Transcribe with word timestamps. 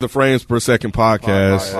The 0.00 0.08
Frames 0.08 0.44
Per 0.44 0.58
Second 0.60 0.92
podcast. 0.94 1.76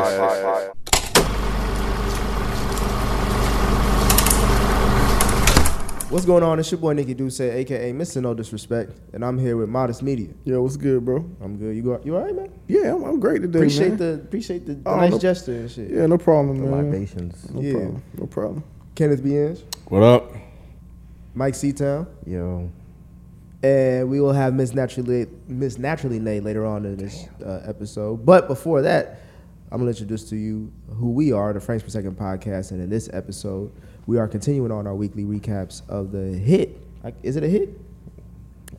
What's 6.11 6.27
going 6.27 6.43
on? 6.43 6.59
It's 6.59 6.69
your 6.73 6.81
boy 6.81 6.93
Nicky 6.95 7.15
Duce, 7.15 7.39
aka 7.41 7.93
Mr. 7.93 8.21
No 8.21 8.35
Disrespect, 8.35 8.91
and 9.13 9.25
I'm 9.25 9.39
here 9.39 9.57
with 9.57 9.69
Modest 9.69 10.03
Media. 10.03 10.31
Yo, 10.45 10.61
what's 10.61 10.77
good, 10.77 11.05
bro? 11.05 11.25
I'm 11.41 11.57
good. 11.57 11.77
You 11.77 11.83
go? 11.83 12.01
You 12.05 12.17
all 12.17 12.25
right, 12.25 12.35
man? 12.35 12.51
Yeah, 12.67 12.95
I'm, 12.97 13.05
I'm 13.05 13.21
great 13.21 13.43
today, 13.43 13.61
Appreciate 13.61 13.89
man. 13.91 13.97
the 13.99 14.15
appreciate 14.15 14.67
the, 14.67 14.75
the 14.75 14.91
Oh, 14.91 14.97
nice 14.97 15.13
no- 15.13 15.19
gesture 15.21 15.53
and 15.53 15.71
shit. 15.71 15.89
Yeah, 15.89 16.07
no 16.07 16.19
problem, 16.19 16.69
man. 16.69 16.91
libations. 16.91 17.49
No 17.51 17.61
Yeah. 17.61 17.73
problem. 17.75 18.03
No 18.19 18.27
problem. 18.27 18.65
Kenneth 18.97 19.23
Bienge, 19.23 19.63
What 19.87 20.03
up? 20.03 20.33
Mike 21.35 21.55
Seatown, 21.55 22.09
Yo, 22.27 22.69
and 23.63 24.09
we 24.09 24.21
will 24.21 24.33
have 24.33 24.55
Miss 24.55 24.73
Naturally 24.75 25.27
Miss 25.47 25.79
Naturally 25.79 26.19
Nay 26.19 26.41
later 26.41 26.65
on 26.65 26.85
in 26.85 26.97
this 26.97 27.27
uh, 27.45 27.63
episode. 27.67 28.25
But 28.25 28.49
before 28.49 28.83
that, 28.83 29.21
I'm 29.71 29.79
gonna 29.79 29.91
introduce 29.91 30.29
to 30.31 30.37
you 30.37 30.73
who 30.89 31.11
we 31.11 31.33
are, 31.33 31.53
the 31.53 31.61
Frames 31.61 31.83
Per 31.83 31.91
Second 31.91 32.17
podcast, 32.17 32.71
and 32.71 32.81
in 32.81 32.89
this 32.91 33.09
episode, 33.13 33.73
we 34.07 34.19
are 34.19 34.27
continuing 34.27 34.73
on 34.73 34.87
our 34.87 34.95
weekly 34.95 35.25
recaps 35.25 35.89
of 35.89 36.13
the 36.13 36.33
hit. 36.39 36.77
Like, 37.05 37.15
Is 37.23 37.37
it 37.37 37.45
a 37.45 37.49
hit? 37.49 37.79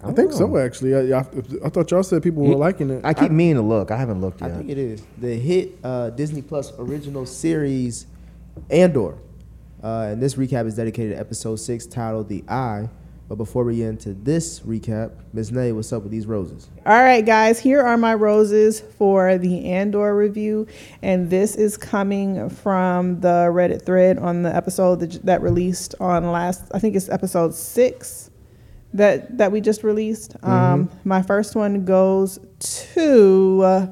I, 0.03 0.11
think 0.13 0.31
so, 0.31 0.57
actually. 0.57 1.13
I, 1.13 1.19
I, 1.19 1.25
I 1.65 1.69
thought 1.69 1.91
y'all 1.91 2.01
said 2.01 2.23
people 2.23 2.43
were 2.43 2.55
liking 2.55 2.89
it. 2.89 3.05
I 3.05 3.13
keep 3.13 3.31
meaning 3.31 3.55
to 3.55 3.61
look. 3.61 3.91
I 3.91 3.97
haven't 3.97 4.19
looked 4.19 4.41
yet. 4.41 4.51
I 4.51 4.55
think 4.55 4.69
it 4.69 4.77
is 4.79 5.03
the 5.19 5.35
hit 5.35 5.77
uh, 5.83 6.09
Disney 6.09 6.41
Plus 6.41 6.73
original 6.79 7.25
series 7.25 8.07
Andor. 8.69 9.15
Uh, 9.83 10.09
and 10.09 10.21
this 10.21 10.35
recap 10.35 10.65
is 10.65 10.75
dedicated 10.75 11.13
to 11.13 11.19
episode 11.19 11.57
six, 11.57 11.85
titled 11.85 12.29
"The 12.29 12.43
Eye." 12.47 12.89
But 13.31 13.37
before 13.37 13.63
we 13.63 13.77
get 13.77 13.87
into 13.87 14.13
this 14.13 14.59
recap, 14.59 15.13
Ms. 15.31 15.53
Nay, 15.53 15.71
what's 15.71 15.93
up 15.93 16.03
with 16.03 16.11
these 16.11 16.25
roses? 16.25 16.67
All 16.85 17.01
right, 17.01 17.25
guys, 17.25 17.61
here 17.61 17.79
are 17.79 17.95
my 17.95 18.13
roses 18.13 18.81
for 18.81 19.37
the 19.37 19.67
Andor 19.67 20.13
review. 20.13 20.67
And 21.01 21.29
this 21.29 21.55
is 21.55 21.77
coming 21.77 22.49
from 22.49 23.21
the 23.21 23.47
Reddit 23.49 23.85
thread 23.85 24.17
on 24.17 24.41
the 24.41 24.53
episode 24.53 24.99
that, 24.99 25.25
that 25.25 25.41
released 25.41 25.95
on 26.01 26.29
last, 26.29 26.65
I 26.73 26.79
think 26.79 26.93
it's 26.93 27.07
episode 27.07 27.53
six 27.53 28.31
that, 28.93 29.37
that 29.37 29.49
we 29.53 29.61
just 29.61 29.85
released. 29.85 30.35
Um, 30.43 30.89
my 31.05 31.21
first 31.21 31.55
one 31.55 31.85
goes 31.85 32.37
to 32.59 33.61
uh, 33.63 33.87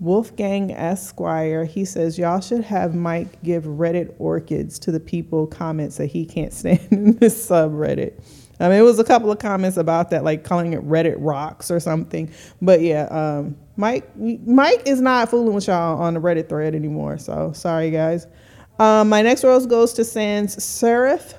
Wolfgang 0.00 0.72
Esquire. 0.72 1.66
He 1.66 1.84
says, 1.84 2.18
Y'all 2.18 2.40
should 2.40 2.64
have 2.64 2.94
Mike 2.94 3.42
give 3.42 3.64
Reddit 3.64 4.14
orchids 4.18 4.78
to 4.78 4.92
the 4.92 5.00
people 5.00 5.46
comments 5.46 5.98
that 5.98 6.06
he 6.06 6.24
can't 6.24 6.54
stand 6.54 6.80
in 6.90 7.12
this 7.18 7.50
subreddit. 7.50 8.14
I 8.58 8.68
mean, 8.68 8.78
it 8.78 8.82
was 8.82 8.98
a 8.98 9.04
couple 9.04 9.30
of 9.30 9.38
comments 9.38 9.76
about 9.76 10.10
that, 10.10 10.24
like 10.24 10.44
calling 10.44 10.72
it 10.72 10.80
Reddit 10.86 11.16
rocks 11.18 11.70
or 11.70 11.80
something. 11.80 12.30
But 12.62 12.80
yeah, 12.80 13.04
um, 13.04 13.56
Mike, 13.76 14.08
Mike 14.16 14.82
is 14.86 15.00
not 15.00 15.30
fooling 15.30 15.54
with 15.54 15.66
y'all 15.66 16.00
on 16.00 16.14
the 16.14 16.20
Reddit 16.20 16.48
thread 16.48 16.74
anymore. 16.74 17.18
So 17.18 17.52
sorry, 17.52 17.90
guys. 17.90 18.26
Um, 18.78 19.08
my 19.08 19.22
next 19.22 19.44
rose 19.44 19.66
goes 19.66 19.92
to 19.94 20.04
Sans 20.04 20.62
Seraph. 20.62 21.34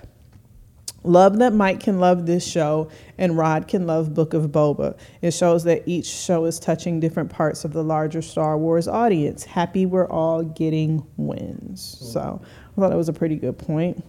Love 1.03 1.37
that 1.39 1.53
Mike 1.53 1.79
can 1.79 1.99
love 1.99 2.25
this 2.25 2.45
show 2.45 2.89
and 3.17 3.37
Rod 3.37 3.67
can 3.67 3.87
love 3.87 4.13
Book 4.13 4.33
of 4.33 4.51
Boba. 4.51 4.97
It 5.21 5.31
shows 5.31 5.63
that 5.63 5.83
each 5.87 6.07
show 6.07 6.43
is 6.45 6.59
touching 6.59 6.99
different 6.99 7.29
parts 7.29 7.63
of 7.63 7.71
the 7.71 7.83
larger 7.83 8.21
Star 8.21 8.57
Wars 8.57 8.87
audience. 8.87 9.45
Happy 9.45 9.85
we're 9.85 10.09
all 10.09 10.43
getting 10.43 11.05
wins. 11.15 11.97
So 12.11 12.41
I 12.43 12.79
thought 12.79 12.89
that 12.89 12.97
was 12.97 13.09
a 13.09 13.13
pretty 13.13 13.37
good 13.37 13.57
point. 13.57 14.03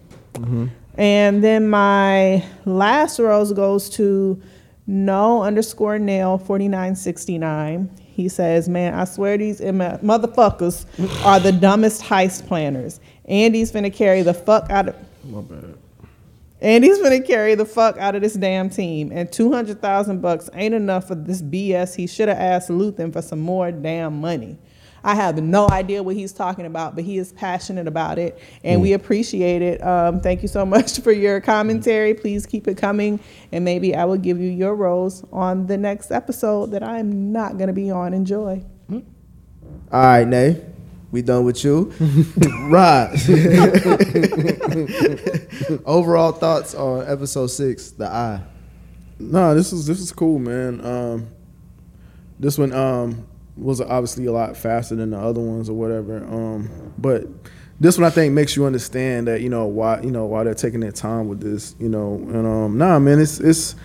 And 0.95 1.43
then 1.43 1.69
my 1.69 2.43
last 2.65 3.19
rose 3.19 3.53
goes 3.53 3.89
to 3.91 4.41
no 4.87 5.43
underscore 5.43 5.99
nail 5.99 6.37
4969. 6.37 7.89
He 7.99 8.27
says, 8.27 8.67
Man, 8.67 8.93
I 8.93 9.05
swear 9.05 9.37
these 9.37 9.61
M- 9.61 9.79
motherfuckers 9.79 10.85
are 11.25 11.39
the 11.39 11.51
dumbest 11.51 12.01
heist 12.01 12.47
planners. 12.47 12.99
Andy's 13.25 13.71
finna 13.71 13.93
carry 13.93 14.23
the 14.23 14.33
fuck 14.33 14.69
out 14.69 14.89
of. 14.89 14.95
My 15.23 15.41
bad. 15.41 15.75
And 16.61 16.83
he's 16.83 17.01
gonna 17.01 17.21
carry 17.21 17.55
the 17.55 17.65
fuck 17.65 17.97
out 17.97 18.15
of 18.15 18.21
this 18.21 18.33
damn 18.33 18.69
team. 18.69 19.11
And 19.13 19.31
two 19.31 19.51
hundred 19.51 19.81
thousand 19.81 20.21
bucks 20.21 20.49
ain't 20.53 20.73
enough 20.73 21.07
for 21.07 21.15
this 21.15 21.41
BS. 21.41 21.95
He 21.95 22.05
should 22.07 22.27
have 22.27 22.37
asked 22.37 22.69
Luthen 22.69 23.13
for 23.13 23.21
some 23.21 23.39
more 23.39 23.71
damn 23.71 24.19
money. 24.19 24.57
I 25.03 25.15
have 25.15 25.41
no 25.41 25.69
idea 25.69 26.03
what 26.03 26.15
he's 26.15 26.33
talking 26.33 26.65
about, 26.65 26.95
but 26.95 27.03
he 27.03 27.17
is 27.17 27.31
passionate 27.33 27.87
about 27.87 28.19
it, 28.19 28.39
and 28.63 28.81
we 28.81 28.93
appreciate 28.93 29.61
it. 29.61 29.83
Um, 29.83 30.19
thank 30.19 30.41
you 30.41 30.47
so 30.47 30.65
much 30.75 30.99
for 30.99 31.11
your 31.11 31.41
commentary. 31.41 32.13
Please 32.13 32.45
keep 32.45 32.67
it 32.67 32.77
coming, 32.77 33.19
and 33.51 33.65
maybe 33.65 33.95
I 33.95 34.05
will 34.05 34.17
give 34.17 34.39
you 34.39 34.49
your 34.49 34.75
rose 34.75 35.23
on 35.31 35.67
the 35.67 35.77
next 35.77 36.11
episode 36.11 36.71
that 36.71 36.83
I 36.83 36.99
am 36.99 37.31
not 37.31 37.57
gonna 37.57 37.73
be 37.73 37.91
on. 37.91 38.13
Enjoy. 38.13 38.63
All 39.91 40.03
right, 40.03 40.27
Nay, 40.27 40.63
we 41.11 41.23
done 41.23 41.45
with 41.45 41.63
you. 41.63 41.91
Rod, 42.69 43.11
overall 45.85 46.31
thoughts 46.31 46.75
on 46.75 47.07
episode 47.07 47.47
six, 47.47 47.89
The 47.91 48.05
Eye. 48.05 48.41
No, 49.17 49.55
this 49.55 49.73
is 49.73 49.87
this 49.87 49.99
is 49.99 50.11
cool, 50.11 50.37
man. 50.37 50.85
Um, 50.85 51.27
this 52.39 52.59
one 52.59 52.71
um, 52.71 53.25
was 53.59 53.81
obviously 53.81 54.25
a 54.25 54.31
lot 54.31 54.55
faster 54.55 54.95
than 54.95 55.11
the 55.11 55.19
other 55.19 55.41
ones 55.41 55.69
or 55.69 55.73
whatever. 55.73 56.17
Um, 56.17 56.93
but 56.97 57.27
this 57.79 57.97
one 57.97 58.05
I 58.05 58.09
think 58.09 58.33
makes 58.33 58.55
you 58.55 58.65
understand 58.65 59.27
that 59.27 59.41
you 59.41 59.49
know 59.49 59.65
why 59.65 60.01
you 60.01 60.11
know 60.11 60.25
why 60.25 60.43
they're 60.43 60.53
taking 60.53 60.79
their 60.79 60.91
time 60.91 61.27
with 61.27 61.41
this. 61.41 61.75
You 61.79 61.89
know, 61.89 62.15
and 62.15 62.45
um, 62.45 62.77
nah, 62.77 62.99
man, 62.99 63.19
it's 63.19 63.39
it's 63.39 63.75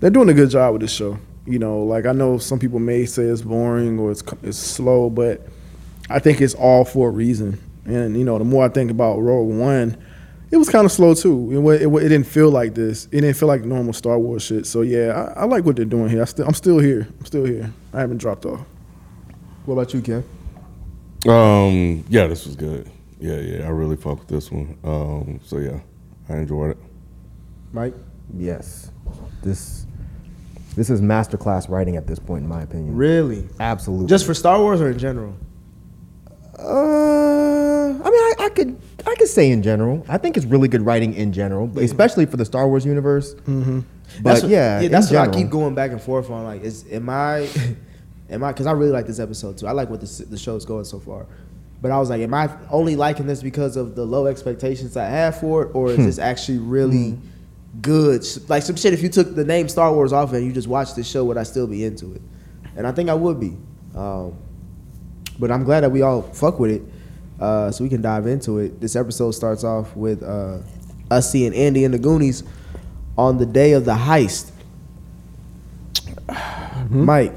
they're 0.00 0.10
doing 0.10 0.28
a 0.28 0.34
good 0.34 0.50
job 0.50 0.72
with 0.72 0.82
this 0.82 0.92
show. 0.92 1.18
You 1.46 1.58
know, 1.58 1.82
like 1.82 2.06
I 2.06 2.12
know 2.12 2.38
some 2.38 2.58
people 2.58 2.78
may 2.78 3.06
say 3.06 3.24
it's 3.24 3.42
boring 3.42 3.98
or 3.98 4.10
it's 4.10 4.22
it's 4.42 4.58
slow, 4.58 5.08
but 5.08 5.46
I 6.10 6.18
think 6.18 6.40
it's 6.40 6.54
all 6.54 6.84
for 6.84 7.08
a 7.08 7.10
reason. 7.10 7.58
And 7.86 8.16
you 8.16 8.24
know, 8.24 8.38
the 8.38 8.44
more 8.44 8.64
I 8.66 8.68
think 8.68 8.90
about 8.90 9.18
Rogue 9.18 9.48
One, 9.48 9.96
it 10.50 10.58
was 10.58 10.68
kind 10.68 10.84
of 10.84 10.92
slow 10.92 11.14
too. 11.14 11.68
It, 11.70 11.82
it, 11.82 11.88
it 11.88 12.08
didn't 12.08 12.26
feel 12.26 12.50
like 12.50 12.74
this. 12.74 13.06
It 13.06 13.22
didn't 13.22 13.34
feel 13.34 13.48
like 13.48 13.64
normal 13.64 13.94
Star 13.94 14.18
Wars 14.18 14.42
shit. 14.42 14.66
So 14.66 14.82
yeah, 14.82 15.32
I, 15.36 15.40
I 15.40 15.44
like 15.44 15.64
what 15.64 15.76
they're 15.76 15.86
doing 15.86 16.10
here. 16.10 16.22
I 16.22 16.42
I'm 16.42 16.54
still 16.54 16.78
here. 16.78 17.08
I'm 17.18 17.24
still 17.24 17.46
here. 17.46 17.72
I 17.94 18.00
haven't 18.00 18.18
dropped 18.18 18.44
off. 18.44 18.66
What 19.68 19.74
about 19.74 19.92
you, 19.92 20.00
Ken? 20.00 20.24
Um, 21.30 22.02
yeah, 22.08 22.26
this 22.26 22.46
was 22.46 22.56
good. 22.56 22.90
Yeah, 23.20 23.36
yeah, 23.36 23.66
I 23.66 23.68
really 23.68 23.96
fucked 23.96 24.20
with 24.20 24.28
this 24.28 24.50
one. 24.50 24.78
Um, 24.82 25.40
so 25.44 25.58
yeah, 25.58 25.80
I 26.30 26.38
enjoyed 26.38 26.70
it. 26.70 26.78
Mike? 27.74 27.92
Yes, 28.34 28.90
this 29.42 29.84
this 30.74 30.88
is 30.88 31.02
masterclass 31.02 31.68
writing 31.68 31.96
at 31.96 32.06
this 32.06 32.18
point, 32.18 32.44
in 32.44 32.48
my 32.48 32.62
opinion. 32.62 32.96
Really? 32.96 33.46
Absolutely. 33.60 34.06
Just 34.06 34.24
for 34.24 34.32
Star 34.32 34.58
Wars 34.58 34.80
or 34.80 34.88
in 34.88 34.98
general? 34.98 35.36
Uh, 36.58 36.62
I 36.64 38.10
mean, 38.10 38.22
I, 38.22 38.34
I 38.38 38.48
could 38.48 38.80
I 39.06 39.14
could 39.16 39.28
say 39.28 39.50
in 39.50 39.62
general. 39.62 40.02
I 40.08 40.16
think 40.16 40.38
it's 40.38 40.46
really 40.46 40.68
good 40.68 40.80
writing 40.80 41.12
in 41.12 41.30
general, 41.30 41.66
but 41.66 41.84
especially 41.84 42.24
for 42.24 42.38
the 42.38 42.46
Star 42.46 42.66
Wars 42.66 42.86
universe. 42.86 43.34
Mm-hmm. 43.34 43.80
But 43.80 44.22
That's 44.22 44.42
what- 44.44 44.50
yeah, 44.50 44.80
in 44.80 44.90
that's 44.90 45.10
what 45.10 45.28
I 45.28 45.30
keep 45.30 45.50
going 45.50 45.74
back 45.74 45.90
and 45.90 46.00
forth 46.00 46.30
on. 46.30 46.44
Like, 46.44 46.62
is 46.62 46.86
am 46.90 47.10
I, 47.10 47.50
am 48.30 48.44
I? 48.44 48.52
Because 48.52 48.66
I 48.66 48.72
really 48.72 48.92
like 48.92 49.06
this 49.06 49.18
episode 49.18 49.58
too. 49.58 49.66
I 49.66 49.72
like 49.72 49.90
what 49.90 50.00
the 50.00 50.26
the 50.28 50.38
show's 50.38 50.64
going 50.64 50.84
so 50.84 50.98
far. 50.98 51.26
But 51.80 51.92
I 51.92 51.98
was 51.98 52.10
like, 52.10 52.20
am 52.20 52.34
I 52.34 52.50
only 52.70 52.96
liking 52.96 53.26
this 53.26 53.40
because 53.40 53.76
of 53.76 53.94
the 53.94 54.04
low 54.04 54.26
expectations 54.26 54.96
I 54.96 55.04
have 55.06 55.38
for 55.38 55.62
it, 55.62 55.74
or 55.74 55.90
is 55.90 55.98
this 55.98 56.18
actually 56.18 56.58
really 56.58 57.16
good? 57.80 58.26
Like 58.48 58.64
some 58.64 58.74
shit. 58.74 58.92
If 58.92 59.02
you 59.02 59.08
took 59.08 59.36
the 59.36 59.44
name 59.44 59.68
Star 59.68 59.92
Wars 59.92 60.12
off 60.12 60.32
and 60.32 60.44
you 60.44 60.52
just 60.52 60.66
watched 60.66 60.96
this 60.96 61.08
show, 61.08 61.24
would 61.24 61.36
I 61.36 61.44
still 61.44 61.68
be 61.68 61.84
into 61.84 62.14
it? 62.14 62.22
And 62.76 62.84
I 62.86 62.90
think 62.92 63.08
I 63.08 63.14
would 63.14 63.38
be. 63.38 63.56
Um, 63.94 64.36
but 65.38 65.52
I'm 65.52 65.62
glad 65.62 65.82
that 65.82 65.90
we 65.90 66.02
all 66.02 66.22
fuck 66.22 66.58
with 66.58 66.72
it, 66.72 66.82
uh, 67.40 67.70
so 67.70 67.84
we 67.84 67.90
can 67.90 68.02
dive 68.02 68.26
into 68.26 68.58
it. 68.58 68.80
This 68.80 68.96
episode 68.96 69.30
starts 69.32 69.62
off 69.62 69.94
with 69.94 70.24
uh, 70.24 70.58
us 71.12 71.30
seeing 71.30 71.54
Andy 71.54 71.84
and 71.84 71.94
the 71.94 71.98
Goonies 71.98 72.42
on 73.16 73.38
the 73.38 73.46
day 73.46 73.72
of 73.72 73.84
the 73.84 73.94
heist. 73.94 74.50
Mike, 76.90 77.36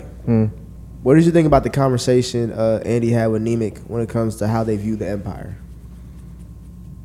what 1.03 1.15
did 1.15 1.25
you 1.25 1.31
think 1.31 1.47
about 1.47 1.63
the 1.63 1.69
conversation 1.69 2.51
uh, 2.51 2.81
Andy 2.85 3.09
had 3.11 3.27
with 3.27 3.43
Nemik 3.43 3.79
when 3.87 4.01
it 4.01 4.09
comes 4.09 4.35
to 4.37 4.47
how 4.47 4.63
they 4.63 4.77
view 4.77 4.95
the 4.95 5.07
Empire? 5.09 5.57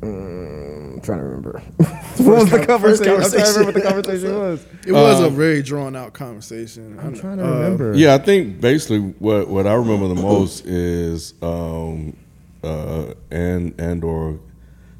I'm 0.03 1.01
trying 1.01 1.19
to 1.19 1.23
remember. 1.25 1.59
what 1.77 2.19
was 2.19 2.49
the 2.51 2.57
first 2.79 3.03
conversation? 3.03 3.13
I'm 3.13 3.21
trying 3.21 3.53
to 3.53 3.59
remember 3.59 3.65
what 3.65 3.73
the 3.73 3.81
conversation. 3.81 4.31
conversation 4.31 4.39
was. 4.39 4.65
It 4.85 4.91
was 4.91 5.19
a 5.21 5.29
very 5.29 5.61
drawn 5.63 5.95
out 5.95 6.13
conversation. 6.13 6.99
I'm 6.99 7.15
trying 7.15 7.37
to 7.37 7.45
Uh, 7.45 7.51
remember. 7.59 7.95
Yeah, 7.95 8.13
I 8.13 8.17
think 8.19 8.61
basically 8.61 8.99
what 9.19 9.47
what 9.47 9.65
I 9.67 9.73
remember 9.73 10.07
the 10.07 10.21
most 10.21 10.65
is 10.67 11.33
um, 11.41 12.15
uh, 12.63 13.13
and 13.31 13.79
Andor 13.79 14.37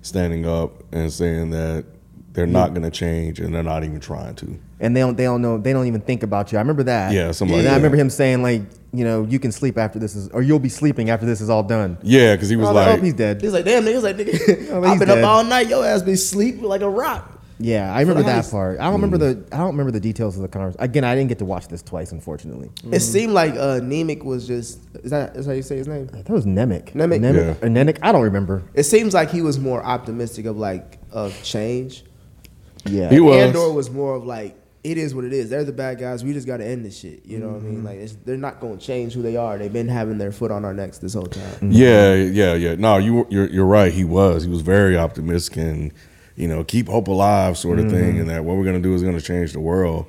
standing 0.01 0.47
up 0.47 0.83
and 0.93 1.11
saying 1.11 1.51
that 1.51 1.85
they're 2.33 2.45
not 2.47 2.69
going 2.73 2.83
to 2.83 2.91
change 2.91 3.39
and 3.39 3.53
they're 3.53 3.63
not 3.63 3.83
even 3.83 3.99
trying 3.99 4.35
to. 4.35 4.59
and 4.79 4.95
they 4.95 4.99
don't 5.01 5.15
they 5.17 5.23
don't 5.23 5.41
know 5.41 5.57
they 5.57 5.73
don't 5.73 5.87
even 5.87 6.01
think 6.01 6.23
about 6.23 6.51
you. 6.51 6.57
I 6.57 6.61
remember 6.61 6.83
that. 6.83 7.11
Yeah, 7.11 7.31
something 7.31 7.55
like 7.57 7.65
and 7.65 7.73
I 7.73 7.75
remember 7.75 7.97
him 7.97 8.09
saying 8.09 8.41
like, 8.43 8.61
you 8.97 9.03
know, 9.05 9.23
you 9.23 9.39
can 9.39 9.51
sleep 9.51 9.77
after 9.77 9.99
this 9.99 10.15
is, 10.15 10.29
or 10.29 10.41
you'll 10.41 10.59
be 10.59 10.69
sleeping 10.69 11.09
after 11.09 11.25
this 11.25 11.41
is 11.41 11.49
all 11.49 11.63
done. 11.63 11.97
Yeah, 12.03 12.35
because 12.35 12.49
he 12.49 12.55
was 12.55 12.69
Oh, 12.69 12.73
like, 12.73 12.99
oh, 12.99 13.01
he's 13.03 13.13
dead. 13.13 13.41
He's 13.41 13.53
like, 13.53 13.65
damn, 13.65 13.83
niggas 13.83 14.03
like, 14.03 14.17
nigga, 14.17 14.69
Oh, 14.71 14.83
I've 14.83 14.99
been 14.99 15.07
dead. 15.07 15.19
up 15.23 15.29
all 15.29 15.43
night. 15.43 15.67
Your 15.69 15.85
ass 15.85 16.01
be 16.01 16.15
sleep 16.15 16.61
like 16.61 16.81
a 16.81 16.89
rock. 16.89 17.33
Yeah, 17.59 17.91
I 17.91 18.01
remember 18.01 18.21
that 18.23 18.45
heist. 18.45 18.51
part. 18.51 18.79
I 18.79 18.83
don't 18.83 18.93
remember 18.93 19.17
the 19.17 19.43
I 19.51 19.57
don't 19.57 19.69
remember 19.71 19.89
the 19.91 19.99
details 19.99 20.35
of 20.35 20.43
the 20.43 20.47
conversation. 20.47 20.79
Again, 20.83 21.03
I 21.03 21.15
didn't 21.15 21.29
get 21.29 21.39
to 21.39 21.45
watch 21.45 21.67
this 21.67 21.81
twice, 21.81 22.11
unfortunately. 22.11 22.69
It 22.91 22.99
seemed 22.99 23.33
like 23.33 23.53
uh, 23.53 23.79
Nemec 23.81 24.23
was 24.23 24.45
just 24.45 24.79
is 25.03 25.09
that 25.09 25.35
is 25.35 25.47
how 25.47 25.53
you 25.53 25.63
say 25.63 25.77
his 25.77 25.87
name? 25.87 26.05
That 26.05 26.29
was 26.29 26.45
Nemec. 26.45 26.91
Nemec. 26.93 27.19
Nemec. 27.19 27.35
Yeah. 27.61 27.65
Or 27.67 27.69
Nemec. 27.71 27.97
I 28.03 28.11
don't 28.11 28.21
remember. 28.21 28.61
It 28.75 28.83
seems 28.83 29.15
like 29.15 29.31
he 29.31 29.41
was 29.41 29.57
more 29.57 29.83
optimistic 29.83 30.45
of 30.45 30.55
like 30.57 30.99
of 31.11 31.33
change. 31.41 32.03
Yeah. 32.85 33.09
He 33.09 33.19
was. 33.19 33.37
Andor 33.37 33.71
was 33.71 33.89
more 33.89 34.13
of 34.15 34.23
like 34.23 34.55
it 34.83 34.97
is 34.97 35.13
what 35.13 35.25
it 35.25 35.33
is. 35.33 35.49
They're 35.49 35.63
the 35.63 35.73
bad 35.73 35.99
guys. 35.99 36.23
We 36.23 36.33
just 36.33 36.47
got 36.47 36.57
to 36.57 36.65
end 36.65 36.85
this 36.85 36.97
shit. 36.99 37.25
You 37.25 37.39
know 37.39 37.49
what 37.49 37.57
I 37.57 37.65
mean? 37.65 37.83
Like 37.83 37.97
it's, 37.97 38.13
they're 38.25 38.37
not 38.37 38.59
going 38.59 38.77
to 38.77 38.85
change 38.85 39.13
who 39.13 39.21
they 39.21 39.35
are. 39.35 39.57
They've 39.57 39.71
been 39.71 39.87
having 39.87 40.17
their 40.17 40.31
foot 40.31 40.51
on 40.51 40.63
our 40.65 40.73
necks 40.73 40.99
this 40.99 41.13
whole 41.13 41.25
time. 41.25 41.71
Yeah, 41.71 42.13
yeah, 42.13 42.53
yeah. 42.53 42.75
No, 42.75 42.97
you 42.97 43.27
you're 43.29 43.47
you're 43.47 43.65
right. 43.65 43.91
He 43.93 44.03
was. 44.03 44.43
He 44.43 44.49
was 44.49 44.61
very 44.61 44.97
optimistic 44.97 45.57
and 45.57 45.91
you 46.35 46.47
know 46.47 46.63
keep 46.63 46.87
hope 46.87 47.07
alive 47.07 47.57
sort 47.57 47.79
of 47.79 47.89
thing, 47.89 48.19
and 48.19 48.29
that 48.29 48.43
what 48.45 48.57
we're 48.57 48.65
gonna 48.65 48.79
do 48.79 48.93
is 48.93 49.03
gonna 49.03 49.21
change 49.21 49.53
the 49.53 49.59
world. 49.59 50.05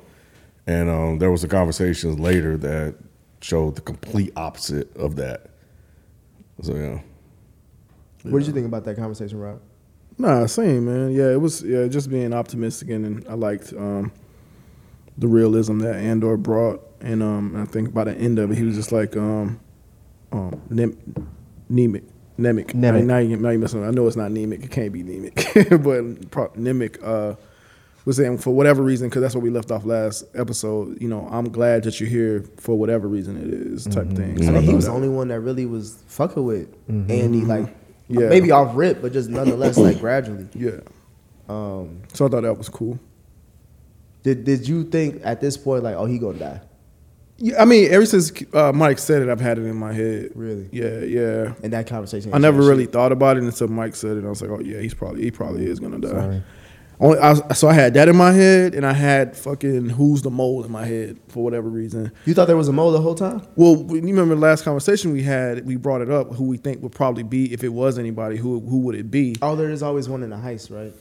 And 0.67 0.89
um, 0.89 1.17
there 1.19 1.31
was 1.31 1.43
a 1.43 1.47
conversations 1.47 2.19
later 2.19 2.55
that 2.57 2.95
showed 3.41 3.75
the 3.75 3.81
complete 3.81 4.31
opposite 4.35 4.95
of 4.95 5.15
that. 5.15 5.47
So 6.61 6.75
yeah, 6.75 6.99
What 8.23 8.39
did 8.39 8.47
you 8.47 8.53
think 8.53 8.67
about 8.67 8.83
that 8.85 8.95
conversation, 8.95 9.39
Rob? 9.39 9.61
Nah, 10.17 10.45
same 10.45 10.85
man. 10.85 11.11
Yeah, 11.11 11.31
it 11.31 11.39
was 11.41 11.63
yeah, 11.63 11.87
just 11.87 12.09
being 12.09 12.33
optimistic 12.33 12.89
and, 12.89 13.05
and 13.05 13.27
I 13.27 13.33
liked 13.33 13.73
um, 13.73 14.11
the 15.19 15.27
realism 15.27 15.79
that 15.79 15.95
Andor 15.95 16.35
brought. 16.37 16.81
And 17.01 17.21
um, 17.21 17.55
I 17.55 17.65
think 17.65 17.93
by 17.93 18.03
the 18.05 18.13
end 18.15 18.39
of 18.39 18.51
it, 18.51 18.57
he 18.57 18.63
was 18.63 18.75
just 18.75 18.91
like 18.91 19.15
um, 19.15 19.59
um, 20.31 20.59
Nem- 20.69 20.97
Nemec. 21.71 22.03
Nemec. 22.37 22.67
Nemec. 22.67 22.73
Now, 22.73 22.91
now 22.99 23.17
you, 23.19 23.37
now 23.37 23.49
you 23.49 23.59
messing. 23.59 23.83
up. 23.83 23.89
I 23.89 23.91
know 23.91 24.07
it's 24.07 24.15
not 24.15 24.31
Nemec. 24.31 24.63
It 24.63 24.71
can't 24.71 24.91
be 24.91 25.03
Nemec, 25.03 25.83
but 25.83 26.31
pro- 26.31 26.49
Nemec 26.49 26.97
uh, 27.03 27.35
was 28.05 28.17
saying 28.17 28.37
for 28.39 28.51
whatever 28.51 28.81
reason, 28.81 29.07
because 29.09 29.21
that's 29.21 29.35
what 29.35 29.43
we 29.43 29.49
left 29.49 29.71
off 29.71 29.85
last 29.85 30.23
episode. 30.33 31.01
You 31.01 31.07
know, 31.09 31.27
I'm 31.31 31.49
glad 31.51 31.83
that 31.83 31.99
you're 31.99 32.09
here 32.09 32.43
for 32.57 32.75
whatever 32.77 33.07
reason 33.07 33.37
it 33.37 33.53
is, 33.53 33.85
type 33.85 34.07
thing. 34.11 34.41
I 34.41 34.51
think 34.53 34.61
he 34.63 34.67
thought 34.67 34.75
was 34.75 34.85
the 34.85 34.91
only 34.91 35.09
one 35.09 35.27
that 35.29 35.39
really 35.41 35.65
was 35.65 36.01
fucking 36.07 36.43
with 36.43 36.69
Andy, 36.89 37.41
like 37.41 37.73
Yeah. 38.07 38.29
maybe 38.29 38.51
off 38.51 38.75
rip, 38.75 39.01
but 39.01 39.11
just 39.13 39.29
nonetheless, 39.29 39.77
like 39.77 39.99
gradually. 40.01 40.47
Yeah. 40.55 40.79
Um, 41.49 42.01
So 42.13 42.25
I 42.25 42.29
thought 42.29 42.41
that 42.43 42.57
was 42.57 42.69
cool. 42.69 42.99
Did 44.23 44.43
did 44.43 44.67
you 44.67 44.83
think 44.83 45.21
at 45.23 45.41
this 45.41 45.57
point 45.57 45.83
like, 45.83 45.95
oh, 45.95 46.05
he 46.05 46.19
gonna 46.19 46.39
die? 46.39 46.61
Yeah, 47.41 47.61
I 47.61 47.65
mean, 47.65 47.89
ever 47.89 48.05
since 48.05 48.33
uh, 48.53 48.73
Mike 48.73 48.99
said 48.99 49.21
it, 49.21 49.29
I've 49.29 49.39
had 49.39 49.57
it 49.57 49.63
in 49.63 49.77
my 49.77 49.93
head. 49.93 50.31
Really? 50.35 50.67
Yeah, 50.73 50.99
yeah. 50.99 51.53
In 51.63 51.71
that 51.71 51.87
conversation, 51.87 52.33
I 52.33 52.37
never 52.37 52.61
really 52.61 52.85
thought 52.85 53.13
about 53.13 53.37
it 53.37 53.43
until 53.43 53.69
Mike 53.69 53.95
said 53.95 54.17
it. 54.17 54.25
I 54.25 54.29
was 54.29 54.41
like, 54.41 54.51
oh 54.51 54.59
yeah, 54.59 54.81
he's 54.81 54.93
probably 54.93 55.23
he 55.23 55.31
probably 55.31 55.65
is 55.65 55.79
gonna 55.79 55.99
die. 55.99 56.09
Sorry. 56.09 56.43
Only, 56.99 57.17
I 57.19 57.53
so 57.53 57.69
I 57.69 57.73
had 57.73 57.93
that 57.93 58.09
in 58.09 58.17
my 58.17 58.33
head, 58.33 58.75
and 58.75 58.85
I 58.85 58.91
had 58.91 59.37
fucking 59.37 59.89
who's 59.89 60.21
the 60.21 60.29
mole 60.29 60.63
in 60.65 60.71
my 60.71 60.85
head 60.85 61.17
for 61.29 61.43
whatever 61.43 61.69
reason. 61.69 62.11
You 62.25 62.33
thought 62.33 62.47
there 62.47 62.57
was 62.57 62.67
a 62.67 62.73
mole 62.73 62.91
the 62.91 62.99
whole 63.01 63.15
time? 63.15 63.41
Well, 63.55 63.77
you 63.89 64.01
remember 64.01 64.35
the 64.35 64.41
last 64.41 64.65
conversation 64.65 65.13
we 65.13 65.23
had? 65.23 65.65
We 65.65 65.77
brought 65.77 66.01
it 66.01 66.11
up. 66.11 66.33
Who 66.35 66.43
we 66.43 66.57
think 66.57 66.83
would 66.83 66.91
probably 66.91 67.23
be 67.23 67.53
if 67.53 67.63
it 67.63 67.69
was 67.69 67.97
anybody? 67.97 68.35
Who 68.35 68.59
who 68.59 68.79
would 68.79 68.95
it 68.95 69.09
be? 69.09 69.37
Oh, 69.41 69.55
there 69.55 69.69
is 69.69 69.81
always 69.81 70.09
one 70.09 70.23
in 70.23 70.33
a 70.33 70.37
heist, 70.37 70.71
right? 70.71 70.93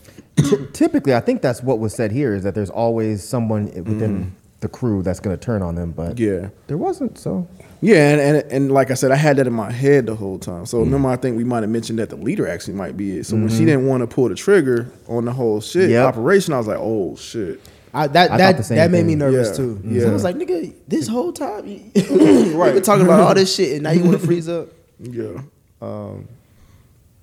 Typically, 0.72 1.14
I 1.14 1.20
think 1.20 1.42
that's 1.42 1.62
what 1.62 1.80
was 1.80 1.94
said 1.94 2.12
here 2.12 2.32
is 2.34 2.44
that 2.44 2.54
there's 2.54 2.70
always 2.70 3.26
someone 3.26 3.64
within 3.66 4.24
mm. 4.24 4.30
the 4.60 4.68
crew 4.68 5.02
that's 5.02 5.18
going 5.18 5.36
to 5.36 5.44
turn 5.44 5.62
on 5.62 5.74
them, 5.74 5.90
but 5.90 6.16
Yeah, 6.18 6.50
there 6.68 6.78
wasn't. 6.78 7.18
So 7.18 7.48
yeah, 7.80 8.10
and, 8.10 8.20
and 8.20 8.52
and 8.52 8.72
like 8.72 8.90
I 8.90 8.94
said, 8.94 9.10
I 9.10 9.16
had 9.16 9.36
that 9.36 9.46
in 9.46 9.52
my 9.52 9.70
head 9.70 10.06
the 10.06 10.14
whole 10.14 10.38
time. 10.38 10.66
So 10.66 10.80
remember, 10.80 11.08
I 11.08 11.16
think 11.16 11.36
we 11.36 11.44
might 11.44 11.62
have 11.62 11.70
mentioned 11.70 11.98
that 12.00 12.10
the 12.10 12.16
leader 12.16 12.46
actually 12.48 12.74
might 12.74 12.96
be 12.96 13.18
it. 13.18 13.26
So 13.26 13.36
when 13.36 13.48
she 13.48 13.64
didn't 13.64 13.86
want 13.86 14.02
to 14.02 14.06
pull 14.06 14.28
the 14.28 14.34
trigger 14.34 14.90
on 15.06 15.24
the 15.24 15.32
whole 15.32 15.60
shit 15.60 15.90
Yep. 15.90 16.06
operation, 16.06 16.54
I 16.54 16.58
was 16.58 16.66
like, 16.66 16.78
oh 16.80 17.16
shit. 17.16 17.60
I, 17.94 18.06
that 18.08 18.26
I 18.26 18.28
thought 18.28 18.38
that 18.38 18.56
the 18.58 18.62
same 18.64 18.76
that 18.76 18.90
made 18.90 19.06
me 19.06 19.14
nervous 19.14 19.48
Yeah. 19.50 19.56
too. 19.56 19.80
Yeah. 19.84 20.00
So 20.02 20.10
I 20.10 20.12
was 20.12 20.24
like, 20.24 20.36
nigga, 20.36 20.74
this 20.86 21.08
whole 21.08 21.32
time, 21.32 21.66
you, 21.66 21.90
right? 22.58 22.74
been 22.74 22.82
talking 22.82 23.04
about 23.04 23.20
all 23.20 23.34
this 23.34 23.54
shit, 23.54 23.72
and 23.74 23.82
now 23.84 23.92
you 23.92 24.04
want 24.04 24.20
to 24.20 24.26
freeze 24.26 24.48
up. 24.48 24.68
Yeah. 25.00 25.40
Um, 25.80 26.28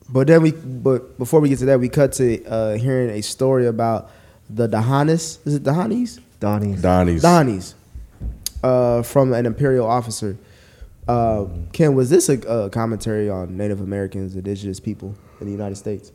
But 0.10 0.28
then 0.28 0.42
we, 0.42 0.52
but 0.52 1.18
before 1.18 1.40
we 1.40 1.50
get 1.50 1.60
to 1.60 1.66
that, 1.66 1.80
we 1.80 1.90
cut 1.90 2.14
to 2.14 2.44
uh, 2.46 2.78
hearing 2.78 3.10
a 3.12 3.22
story 3.22 3.68
about 3.68 4.10
the 4.50 4.68
Dahanis. 4.70 5.46
Is 5.46 5.56
it 5.56 5.64
Dahanis? 5.64 6.20
Donnie's. 6.40 6.82
Donnie's. 6.82 7.22
Dahanis, 7.24 7.74
uh, 8.66 9.04
from 9.04 9.32
an 9.34 9.46
imperial 9.46 9.86
officer. 9.86 10.38
Uh, 11.08 11.46
Ken, 11.72 11.94
was 11.94 12.10
this 12.10 12.30
a, 12.30 12.40
a 12.48 12.70
commentary 12.72 13.30
on 13.30 13.56
Native 13.56 13.80
Americans, 13.80 14.36
indigenous 14.36 14.80
people 14.80 15.16
in 15.40 15.46
the 15.46 15.52
United 15.52 15.76
States? 15.76 16.12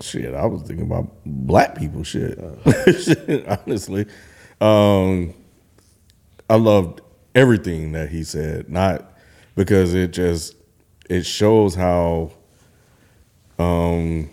Shit, 0.00 0.32
I 0.32 0.46
was 0.46 0.62
thinking 0.62 0.86
about 0.86 1.10
black 1.26 1.76
people. 1.76 2.04
Shit, 2.04 2.38
Shit, 3.02 3.46
honestly, 3.48 4.06
um, 4.60 5.34
I 6.48 6.54
loved 6.54 7.00
everything 7.34 7.92
that 7.92 8.10
he 8.10 8.22
said. 8.22 8.70
Not 8.70 9.12
because 9.56 9.92
it 9.92 10.12
just 10.12 10.54
it 11.10 11.26
shows 11.26 11.74
how 11.74 12.30
um, 13.58 14.30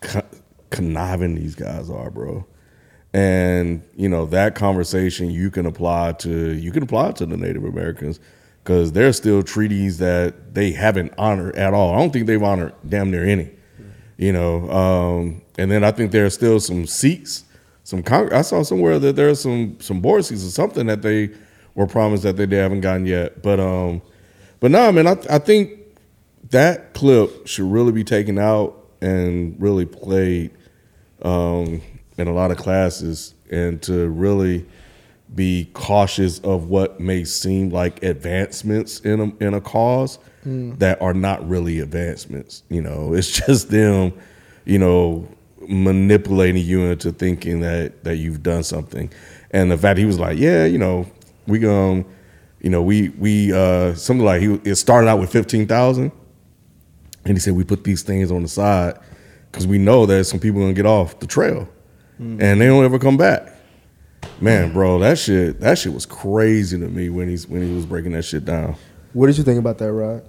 co- 0.00 0.22
conniving 0.70 1.34
these 1.34 1.56
guys 1.56 1.90
are, 1.90 2.10
bro. 2.10 2.46
And 3.14 3.82
you 3.96 4.08
know 4.08 4.26
that 4.26 4.56
conversation 4.56 5.30
you 5.30 5.48
can 5.50 5.66
apply 5.66 6.12
to 6.14 6.52
you 6.52 6.72
can 6.72 6.82
apply 6.82 7.12
to 7.12 7.24
the 7.26 7.36
Native 7.36 7.64
Americans 7.64 8.18
because 8.62 8.90
there's 8.92 9.16
still 9.16 9.42
treaties 9.42 9.98
that 9.98 10.54
they 10.54 10.72
haven't 10.72 11.14
honored 11.16 11.54
at 11.54 11.72
all. 11.74 11.94
I 11.94 11.98
don't 11.98 12.12
think 12.12 12.26
they've 12.26 12.42
honored 12.42 12.74
damn 12.88 13.12
near 13.12 13.24
any. 13.24 13.50
You 14.16 14.32
know, 14.32 14.70
um, 14.70 15.42
and 15.58 15.70
then 15.70 15.84
I 15.84 15.92
think 15.92 16.10
there 16.10 16.26
are 16.26 16.30
still 16.30 16.58
some 16.58 16.86
seats, 16.86 17.44
some 17.84 18.02
I 18.08 18.42
saw 18.42 18.62
somewhere 18.62 18.98
that 18.98 19.14
there 19.14 19.28
are 19.28 19.34
some 19.34 19.78
some 19.80 20.00
board 20.00 20.24
seats 20.24 20.44
or 20.44 20.50
something 20.50 20.86
that 20.88 21.02
they 21.02 21.30
were 21.74 21.86
promised 21.86 22.24
that 22.24 22.36
they, 22.36 22.46
they 22.46 22.56
haven't 22.56 22.80
gotten 22.80 23.06
yet. 23.06 23.42
But 23.42 23.60
um, 23.60 24.02
but 24.58 24.70
no, 24.70 24.90
man, 24.90 25.06
I 25.06 25.16
I 25.30 25.38
think 25.38 25.78
that 26.50 26.94
clip 26.94 27.46
should 27.46 27.70
really 27.70 27.92
be 27.92 28.02
taken 28.04 28.38
out 28.38 28.88
and 29.00 29.60
really 29.60 29.84
played 29.86 30.50
um, 31.22 31.82
in 32.18 32.28
a 32.28 32.32
lot 32.32 32.50
of 32.50 32.56
classes 32.56 33.34
and 33.50 33.82
to 33.82 34.08
really 34.08 34.66
be 35.34 35.68
cautious 35.72 36.38
of 36.40 36.68
what 36.68 37.00
may 37.00 37.24
seem 37.24 37.70
like 37.70 38.02
advancements 38.02 39.00
in 39.00 39.20
a, 39.20 39.44
in 39.44 39.54
a 39.54 39.60
cause 39.60 40.18
that 40.78 41.00
are 41.00 41.14
not 41.14 41.46
really 41.48 41.80
advancements. 41.80 42.62
You 42.68 42.82
know, 42.82 43.14
it's 43.14 43.30
just 43.46 43.70
them, 43.70 44.12
you 44.64 44.78
know, 44.78 45.28
manipulating 45.66 46.62
you 46.62 46.82
into 46.82 47.10
thinking 47.10 47.60
that 47.60 48.04
that 48.04 48.16
you've 48.16 48.42
done 48.42 48.62
something. 48.62 49.10
And 49.50 49.70
the 49.70 49.78
fact 49.78 49.98
he 49.98 50.04
was 50.04 50.18
like, 50.18 50.38
yeah, 50.38 50.66
you 50.66 50.78
know, 50.78 51.06
we 51.46 51.58
going, 51.58 52.04
you 52.60 52.70
know, 52.70 52.82
we 52.82 53.08
we 53.10 53.52
uh 53.52 53.94
something 53.94 54.24
like 54.24 54.42
he 54.42 54.60
it 54.64 54.76
started 54.76 55.08
out 55.08 55.18
with 55.18 55.32
fifteen 55.32 55.66
thousand. 55.66 56.12
And 57.24 57.34
he 57.34 57.40
said, 57.40 57.54
we 57.54 57.64
put 57.64 57.84
these 57.84 58.02
things 58.02 58.30
on 58.30 58.42
the 58.42 58.48
side 58.48 58.98
because 59.50 59.66
we 59.66 59.78
know 59.78 60.04
that 60.04 60.26
some 60.26 60.38
people 60.38 60.60
gonna 60.60 60.74
get 60.74 60.84
off 60.84 61.18
the 61.20 61.26
trail 61.26 61.66
and 62.40 62.60
they 62.60 62.66
don't 62.66 62.84
ever 62.84 62.98
come 62.98 63.16
back. 63.16 63.48
Man, 64.40 64.72
bro, 64.72 64.98
that 64.98 65.18
shit, 65.18 65.60
that 65.60 65.78
shit 65.78 65.92
was 65.92 66.06
crazy 66.06 66.78
to 66.78 66.88
me 66.88 67.08
when 67.08 67.28
he's 67.28 67.46
when 67.46 67.62
he 67.62 67.74
was 67.74 67.86
breaking 67.86 68.12
that 68.12 68.24
shit 68.24 68.44
down. 68.44 68.76
What 69.12 69.28
did 69.28 69.38
you 69.38 69.44
think 69.44 69.58
about 69.58 69.78
that, 69.78 69.92
Rod? 69.92 70.22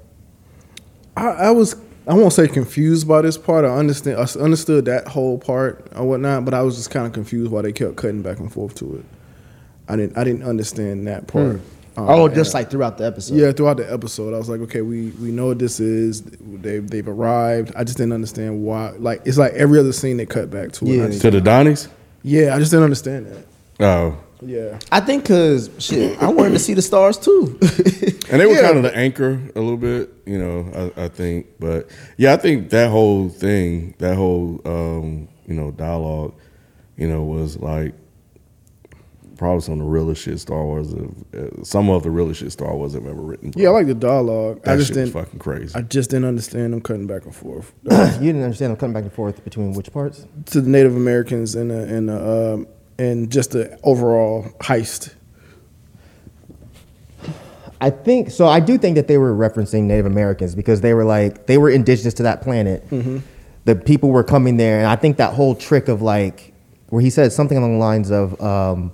I, 1.17 1.27
I 1.27 1.51
was 1.51 1.75
I 2.07 2.13
won't 2.13 2.33
say 2.33 2.47
confused 2.47 3.07
by 3.07 3.21
this 3.21 3.37
part. 3.37 3.65
I 3.65 3.69
understand 3.69 4.17
I 4.17 4.39
understood 4.39 4.85
that 4.85 5.07
whole 5.07 5.39
part 5.39 5.87
or 5.95 6.05
whatnot, 6.05 6.45
but 6.45 6.53
I 6.53 6.61
was 6.61 6.75
just 6.75 6.91
kind 6.91 7.07
of 7.07 7.13
confused 7.13 7.51
why 7.51 7.63
they 7.63 7.71
kept 7.71 7.95
cutting 7.95 8.21
back 8.21 8.39
and 8.39 8.51
forth 8.51 8.75
to 8.75 8.97
it. 8.97 9.05
I 9.87 9.95
didn't 9.95 10.17
I 10.17 10.23
didn't 10.23 10.43
understand 10.43 11.07
that 11.07 11.27
part. 11.27 11.55
Um, 11.55 11.61
oh, 11.97 12.27
just 12.27 12.53
like 12.53 12.69
throughout 12.69 12.97
the 12.97 13.05
episode. 13.05 13.35
yeah, 13.35 13.51
throughout 13.51 13.77
the 13.77 13.91
episode, 13.91 14.33
I 14.33 14.37
was 14.37 14.49
like, 14.49 14.59
okay, 14.61 14.81
we 14.81 15.09
we 15.21 15.31
know 15.31 15.47
what 15.47 15.59
this 15.59 15.79
is. 15.79 16.21
They've 16.23 16.87
they've 16.87 17.07
arrived. 17.07 17.73
I 17.75 17.83
just 17.83 17.97
didn't 17.97 18.13
understand 18.13 18.63
why. 18.63 18.91
Like 18.97 19.21
it's 19.25 19.37
like 19.37 19.53
every 19.53 19.79
other 19.79 19.93
scene 19.93 20.17
they 20.17 20.25
cut 20.25 20.49
back 20.51 20.71
to. 20.73 20.85
Yeah. 20.85 21.07
Just- 21.07 21.21
To 21.21 21.31
the 21.31 21.39
Dhanis? 21.41 21.87
yeah, 22.23 22.55
I 22.55 22.59
just 22.59 22.71
didn't 22.71 22.83
understand 22.85 23.27
that. 23.27 23.45
Oh. 23.85 24.17
Yeah, 24.41 24.77
I 24.91 24.99
think 24.99 25.23
because 25.23 25.69
shit, 25.79 26.21
I 26.21 26.27
wanted 26.27 26.51
to 26.51 26.59
see 26.59 26.73
the 26.73 26.81
stars 26.81 27.17
too. 27.17 27.57
And 28.31 28.41
they 28.41 28.47
were 28.47 28.53
Yeah. 28.53 28.61
kind 28.63 28.77
of 28.77 28.83
the 28.83 28.95
anchor 28.97 29.39
a 29.55 29.59
little 29.59 29.77
bit, 29.77 30.11
you 30.25 30.39
know, 30.39 30.91
I, 30.97 31.03
I 31.03 31.07
think. 31.09 31.45
But 31.59 31.89
yeah, 32.17 32.33
I 32.33 32.37
think 32.37 32.71
that 32.71 32.89
whole 32.89 33.29
thing, 33.29 33.93
that 33.99 34.15
whole 34.15 34.59
um, 34.65 35.27
you 35.47 35.53
know, 35.53 35.69
dialogue, 35.71 36.33
you 36.97 37.07
know, 37.07 37.23
was 37.23 37.57
like 37.57 37.93
probably 39.37 39.61
some 39.61 39.73
of 39.73 39.79
the 39.79 39.85
realest 39.85 40.21
shit 40.23 40.39
Star 40.39 40.63
Wars 40.63 40.91
have, 40.93 41.13
uh, 41.35 41.63
some 41.63 41.89
of 41.89 42.03
the 42.03 42.09
realest 42.09 42.39
shit 42.41 42.51
Star 42.51 42.75
Wars 42.75 42.93
have 42.93 43.05
ever 43.05 43.21
written. 43.21 43.51
bro. 43.51 43.61
yeah, 43.61 43.69
I 43.69 43.71
like 43.71 43.87
the 43.87 43.93
dialogue. 43.93 44.61
that 44.63 44.73
I 44.73 44.75
just 44.77 44.89
shit 44.89 44.95
didn't. 44.95 45.13
fucking 45.13 45.39
crazy. 45.39 45.75
I 45.75 45.81
just 45.81 46.09
didn't 46.09 46.25
understand 46.25 46.73
them 46.73 46.81
cutting 46.81 47.07
back 47.07 47.25
and 47.25 47.35
forth. 47.35 47.73
you 47.83 47.89
didn't 47.91 48.43
understand 48.43 48.71
them 48.71 48.77
cutting 48.77 48.93
back 48.93 49.03
and 49.03 49.13
forth 49.13 49.43
between 49.43 49.73
which 49.73 49.91
parts? 49.91 50.25
to 50.47 50.61
the 50.61 50.69
Native 50.69 50.95
Americans 50.95 51.55
and 51.55 51.71
the, 51.71 51.83
and 51.83 52.09
the, 52.09 52.53
um, 52.53 52.67
and 52.97 53.31
just 53.31 53.51
the 53.51 53.77
overall 53.83 54.43
heist. 54.59 55.13
I 57.81 57.89
think 57.89 58.31
so. 58.31 58.47
I 58.47 58.61
do 58.61 58.77
think 58.77 58.95
that 58.95 59.07
they 59.07 59.17
were 59.17 59.33
referencing 59.35 59.83
Native 59.83 60.05
Americans 60.05 60.55
because 60.55 60.81
they 60.81 60.93
were 60.93 61.03
like 61.03 61.45
they 61.45 61.57
were 61.57 61.69
indigenous 61.69 62.13
to 62.15 62.23
that 62.23 62.41
planet. 62.41 62.87
The 63.65 63.75
people 63.75 64.11
were 64.11 64.23
coming 64.23 64.57
there, 64.57 64.77
and 64.77 64.87
I 64.87 64.95
think 64.95 65.17
that 65.17 65.33
whole 65.33 65.55
trick 65.55 65.87
of 65.87 66.01
like 66.01 66.53
where 66.89 67.01
he 67.01 67.09
said 67.09 67.33
something 67.33 67.57
along 67.57 67.73
the 67.73 67.79
lines 67.79 68.11
of, 68.11 68.39
um, 68.39 68.91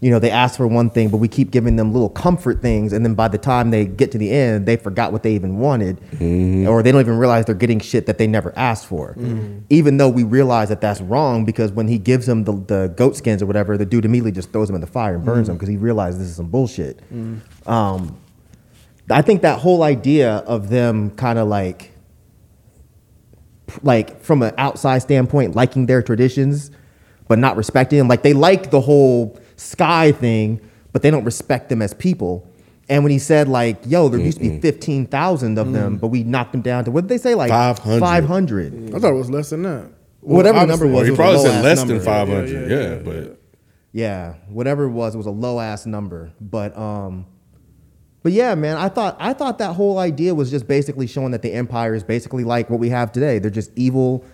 you 0.00 0.10
know, 0.10 0.18
they 0.18 0.30
ask 0.30 0.56
for 0.56 0.66
one 0.66 0.88
thing, 0.88 1.10
but 1.10 1.18
we 1.18 1.28
keep 1.28 1.50
giving 1.50 1.76
them 1.76 1.92
little 1.92 2.08
comfort 2.08 2.62
things, 2.62 2.94
and 2.94 3.04
then 3.04 3.14
by 3.14 3.28
the 3.28 3.36
time 3.36 3.70
they 3.70 3.84
get 3.84 4.10
to 4.12 4.18
the 4.18 4.30
end, 4.30 4.64
they 4.64 4.76
forgot 4.76 5.12
what 5.12 5.22
they 5.22 5.34
even 5.34 5.58
wanted, 5.58 6.00
mm-hmm. 6.12 6.66
or 6.66 6.82
they 6.82 6.90
don't 6.90 7.02
even 7.02 7.18
realize 7.18 7.44
they're 7.44 7.54
getting 7.54 7.80
shit 7.80 8.06
that 8.06 8.16
they 8.16 8.26
never 8.26 8.50
asked 8.56 8.86
for. 8.86 9.10
Mm-hmm. 9.10 9.58
Even 9.68 9.98
though 9.98 10.08
we 10.08 10.24
realize 10.24 10.70
that 10.70 10.80
that's 10.80 11.02
wrong, 11.02 11.44
because 11.44 11.70
when 11.72 11.86
he 11.86 11.98
gives 11.98 12.24
them 12.24 12.44
the, 12.44 12.52
the 12.52 12.94
goat 12.96 13.14
skins 13.14 13.42
or 13.42 13.46
whatever, 13.46 13.76
the 13.76 13.84
dude 13.84 14.06
immediately 14.06 14.32
just 14.32 14.52
throws 14.52 14.68
them 14.68 14.74
in 14.74 14.80
the 14.80 14.86
fire 14.86 15.16
and 15.16 15.24
burns 15.24 15.40
mm-hmm. 15.40 15.48
them 15.48 15.56
because 15.56 15.68
he 15.68 15.76
realized 15.76 16.18
this 16.18 16.28
is 16.28 16.36
some 16.36 16.48
bullshit. 16.48 17.00
Um, 17.66 18.18
I 19.10 19.20
think 19.20 19.42
that 19.42 19.58
whole 19.58 19.82
idea 19.82 20.36
of 20.36 20.70
them 20.70 21.10
kind 21.10 21.38
of 21.38 21.46
like, 21.46 21.92
like 23.82 24.22
from 24.22 24.42
an 24.42 24.54
outside 24.56 25.00
standpoint, 25.00 25.54
liking 25.54 25.84
their 25.86 26.02
traditions, 26.02 26.70
but 27.28 27.38
not 27.38 27.56
respecting 27.56 27.98
them. 27.98 28.08
Like 28.08 28.22
they 28.22 28.32
like 28.32 28.70
the 28.70 28.80
whole 28.80 29.38
sky 29.60 30.12
thing, 30.12 30.60
but 30.92 31.02
they 31.02 31.10
don't 31.10 31.24
respect 31.24 31.68
them 31.68 31.82
as 31.82 31.94
people. 31.94 32.46
And 32.88 33.04
when 33.04 33.12
he 33.12 33.18
said 33.20 33.46
like, 33.48 33.78
"Yo, 33.86 34.08
there 34.08 34.18
used 34.18 34.38
to 34.38 34.48
be 34.48 34.60
fifteen 34.60 35.06
thousand 35.06 35.58
of 35.58 35.72
them, 35.72 35.96
but 35.96 36.08
we 36.08 36.24
knocked 36.24 36.52
them 36.52 36.60
down 36.62 36.84
to 36.86 36.90
what 36.90 37.02
did 37.02 37.08
they 37.10 37.18
say 37.18 37.34
like 37.36 37.50
500. 37.50 38.00
Five 38.00 38.24
hundred. 38.24 38.94
I 38.94 38.98
thought 38.98 39.12
it 39.12 39.16
was 39.16 39.30
less 39.30 39.50
than 39.50 39.62
that. 39.62 39.90
Whatever 40.22 40.60
the 40.60 40.66
number 40.66 40.86
Well, 40.86 40.96
was, 40.96 41.02
he 41.04 41.08
it 41.08 41.10
was 41.12 41.18
probably 41.18 41.36
a 41.36 41.42
said 41.42 41.48
low-ass 41.50 41.64
less 41.64 41.78
number. 41.78 41.94
than 41.94 42.02
500. 42.04 42.48
Yeah, 42.48 42.58
Yeah, 42.58 42.66
yeah, 42.66 42.88
yeah, 42.96 43.02
but 43.02 43.40
Yeah, 43.92 44.34
whatever 44.48 44.84
it 44.84 44.90
was, 44.90 45.14
it 45.14 45.18
was 45.18 45.26
a 45.26 45.30
low 45.30 45.60
ass 45.60 45.86
number. 45.86 46.32
But 46.40 46.76
um, 46.76 47.26
but 48.22 48.32
yeah, 48.32 48.54
man, 48.54 48.76
I 48.76 48.88
thought 48.88 49.16
I 49.20 49.32
thought 49.32 49.58
that 49.58 49.74
whole 49.74 49.98
idea 49.98 50.34
was 50.34 50.50
just 50.50 50.66
basically 50.66 51.06
showing 51.06 51.30
that 51.30 51.42
the 51.42 51.52
empire 51.52 51.94
is 51.94 52.02
basically 52.04 52.44
like 52.44 52.68
what 52.70 52.80
we 52.80 52.88
have 52.90 53.12
today. 53.12 53.38
They're 53.38 53.50
just 53.50 53.70
evil. 53.76 54.24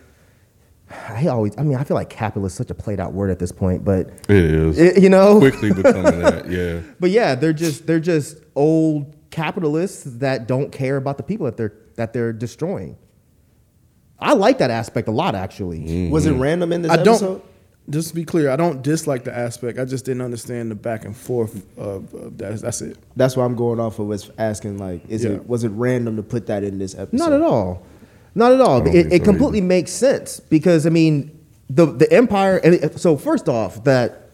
I 0.89 1.27
always, 1.27 1.57
I 1.59 1.63
mean, 1.63 1.77
I 1.77 1.85
feel 1.85 1.97
like 1.97 2.11
capitalist 2.11 2.55
is 2.55 2.59
such 2.59 2.71
a 2.71 2.75
played 2.75 3.01
out 3.01 3.13
word 3.13 3.31
at 3.31 3.39
this 3.39 3.51
point, 3.51 3.85
but 3.85 4.09
it 4.29 4.37
is 4.37 4.79
it- 4.79 5.03
you 5.03 5.09
know, 5.09 5.39
quickly 5.39 5.73
becoming 5.73 6.21
that. 6.21 6.47
Yeah. 6.51 6.81
but 7.01 7.11
yeah, 7.11 7.35
they're 7.35 7.53
just 7.53 7.87
they're 7.87 8.01
just 8.01 8.39
old 8.55 9.17
capitalists 9.31 10.05
that 10.05 10.47
don't 10.47 10.71
care 10.71 10.97
about 10.97 11.17
the 11.17 11.23
people 11.25 11.47
that 11.47 11.57
they're 11.57 11.75
that 11.97 12.13
they're 12.13 12.33
destroying. 12.33 12.97
I 14.19 14.33
like 14.33 14.59
that 14.59 14.71
aspect 14.71 15.09
a 15.09 15.11
lot, 15.11 15.35
actually. 15.35 16.09
Was 16.09 16.27
it 16.27 16.31
mm-hmm. 16.33 16.41
random 16.41 16.73
in 16.73 16.83
this 16.83 16.91
I 16.93 16.95
episode? 17.01 17.21
don't. 17.21 17.45
Just 17.89 18.09
to 18.09 18.15
be 18.17 18.25
clear, 18.25 18.51
I 18.51 18.57
don't 18.57 18.83
dislike 18.83 19.23
the 19.23 19.37
aspect. 19.37 19.79
I 19.79 19.85
just 19.85 20.05
didn't 20.05 20.23
understand 20.23 20.73
the 20.73 20.75
back 20.75 21.05
and 21.05 21.17
forth 21.17 21.65
of, 21.79 22.13
of 22.15 22.37
that. 22.39 22.61
That's 22.61 22.83
it. 22.83 22.99
That's 23.15 23.37
why 23.37 23.45
I'm 23.45 23.55
going 23.55 23.79
off 23.79 23.99
of. 24.01 24.07
Was 24.07 24.29
asking 24.39 24.79
like, 24.79 25.09
is 25.09 25.25
Yeah. 25.25 25.33
it 25.33 25.49
was 25.49 25.63
it 25.65 25.69
random 25.69 26.17
to 26.17 26.23
put 26.23 26.47
that 26.47 26.65
in 26.65 26.79
this 26.79 26.95
episode? 26.95 27.19
Not 27.19 27.33
at 27.33 27.43
all. 27.43 27.83
Not 28.37 28.53
at 28.53 28.61
all. 28.61 28.87
It, 28.87 29.13
it 29.13 29.25
so 29.25 29.25
completely 29.25 29.63
makes 29.63 29.91
sense 29.91 30.41
because 30.41 30.87
I 30.87 30.91
mean, 30.91 31.37
the 31.71 31.87
the 31.87 32.13
empire. 32.13 32.59
and 32.59 33.01
So 33.01 33.17
first 33.17 33.49
off, 33.49 33.83
that 33.85 34.31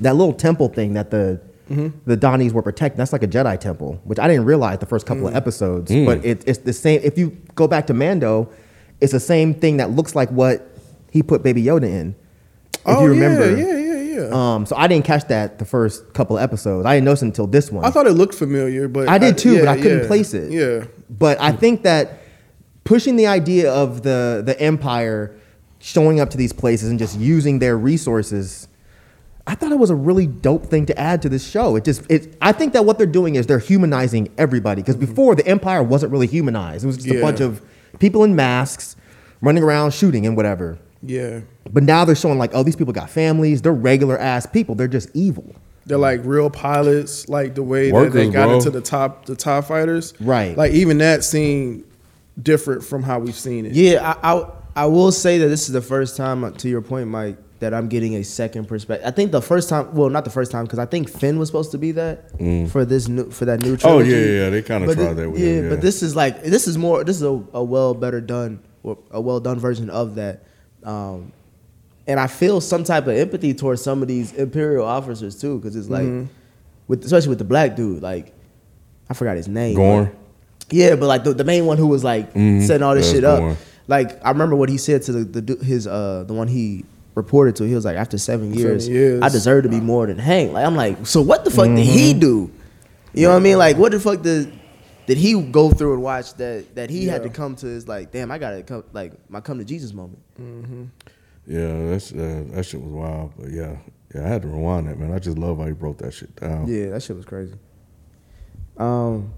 that 0.00 0.16
little 0.16 0.34
temple 0.34 0.68
thing 0.68 0.92
that 0.92 1.10
the 1.10 1.40
mm-hmm. 1.70 1.98
the 2.04 2.16
Dhanis 2.16 2.52
were 2.52 2.60
protecting. 2.60 2.98
That's 2.98 3.14
like 3.14 3.22
a 3.22 3.28
Jedi 3.28 3.58
temple, 3.58 4.00
which 4.04 4.18
I 4.18 4.28
didn't 4.28 4.44
realize 4.44 4.80
the 4.80 4.86
first 4.86 5.06
couple 5.06 5.26
of 5.26 5.32
mm. 5.32 5.38
episodes. 5.38 5.90
Mm. 5.90 6.04
But 6.04 6.24
it, 6.26 6.44
it's 6.46 6.58
the 6.58 6.74
same. 6.74 7.00
If 7.02 7.16
you 7.16 7.30
go 7.54 7.66
back 7.66 7.86
to 7.86 7.94
Mando, 7.94 8.50
it's 9.00 9.12
the 9.12 9.20
same 9.20 9.54
thing 9.54 9.78
that 9.78 9.90
looks 9.90 10.14
like 10.14 10.28
what 10.28 10.68
he 11.10 11.22
put 11.22 11.42
Baby 11.42 11.62
Yoda 11.62 11.84
in. 11.84 12.14
If 12.74 12.80
oh 12.84 13.02
you 13.02 13.08
remember, 13.08 13.56
yeah, 13.56 13.64
yeah, 13.64 13.96
yeah, 13.96 14.28
yeah. 14.28 14.54
Um, 14.54 14.66
so 14.66 14.76
I 14.76 14.86
didn't 14.88 15.06
catch 15.06 15.26
that 15.28 15.58
the 15.58 15.64
first 15.64 16.12
couple 16.12 16.36
of 16.36 16.42
episodes. 16.42 16.84
I 16.84 16.96
didn't 16.96 17.06
notice 17.06 17.22
until 17.22 17.46
this 17.46 17.72
one. 17.72 17.84
I 17.84 17.90
thought 17.90 18.06
it 18.06 18.12
looked 18.12 18.34
familiar, 18.34 18.88
but 18.88 19.08
I 19.08 19.16
did 19.16 19.38
too, 19.38 19.58
but 19.60 19.68
I 19.68 19.76
couldn't 19.80 20.02
yeah, 20.02 20.06
place 20.06 20.34
it. 20.34 20.52
Yeah, 20.52 20.84
But 21.08 21.40
I 21.40 21.52
think 21.52 21.82
that 21.84 22.20
pushing 22.86 23.16
the 23.16 23.26
idea 23.26 23.72
of 23.72 24.02
the 24.02 24.42
the 24.44 24.58
empire 24.60 25.34
showing 25.78 26.20
up 26.20 26.30
to 26.30 26.36
these 26.38 26.52
places 26.52 26.88
and 26.88 26.98
just 26.98 27.18
using 27.18 27.58
their 27.58 27.76
resources, 27.76 28.68
I 29.46 29.54
thought 29.54 29.70
it 29.70 29.78
was 29.78 29.90
a 29.90 29.94
really 29.94 30.26
dope 30.26 30.66
thing 30.66 30.86
to 30.86 30.98
add 30.98 31.20
to 31.22 31.28
this 31.28 31.46
show. 31.46 31.76
It 31.76 31.84
just 31.84 32.02
it 32.10 32.36
I 32.40 32.52
think 32.52 32.72
that 32.72 32.84
what 32.86 32.96
they're 32.98 33.06
doing 33.06 33.34
is 33.34 33.46
they're 33.46 33.58
humanizing 33.58 34.32
everybody 34.38 34.82
because 34.82 34.96
before 34.96 35.34
the 35.34 35.46
empire 35.46 35.82
wasn't 35.82 36.12
really 36.12 36.26
humanized. 36.26 36.84
It 36.84 36.86
was 36.86 36.96
just 36.96 37.14
a 37.14 37.20
bunch 37.20 37.40
of 37.40 37.60
people 37.98 38.24
in 38.24 38.34
masks 38.34 38.96
running 39.42 39.62
around 39.62 39.92
shooting 39.92 40.26
and 40.26 40.36
whatever. 40.36 40.78
yeah. 41.02 41.40
But 41.70 41.82
now 41.82 42.04
they're 42.04 42.14
showing 42.14 42.38
like, 42.38 42.52
oh, 42.54 42.62
these 42.62 42.76
people 42.76 42.92
got 42.92 43.10
families. 43.10 43.60
They're 43.60 43.72
regular 43.72 44.16
ass 44.18 44.46
people. 44.46 44.76
They're 44.76 44.86
just 44.86 45.10
evil. 45.14 45.54
They're 45.84 45.98
like 45.98 46.20
real 46.24 46.48
pilots, 46.48 47.28
like 47.28 47.54
the 47.54 47.62
way 47.62 47.90
that 47.90 48.12
they 48.12 48.30
got 48.30 48.46
bro. 48.46 48.54
into 48.54 48.70
the 48.70 48.80
top, 48.80 49.26
the 49.26 49.36
top 49.36 49.64
fighters. 49.64 50.14
Right. 50.20 50.56
Like 50.56 50.72
even 50.72 50.98
that 50.98 51.24
seemed 51.24 51.84
different 52.40 52.84
from 52.84 53.02
how 53.02 53.18
we've 53.18 53.34
seen 53.34 53.66
it. 53.66 53.72
Yeah, 53.72 54.14
I, 54.22 54.32
I 54.34 54.50
I 54.76 54.86
will 54.86 55.12
say 55.12 55.38
that 55.38 55.48
this 55.48 55.66
is 55.68 55.72
the 55.72 55.80
first 55.82 56.16
time, 56.16 56.44
uh, 56.44 56.50
to 56.50 56.68
your 56.68 56.82
point, 56.82 57.08
Mike, 57.08 57.38
that 57.60 57.72
I'm 57.72 57.88
getting 57.88 58.16
a 58.16 58.22
second 58.22 58.66
perspective. 58.68 59.08
I 59.08 59.10
think 59.10 59.32
the 59.32 59.40
first 59.40 59.70
time, 59.70 59.94
well, 59.94 60.10
not 60.10 60.24
the 60.24 60.30
first 60.30 60.50
time, 60.50 60.64
because 60.66 60.78
I 60.78 60.84
think 60.84 61.08
Finn 61.08 61.38
was 61.38 61.48
supposed 61.48 61.70
to 61.72 61.78
be 61.78 61.92
that 61.92 62.30
for 62.70 62.84
this 62.84 63.08
new 63.08 63.30
for 63.30 63.46
that 63.46 63.60
new 63.60 63.76
trilogy. 63.78 63.86
Oh 63.86 64.10
trilogy. 64.10 64.10
yeah, 64.34 64.44
yeah. 64.44 64.50
They 64.50 64.62
kind 64.62 64.84
of 64.84 64.94
tried 64.94 65.08
thi- 65.08 65.12
that 65.14 65.30
with 65.30 65.40
yeah, 65.40 65.46
him, 65.46 65.64
yeah. 65.64 65.70
but 65.70 65.80
this 65.80 66.02
is 66.02 66.14
like 66.14 66.42
this 66.42 66.68
is 66.68 66.76
more. 66.76 67.04
This 67.04 67.16
is 67.16 67.22
a, 67.22 67.42
a 67.54 67.64
well 67.64 67.94
better 67.94 68.20
done, 68.20 68.60
or 68.82 68.98
a 69.10 69.20
well 69.20 69.40
done 69.40 69.58
version 69.58 69.88
of 69.88 70.16
that. 70.16 70.44
Um, 70.84 71.32
and 72.06 72.20
I 72.20 72.26
feel 72.28 72.60
some 72.60 72.84
type 72.84 73.04
of 73.08 73.16
empathy 73.16 73.52
towards 73.54 73.82
some 73.82 74.00
of 74.02 74.06
these 74.08 74.32
imperial 74.34 74.84
officers 74.86 75.40
too, 75.40 75.58
because 75.58 75.74
it's 75.74 75.88
like, 75.88 76.04
Mm-hmm. 76.04 76.30
with 76.86 77.04
especially 77.04 77.30
with 77.30 77.38
the 77.38 77.44
black 77.44 77.74
dude, 77.76 78.02
like 78.02 78.32
I 79.08 79.14
forgot 79.14 79.36
his 79.38 79.48
name. 79.48 79.74
Gorn. 79.74 80.14
Yeah, 80.70 80.96
but 80.96 81.06
like 81.06 81.24
the, 81.24 81.32
the 81.34 81.44
main 81.44 81.64
one 81.66 81.78
who 81.78 81.86
was 81.86 82.02
like 82.04 82.32
Mhm. 82.34 82.66
setting 82.66 82.82
all 82.82 82.94
this 82.94 83.06
That's 83.06 83.16
shit 83.16 83.24
up. 83.24 83.40
one. 83.42 83.56
Like 83.88 84.24
I 84.24 84.30
remember 84.30 84.56
what 84.56 84.68
he 84.68 84.78
said 84.78 85.02
to 85.02 85.12
the, 85.12 85.40
the 85.40 85.64
his 85.64 85.86
uh 85.86 86.24
the 86.26 86.34
one 86.34 86.48
he 86.48 86.84
reported 87.14 87.54
to. 87.56 87.64
He 87.64 87.74
was 87.74 87.84
like, 87.84 87.96
after 87.96 88.18
seven 88.18 88.48
Seven 88.52 88.58
years, 88.70 88.88
years. 88.88 89.22
I 89.22 89.28
deserve 89.28 89.62
to 89.62 89.68
be 89.68 89.80
more 89.80 90.06
than 90.06 90.18
Hank. 90.18 90.52
Like 90.52 90.66
I'm 90.66 90.74
like, 90.76 91.06
so 91.06 91.22
what 91.22 91.44
the 91.44 91.50
fuck 91.50 91.66
did 91.66 91.78
he 91.78 92.10
Mm-hmm. 92.10 92.18
do? 92.20 92.50
You 93.14 93.22
know 93.22 93.30
what 93.30 93.36
I 93.36 93.40
mean? 93.40 93.58
Like 93.58 93.76
what 93.78 93.92
the 93.92 94.00
fuck 94.00 94.22
did 94.22 94.52
did 95.06 95.18
he 95.18 95.40
go 95.40 95.70
through 95.70 95.94
and 95.94 96.02
watch 96.02 96.34
that 96.34 96.74
that 96.74 96.90
he 96.90 97.06
had 97.06 97.22
to 97.22 97.28
come 97.28 97.54
to 97.56 97.66
his 97.66 97.86
like, 97.86 98.10
damn, 98.10 98.32
I 98.32 98.38
gotta 98.38 98.62
come 98.64 98.82
like 98.92 99.12
my 99.30 99.40
come 99.40 99.58
to 99.58 99.64
Jesus 99.64 99.92
moment. 99.94 100.18
Yeah, 101.46 101.90
that's 101.90 102.10
uh, 102.12 102.42
that 102.50 102.64
shit 102.66 102.82
was 102.82 102.90
wild. 102.92 103.32
But 103.38 103.50
yeah, 103.52 103.76
yeah, 104.12 104.24
I 104.24 104.28
had 104.28 104.42
to 104.42 104.48
rewind 104.48 104.88
that 104.88 104.98
man. 104.98 105.12
I 105.12 105.20
just 105.20 105.38
love 105.38 105.58
how 105.58 105.66
he 105.66 105.72
broke 105.72 105.98
that 105.98 106.12
shit 106.12 106.34
down. 106.34 106.66
Yeah, 106.66 106.90
that 106.90 107.04
shit 107.04 107.14
was 107.14 107.24
crazy. 107.24 107.54
Um, 108.76 109.32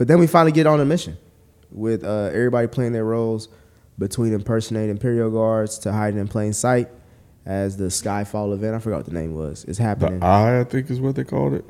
but 0.00 0.08
then 0.08 0.18
we 0.18 0.26
finally 0.26 0.50
get 0.50 0.66
on 0.66 0.80
a 0.80 0.84
mission 0.86 1.18
with 1.70 2.04
uh, 2.04 2.30
everybody 2.32 2.66
playing 2.66 2.92
their 2.92 3.04
roles 3.04 3.50
between 3.98 4.32
impersonating 4.32 4.88
Imperial 4.88 5.30
guards 5.30 5.76
to 5.80 5.92
hiding 5.92 6.18
in 6.18 6.26
plain 6.26 6.54
sight 6.54 6.88
as 7.44 7.76
the 7.76 7.84
Skyfall 7.84 8.54
event. 8.54 8.74
I 8.74 8.78
forgot 8.78 8.96
what 8.96 9.04
the 9.06 9.12
name 9.12 9.34
was. 9.34 9.62
It's 9.66 9.76
happening. 9.78 10.20
The 10.20 10.24
happening. 10.26 10.56
Eye, 10.56 10.60
I 10.60 10.64
think, 10.64 10.88
is 10.90 11.02
what 11.02 11.16
they 11.16 11.24
called 11.24 11.52
it, 11.52 11.66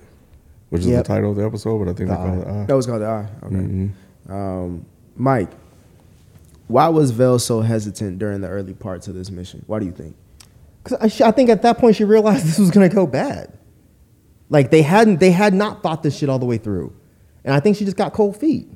which 0.68 0.82
is 0.82 0.87
Yep. 0.87 1.02
the 1.04 1.08
title 1.08 1.30
of 1.32 1.38
the 1.38 1.44
episode. 1.44 1.76
But 1.84 1.90
I 1.90 1.94
think 1.94 2.08
The 2.08 2.14
they 2.14 2.22
called 2.22 2.38
it 2.38 2.46
Eye. 2.46 2.64
that 2.66 2.76
was 2.76 2.87
called 2.87 3.02
the 3.02 3.06
Eye. 3.06 3.26
Okay. 3.46 3.56
Mhm. 3.56 3.90
Um, 4.28 4.87
Mike, 5.16 5.50
why 6.68 6.87
was 6.87 7.10
Vel 7.10 7.40
so 7.40 7.62
hesitant 7.62 8.20
during 8.20 8.42
the 8.42 8.49
early 8.49 8.75
parts 8.75 9.08
of 9.08 9.14
this 9.16 9.28
mission? 9.32 9.64
Why 9.66 9.80
do 9.80 9.87
you 9.87 9.92
think? 9.92 10.14
Because 10.84 11.20
I, 11.20 11.28
I 11.28 11.30
think 11.32 11.50
at 11.50 11.62
that 11.62 11.78
point 11.78 11.96
she 11.96 12.04
realized 12.04 12.46
this 12.46 12.60
was 12.60 12.70
going 12.70 12.88
to 12.88 12.94
go 12.94 13.08
bad. 13.08 13.52
Like 14.49 14.70
they 14.70 14.82
hadn't, 14.82 15.18
they 15.18 15.32
had 15.32 15.52
not 15.52 15.82
thought 15.82 16.04
this 16.04 16.16
shit 16.16 16.28
all 16.28 16.38
the 16.38 16.46
way 16.46 16.58
through, 16.58 16.92
and 17.44 17.54
I 17.54 17.61
think 17.61 17.76
she 17.76 17.85
just 17.85 17.97
got 17.97 18.12
cold 18.12 18.37
feet. 18.37 18.68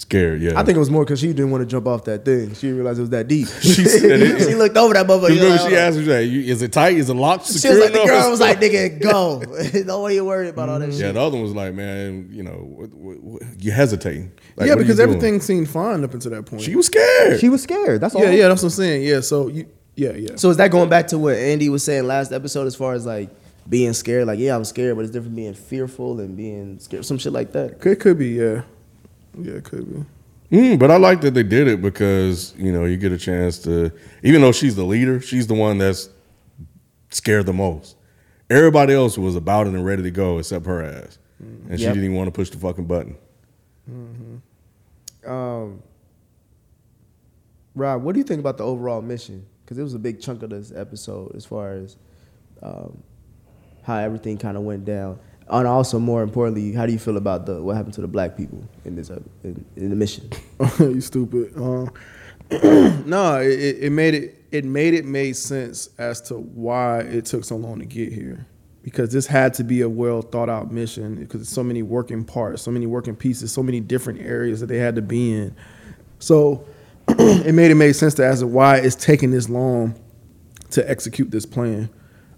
Scared, 0.00 0.40
yeah. 0.40 0.52
I 0.58 0.62
think 0.62 0.76
it 0.76 0.78
was 0.78 0.90
more 0.90 1.04
because 1.04 1.18
she 1.18 1.26
didn't 1.26 1.50
want 1.50 1.62
to 1.62 1.66
jump 1.66 1.88
off 1.88 2.04
that 2.04 2.24
thing. 2.24 2.54
She 2.54 2.68
didn't 2.68 2.76
realize 2.76 2.98
it 2.98 3.02
was 3.02 3.10
that 3.10 3.26
deep. 3.26 3.48
She 3.60 3.82
said 3.84 4.20
it. 4.22 4.38
she 4.48 4.54
looked 4.54 4.76
over 4.76 4.94
that 4.94 5.06
motherfucker. 5.08 5.28
Because 5.28 5.40
remember 5.42 5.62
like, 5.64 5.70
she 5.70 5.76
asked 5.76 5.98
me, 5.98 6.04
like, 6.04 6.30
"You- 6.30 6.52
"Is 6.52 6.62
it 6.62 6.72
tight? 6.72 6.94
Is 6.96 7.10
it 7.10 7.14
locked? 7.14 7.46
She 7.46 7.68
was 7.68 7.80
like, 7.80 7.92
the 7.92 8.04
girl 8.04 8.30
was 8.30 8.38
like, 8.38 8.60
nigga, 8.60 9.02
go. 9.02 9.42
Nobody 9.84 10.20
worried 10.20 10.50
about 10.50 10.68
all 10.68 10.78
that 10.78 10.86
Yeah, 10.86 10.92
shit. 10.92 11.00
Yeah, 11.00 11.12
the 11.12 11.20
other 11.20 11.34
one 11.34 11.42
was 11.42 11.52
like, 11.54 11.74
man, 11.74 12.28
you 12.30 12.44
know, 12.44 12.52
what, 12.52 12.90
what, 12.94 13.20
what, 13.20 13.42
you 13.58 13.72
hesitating. 13.72 14.30
Like, 14.54 14.68
yeah, 14.68 14.74
what 14.74 14.82
are 14.82 14.82
because 14.84 14.98
doing? 14.98 15.08
everything 15.08 15.40
seemed 15.40 15.68
fine 15.68 16.04
up 16.04 16.14
until 16.14 16.30
that 16.30 16.46
point. 16.46 16.62
She 16.62 16.76
was 16.76 16.86
scared. 16.86 17.40
She 17.40 17.48
was 17.48 17.64
scared. 17.64 18.00
That's 18.00 18.14
all. 18.14 18.22
yeah, 18.22 18.30
yeah, 18.30 18.48
that's 18.48 18.62
what 18.62 18.68
I'm 18.68 18.74
saying. 18.76 19.02
Yeah, 19.02 19.18
so 19.18 19.48
you, 19.48 19.66
yeah, 19.96 20.12
yeah. 20.12 20.36
So 20.36 20.48
is 20.50 20.58
that 20.58 20.70
going 20.70 20.88
back 20.88 21.08
to 21.08 21.18
what 21.18 21.34
Andy 21.34 21.68
was 21.70 21.82
saying 21.82 22.04
last 22.04 22.30
episode 22.30 22.68
as 22.68 22.76
far 22.76 22.92
as 22.92 23.04
like 23.04 23.30
being 23.68 23.92
scared? 23.92 24.26
Like, 24.26 24.38
yeah, 24.38 24.54
I'm 24.56 24.64
scared, 24.64 24.96
but 24.96 25.02
it's 25.04 25.12
different 25.12 25.36
being 25.36 25.54
fearful 25.54 26.20
and 26.20 26.36
being 26.36 26.78
scared. 26.78 27.04
Some 27.04 27.18
shit 27.18 27.32
like 27.32 27.52
that. 27.52 27.80
Could 27.80 28.00
could 28.00 28.18
be, 28.18 28.28
yeah, 28.30 28.62
yeah, 29.38 29.54
it 29.54 29.64
could 29.64 30.06
be. 30.50 30.56
Mm, 30.56 30.78
but 30.78 30.90
I 30.90 30.96
like 30.96 31.20
that 31.22 31.34
they 31.34 31.42
did 31.42 31.68
it 31.68 31.82
because 31.82 32.54
you 32.56 32.72
know 32.72 32.84
you 32.86 32.96
get 32.96 33.12
a 33.12 33.18
chance 33.18 33.58
to, 33.60 33.92
even 34.22 34.40
though 34.40 34.52
she's 34.52 34.76
the 34.76 34.84
leader, 34.84 35.20
she's 35.20 35.46
the 35.46 35.54
one 35.54 35.78
that's 35.78 36.08
scared 37.10 37.46
the 37.46 37.52
most. 37.52 37.96
Everybody 38.50 38.94
else 38.94 39.18
was 39.18 39.36
about 39.36 39.66
it 39.66 39.74
and 39.74 39.84
ready 39.84 40.02
to 40.02 40.10
go 40.10 40.38
except 40.38 40.64
her 40.64 40.82
ass, 40.82 41.18
and 41.38 41.78
she 41.78 41.84
Yep. 41.84 41.94
didn't 41.94 42.04
even 42.04 42.16
want 42.16 42.28
to 42.28 42.32
push 42.32 42.48
the 42.48 42.56
fucking 42.56 42.86
button. 42.86 43.16
Um, 45.26 45.82
Rob, 47.74 48.02
what 48.02 48.12
do 48.14 48.18
you 48.18 48.24
think 48.24 48.40
about 48.40 48.56
the 48.56 48.64
overall 48.64 49.02
mission? 49.02 49.44
Because 49.64 49.78
it 49.78 49.82
was 49.82 49.94
a 49.94 49.98
big 49.98 50.20
chunk 50.20 50.42
of 50.42 50.50
this 50.50 50.72
episode 50.74 51.34
as 51.36 51.44
far 51.44 51.72
as 51.72 51.96
um, 52.62 53.02
how 53.88 53.96
everything 53.96 54.36
kind 54.36 54.56
of 54.56 54.62
went 54.62 54.84
down. 54.84 55.18
And 55.50 55.66
also, 55.66 55.98
more 55.98 56.22
importantly, 56.22 56.72
how 56.72 56.84
do 56.84 56.92
you 56.92 56.98
feel 56.98 57.16
about 57.16 57.46
the 57.46 57.60
what 57.60 57.74
happened 57.74 57.94
to 57.94 58.02
the 58.02 58.06
black 58.06 58.36
people 58.36 58.62
in 58.84 58.94
this 58.94 59.08
in, 59.08 59.64
in 59.76 59.88
the 59.90 59.96
mission? 59.96 60.30
you 60.78 61.00
stupid. 61.00 61.56
Um, 61.56 61.90
no, 63.06 63.40
it, 63.40 63.78
it- 63.80 63.90
made 63.90 64.14
it 64.14 64.44
it 64.52 64.64
made 64.64 64.92
it 64.94 65.04
made 65.06 65.36
sense 65.36 65.88
as 65.98 66.20
to 66.22 66.34
why 66.34 67.00
it 67.00 67.24
took 67.24 67.44
so 67.44 67.56
long 67.56 67.78
to 67.80 67.86
get 67.86 68.12
here. 68.12 68.46
Because 68.82 69.10
this 69.10 69.26
had 69.26 69.52
to 69.54 69.64
be 69.64 69.80
a 69.80 69.88
well 69.88 70.22
thought 70.22 70.48
out 70.50 70.70
mission 70.70 71.16
because 71.16 71.40
there's 71.40 71.48
so 71.48 71.64
many 71.64 71.82
working 71.82 72.24
parts, 72.24 72.62
so 72.62 72.70
many 72.70 72.86
working 72.86 73.16
pieces, 73.16 73.50
so 73.50 73.62
many 73.62 73.80
different 73.80 74.20
areas 74.20 74.60
that 74.60 74.66
they 74.66 74.78
had 74.78 74.94
to 74.96 75.02
be 75.02 75.32
in. 75.32 75.56
So 76.18 76.66
it 77.08 77.54
made 77.54 77.70
it 77.70 77.74
made 77.74 77.92
sense 77.94 78.14
to 78.14 78.26
as 78.26 78.40
to 78.40 78.46
why 78.46 78.76
it's 78.78 78.96
taking 78.96 79.30
this 79.30 79.48
long 79.48 79.94
to 80.70 80.88
execute 80.90 81.30
this 81.30 81.46
plan 81.46 81.88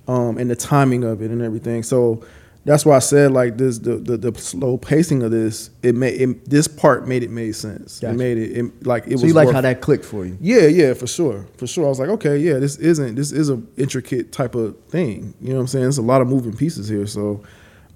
um, 0.09 0.39
and 0.39 0.51
the 0.51 0.57
timing 0.57 1.05
of 1.05 1.23
it 1.23 1.31
and 1.31 1.43
everything. 1.43 1.83
So 1.83 2.25
that's 2.67 2.85
why 2.85 2.97
I 2.97 2.99
said 2.99 3.33
like 3.33 3.57
this 3.57 3.79
the 3.79 3.97
the, 3.97 4.17
the 4.19 4.39
slow 4.39 4.77
pacing 4.77 5.23
of 5.23 5.31
this 5.31 5.71
it 5.83 5.95
made 5.95 6.21
it, 6.21 6.49
this 6.51 6.69
part 6.69 7.09
made 7.09 7.23
it 7.23 7.31
made 7.31 7.53
sense. 7.57 8.01
Gotcha. 8.01 8.13
It 8.15 8.17
made 8.19 8.37
it, 8.39 8.57
it 8.57 8.87
like 8.87 9.05
it 9.07 9.11
So 9.19 9.23
was. 9.23 9.25
you 9.25 9.33
like 9.33 9.47
worth- 9.47 9.55
how 9.55 9.61
that 9.63 9.81
clicked 9.81 10.05
for 10.05 10.27
you? 10.27 10.37
yeah, 10.41 10.67
yeah, 10.67 10.93
for 10.95 11.07
sure, 11.07 11.47
for 11.57 11.67
sure. 11.67 11.87
I 11.87 11.89
was 11.89 11.99
like, 11.99 12.11
okay, 12.11 12.37
yeah, 12.37 12.59
this 12.59 12.77
isn't 12.77 13.15
this 13.15 13.33
is 13.33 13.49
a 13.51 13.61
intricate 13.79 14.31
type 14.33 14.55
of 14.55 14.79
thing. 14.89 15.33
You 15.41 15.51
know 15.51 15.55
what 15.57 15.61
I'm 15.63 15.67
saying? 15.69 15.89
It's 15.89 15.99
a 15.99 16.03
lot 16.03 16.21
of 16.21 16.29
moving 16.29 16.55
pieces 16.57 16.87
here. 16.89 17.07
So, 17.07 17.43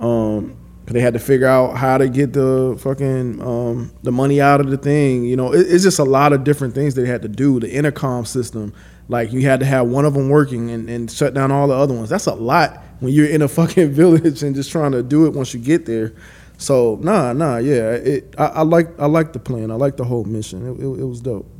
um, 0.00 0.56
they 0.86 1.00
had 1.00 1.14
to 1.14 1.18
figure 1.18 1.46
out 1.46 1.76
how 1.78 1.96
to 1.98 2.08
get 2.08 2.32
the 2.34 2.76
fucking 2.80 3.40
um, 3.42 3.90
the 4.02 4.12
money 4.12 4.40
out 4.40 4.60
of 4.60 4.70
the 4.70 4.76
thing. 4.78 5.24
You 5.24 5.36
know, 5.36 5.52
it, 5.52 5.60
it's 5.60 5.82
just 5.84 5.98
a 5.98 6.04
lot 6.04 6.32
of 6.34 6.44
different 6.44 6.74
things 6.74 6.94
they 6.94 7.06
had 7.06 7.22
to 7.22 7.28
do. 7.28 7.58
The 7.60 7.70
intercom 7.70 8.24
system, 8.26 8.74
like 9.08 9.32
you 9.32 9.42
had 9.42 9.60
to 9.60 9.66
have 9.66 9.88
one 9.88 10.04
of 10.04 10.14
them 10.14 10.28
working 10.28 10.70
and, 10.70 10.88
and 10.88 11.10
shut 11.10 11.34
down 11.34 11.52
all 11.52 11.68
the 11.68 11.74
other 11.74 11.94
ones. 11.94 12.08
That's 12.08 12.26
a 12.26 12.34
lot 12.34 12.82
when 13.00 13.12
you're 13.12 13.28
in 13.28 13.42
a 13.42 13.48
fucking 13.60 13.92
village 13.92 14.42
and 14.42 14.54
just 14.54 14.70
trying 14.70 14.92
to 14.92 15.02
do 15.02 15.26
it 15.26 15.34
once 15.34 15.52
you 15.54 15.60
get 15.60 15.86
there. 15.86 16.14
So 16.56 16.98
nah, 17.02 17.32
nah, 17.32 17.58
yeah. 17.58 17.90
It 17.92 18.34
I, 18.38 18.46
I 18.46 18.62
like 18.62 18.88
I 18.98 19.06
like 19.06 19.32
the 19.32 19.38
plan. 19.38 19.70
I 19.70 19.74
like 19.74 19.96
the 19.96 20.04
whole 20.04 20.24
mission. 20.24 20.66
It, 20.66 20.80
it, 20.80 21.00
it 21.00 21.04
was 21.04 21.20
dope. 21.20 21.50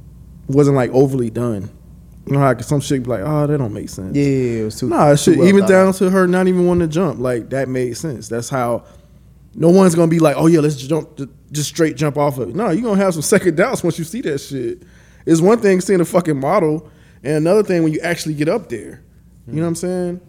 It 0.49 0.55
wasn't 0.55 0.77
like 0.77 0.91
overly 0.91 1.31
done. 1.31 1.71
You 2.27 2.33
know 2.33 2.39
how 2.39 2.55
cause 2.55 2.67
some 2.67 2.81
shit 2.81 3.03
be 3.03 3.11
like, 3.11 3.21
oh, 3.23 3.47
that 3.47 3.59
don't 3.59 3.75
make 3.75 3.91
sense. 3.91 4.17
Yeah, 4.17 4.25
it 4.61 4.65
was 4.65 4.81
too. 4.81 4.89
Nah, 4.89 5.15
shit. 5.15 5.39
well 5.39 5.49
even 5.49 5.67
down 5.67 5.93
to 5.95 6.09
her 6.09 6.27
not 6.27 6.49
even 6.49 6.67
wanting 6.67 6.89
to 6.89 6.95
jump, 6.95 7.21
like 7.21 7.51
that 7.51 7.69
made 7.69 7.97
sense. 7.97 8.29
That's 8.29 8.49
how. 8.49 8.85
No 9.57 9.71
one's 9.71 9.95
gonna 9.95 10.09
be 10.09 10.19
like, 10.19 10.35
oh 10.37 10.49
yeah, 10.49 10.59
let's 10.59 10.77
jump, 10.77 11.17
just 11.53 11.69
straight 11.69 11.97
jump 11.97 12.19
off 12.19 12.39
of 12.39 12.49
it. 12.49 12.57
No, 12.57 12.71
you're 12.71 12.83
gonna 12.83 13.01
have 13.01 13.13
some 13.13 13.23
second 13.23 13.57
doubts 13.57 13.85
once 13.85 13.99
you 14.01 14.05
see 14.05 14.21
that 14.23 14.39
shit. 14.39 14.83
It's 15.27 15.41
one 15.41 15.61
thing 15.61 15.81
seeing 15.81 16.01
a 16.01 16.05
fucking 16.05 16.41
model, 16.41 16.91
and 17.25 17.35
another 17.37 17.63
thing 17.63 17.83
when 17.83 17.93
you 17.93 18.01
actually 18.01 18.35
get 18.35 18.49
up 18.49 18.69
there. 18.69 19.03
You 19.47 19.55
know 19.57 19.63
what 19.63 19.69
I'm 19.69 19.75
saying? 19.75 20.21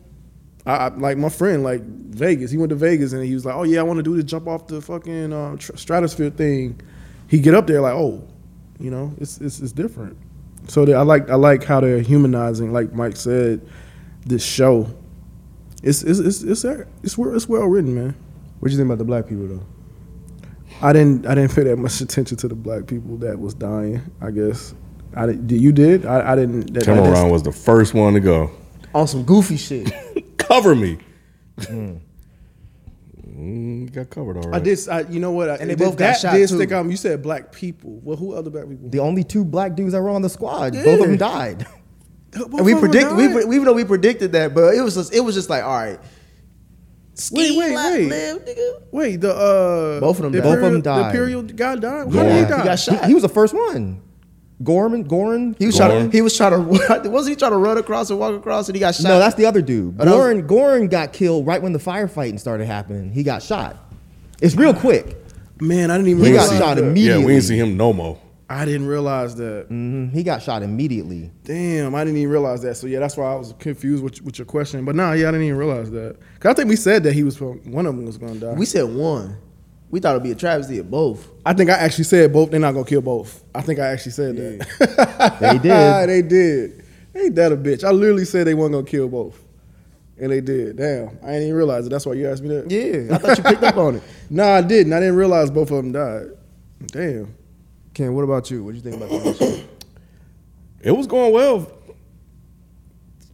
I, 0.66 0.76
I 0.76 0.88
like 0.90 1.18
my 1.18 1.30
friend, 1.30 1.64
like 1.64 1.82
Vegas. 1.82 2.52
He 2.52 2.58
went 2.58 2.70
to 2.72 2.76
Vegas 2.76 3.14
and 3.14 3.24
he 3.24 3.34
was 3.34 3.46
like, 3.46 3.56
"Oh 3.56 3.64
yeah, 3.64 3.80
I 3.80 3.84
want 3.84 3.98
to 3.98 4.04
do 4.04 4.16
the 4.18 4.24
jump 4.24 4.48
off 4.48 4.68
the 4.68 4.82
fucking 4.82 5.32
uh, 5.32 5.56
tr- 5.58 5.76
stratosphere 5.76 6.32
thing." 6.32 6.82
He 7.28 7.40
get 7.40 7.54
up 7.54 7.68
there 7.68 7.82
like, 7.82 7.94
"Oh, 7.94 8.28
you 8.80 8.90
know, 8.92 9.14
it's 9.20 9.40
it's, 9.40 9.60
it's 9.60 9.72
different." 9.72 10.18
So 10.68 10.84
that 10.86 10.96
I 10.96 11.02
like 11.04 11.30
I 11.30 11.36
like 11.36 11.64
how 11.64 11.80
they're 11.80 12.02
humanizing, 12.02 12.74
like 12.74 12.92
Mike 12.94 13.16
said, 13.16 13.62
this 14.26 14.44
show. 14.44 14.90
It's 15.84 16.02
it's 16.04 16.20
it's 16.20 16.42
it's 16.42 16.66
it's, 17.04 17.18
well- 17.18 17.36
it's 17.36 17.48
well 17.48 17.66
written, 17.68 17.94
man. 17.94 18.16
What 18.60 18.72
you 18.72 18.78
think 18.78 18.88
about 18.88 18.98
the 18.98 19.04
black 19.06 19.28
people 19.28 19.48
though? 19.48 19.64
I 20.82 20.92
didn't 20.94 21.26
I 21.28 21.36
didn't 21.36 21.54
pay 21.56 21.64
that 21.64 21.78
much 21.78 22.02
attention 22.02 22.38
to 22.38 22.48
the 22.48 22.56
black 22.56 22.88
people 22.88 23.18
that 23.18 23.40
was 23.40 23.54
dying. 23.54 24.02
I 24.20 24.32
guess 24.32 24.74
I 25.16 25.28
did. 25.28 25.52
You 25.52 25.72
did? 25.72 26.06
I, 26.06 26.34
I 26.34 26.36
didn't. 26.36 26.74
That, 26.74 26.88
I 26.90 26.96
didn't- 26.96 27.30
was 27.30 27.44
the 27.44 27.52
first 27.52 27.94
one 27.94 28.14
to 28.16 28.20
go. 28.20 28.52
On 28.94 29.08
some 29.08 29.24
goofy 29.24 29.58
shit. 29.58 29.92
Cover 30.38 30.76
me. 30.76 30.98
Mm, 31.60 32.00
you 33.84 33.90
got 33.90 34.10
covered 34.10 34.38
all 34.38 34.44
right. 34.52 34.62
I 34.62 34.64
did. 34.64 34.80
I, 34.90 35.02
you 35.02 35.20
know 35.20 35.32
what? 35.32 35.50
I, 35.50 35.56
And 35.56 35.70
they 35.70 35.76
both 35.76 35.98
got 35.98 36.14
that 36.14 36.20
shot, 36.20 36.34
did 36.34 36.48
too. 36.50 36.56
stick 36.56 36.72
out. 36.72 36.86
You 36.90 36.98
said 36.98 37.22
black 37.22 37.52
people. 37.52 38.00
Well, 38.04 38.18
who 38.18 38.34
other 38.34 38.50
black 38.50 38.68
people? 38.70 38.90
The 38.90 39.00
only 39.00 39.24
two 39.24 39.44
black 39.44 39.76
dudes 39.76 39.94
that 39.94 40.02
were 40.02 40.10
on 40.10 40.22
the 40.22 40.30
squad, 40.30 40.74
both 40.74 41.02
of 41.02 41.08
them 41.08 41.18
died. 41.18 41.66
Both 42.36 42.54
and 42.54 42.66
we 42.66 42.74
of 42.74 42.82
them 42.82 42.90
predict 42.92 43.14
we 43.16 43.28
died? 43.28 43.34
pre- 43.46 43.56
even 43.56 43.64
though 43.64 43.72
we 43.74 43.86
predicted 43.86 44.34
that, 44.34 44.54
but 44.54 44.76
it 44.76 44.82
was 44.82 44.96
just 44.96 45.14
it 45.14 45.22
was 45.22 45.36
just 45.36 45.50
like 45.50 45.64
all 45.64 45.70
right. 45.70 45.98
Wait, 47.32 47.58
wait, 47.58 47.74
wait. 47.74 48.10
live, 48.10 48.44
nigga. 48.44 48.82
Wait, 48.92 49.22
the 49.22 49.34
uh, 49.34 50.00
Both 50.02 50.18
of 50.18 50.24
them 50.24 50.32
the 50.34 50.42
died. 50.42 50.44
Both 50.44 50.64
of 50.66 50.72
them 50.74 50.82
died. 50.82 51.00
The 51.04 51.08
Imperial 51.12 51.44
guy 51.44 51.76
died. 51.78 52.08
How 52.08 52.10
Yeah. 52.12 52.24
did 52.24 52.34
he 52.34 52.40
He 52.42 52.64
got 52.64 52.76
shot. 52.78 53.02
He, 53.04 53.08
he 53.08 53.14
was 53.14 53.24
the 53.24 53.30
first 53.30 53.54
one. 53.54 54.02
Gorman, 54.66 55.08
Goran. 55.08 55.56
He 55.58 55.66
was 55.68 55.78
Gorn. 55.78 55.90
trying 55.92 56.10
to 56.12 56.18
he 56.18 56.22
was 56.22 56.36
trying 56.36 56.52
to 56.52 57.10
wasn't 57.10 57.30
he 57.30 57.36
trying 57.38 57.52
to 57.52 57.58
run 57.58 57.78
across 57.78 58.10
and 58.10 58.20
walk 58.20 58.36
across 58.36 58.68
and 58.68 58.76
he 58.76 58.80
got 58.82 58.96
shot. 58.96 59.04
No, 59.04 59.20
that's 59.20 59.36
the 59.36 59.46
other 59.46 59.62
dude. 59.62 59.96
Oh, 60.00 60.06
that 60.06 60.12
was- 60.12 60.20
Goran, 60.44 60.48
Goran 60.48 60.90
got 60.90 61.14
killed 61.14 61.46
right 61.48 61.62
when 61.62 61.72
the 61.72 61.80
firefighting 61.80 62.40
started 62.40 62.66
happening. 62.66 63.12
He 63.12 63.24
got 63.24 63.42
shot. 63.44 63.78
It's 64.42 64.56
real 64.56 64.74
quick. 64.74 65.16
Man, 65.62 65.90
I 65.90 65.96
didn't 65.98 66.10
even. 66.10 66.26
He 66.26 66.34
got 66.34 66.50
shot 66.50 66.76
that. 66.76 66.84
immediately. 66.84 67.22
yeah, 67.22 67.26
we 67.26 67.32
didn't 67.34 67.46
see 67.46 67.58
him 67.58 67.78
no 67.78 67.94
more. 67.94 68.20
I 68.50 68.64
didn't 68.66 68.86
realize 68.88 69.36
that. 69.38 69.70
Mhm, 69.72 70.12
He 70.14 70.22
got 70.22 70.44
shot 70.44 70.62
immediately. 70.62 71.32
Damn, 71.46 71.96
I 71.96 72.04
didn't 72.04 72.18
even 72.20 72.30
realize 72.30 72.62
that. 72.62 72.76
So 72.76 72.86
yeah, 72.86 73.00
that's 73.00 73.18
why 73.18 73.32
I 73.32 73.36
was 73.36 73.54
confused 73.58 74.04
with, 74.04 74.22
with 74.22 74.38
your 74.38 74.46
question. 74.46 74.84
But 74.86 74.96
nah, 74.96 75.14
yeah, 75.14 75.30
I 75.30 75.32
didn't 75.32 75.48
even 75.48 75.58
realize 75.58 75.90
that. 75.92 76.18
Cause 76.40 76.52
I 76.52 76.54
think 76.54 76.70
we 76.70 76.76
said 76.76 77.04
that 77.04 77.14
he 77.14 77.24
was 77.24 77.40
one 77.42 77.86
of 77.88 77.96
them 77.96 78.06
was 78.06 78.18
gonna 78.18 78.36
die. 78.36 78.54
we 78.54 78.66
said 78.66 78.84
one. 78.84 79.38
We 79.96 80.02
thought 80.02 80.12
it'd 80.12 80.24
be 80.24 80.32
a 80.32 80.36
travesty 80.36 80.78
of 80.80 80.92
both. 80.92 81.26
I 81.46 81.54
think 81.54 81.70
I 81.70 81.76
actually 81.76 82.04
said 82.04 82.34
both. 82.34 82.52
They're 82.52 82.60
not 82.60 82.74
gonna 82.74 82.84
kill 82.86 83.00
both. 83.00 83.42
I 83.56 83.62
think 83.62 83.80
I 83.80 83.88
actually 83.88 84.12
said 84.12 84.36
that. 84.36 85.38
They 85.40 85.58
did. 85.70 86.10
they 86.10 86.22
did. 86.22 86.86
Ain't 87.16 87.36
that 87.36 87.54
a 87.54 87.56
bitch? 87.56 87.86
I 87.86 87.92
literally 87.92 88.26
said 88.26 88.46
they 88.46 88.56
weren't 88.56 88.74
gonna 88.74 88.86
kill 88.86 89.08
both, 89.08 89.42
and 90.20 90.34
they 90.34 90.42
did. 90.42 90.76
Damn, 90.76 91.18
I 91.24 91.28
didn't 91.28 91.44
even 91.44 91.54
realize 91.56 91.86
it. 91.86 91.92
That's 91.92 92.06
why 92.06 92.12
you 92.12 92.28
asked 92.30 92.44
me 92.44 92.50
that. 92.50 92.70
Yeah, 92.70 93.16
I 93.16 93.20
thought 93.20 93.38
you 93.38 93.44
picked 93.46 93.64
up 93.64 93.78
on 93.78 93.96
it. 93.96 94.04
Nah, 94.30 94.56
I 94.56 94.62
didn't. 94.64 94.92
I 94.92 95.00
didn't 95.00 95.16
realize 95.16 95.50
both 95.50 95.72
of 95.72 95.78
them 95.78 95.94
died. 95.94 96.28
Damn. 96.88 97.34
Ken, 97.94 98.14
what 98.14 98.24
about 98.24 98.52
you? 98.52 98.66
What 98.66 98.72
do 98.72 98.76
you 98.76 98.84
think 98.84 98.98
about 98.98 99.10
the 99.12 99.24
mission? 99.24 99.70
It 100.82 100.92
was 100.92 101.08
going 101.08 101.32
well 101.32 101.72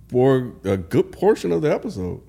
for 0.10 0.54
a 0.64 0.78
good 0.78 1.12
portion 1.12 1.52
of 1.54 1.64
the 1.64 1.74
episode. 1.74 2.22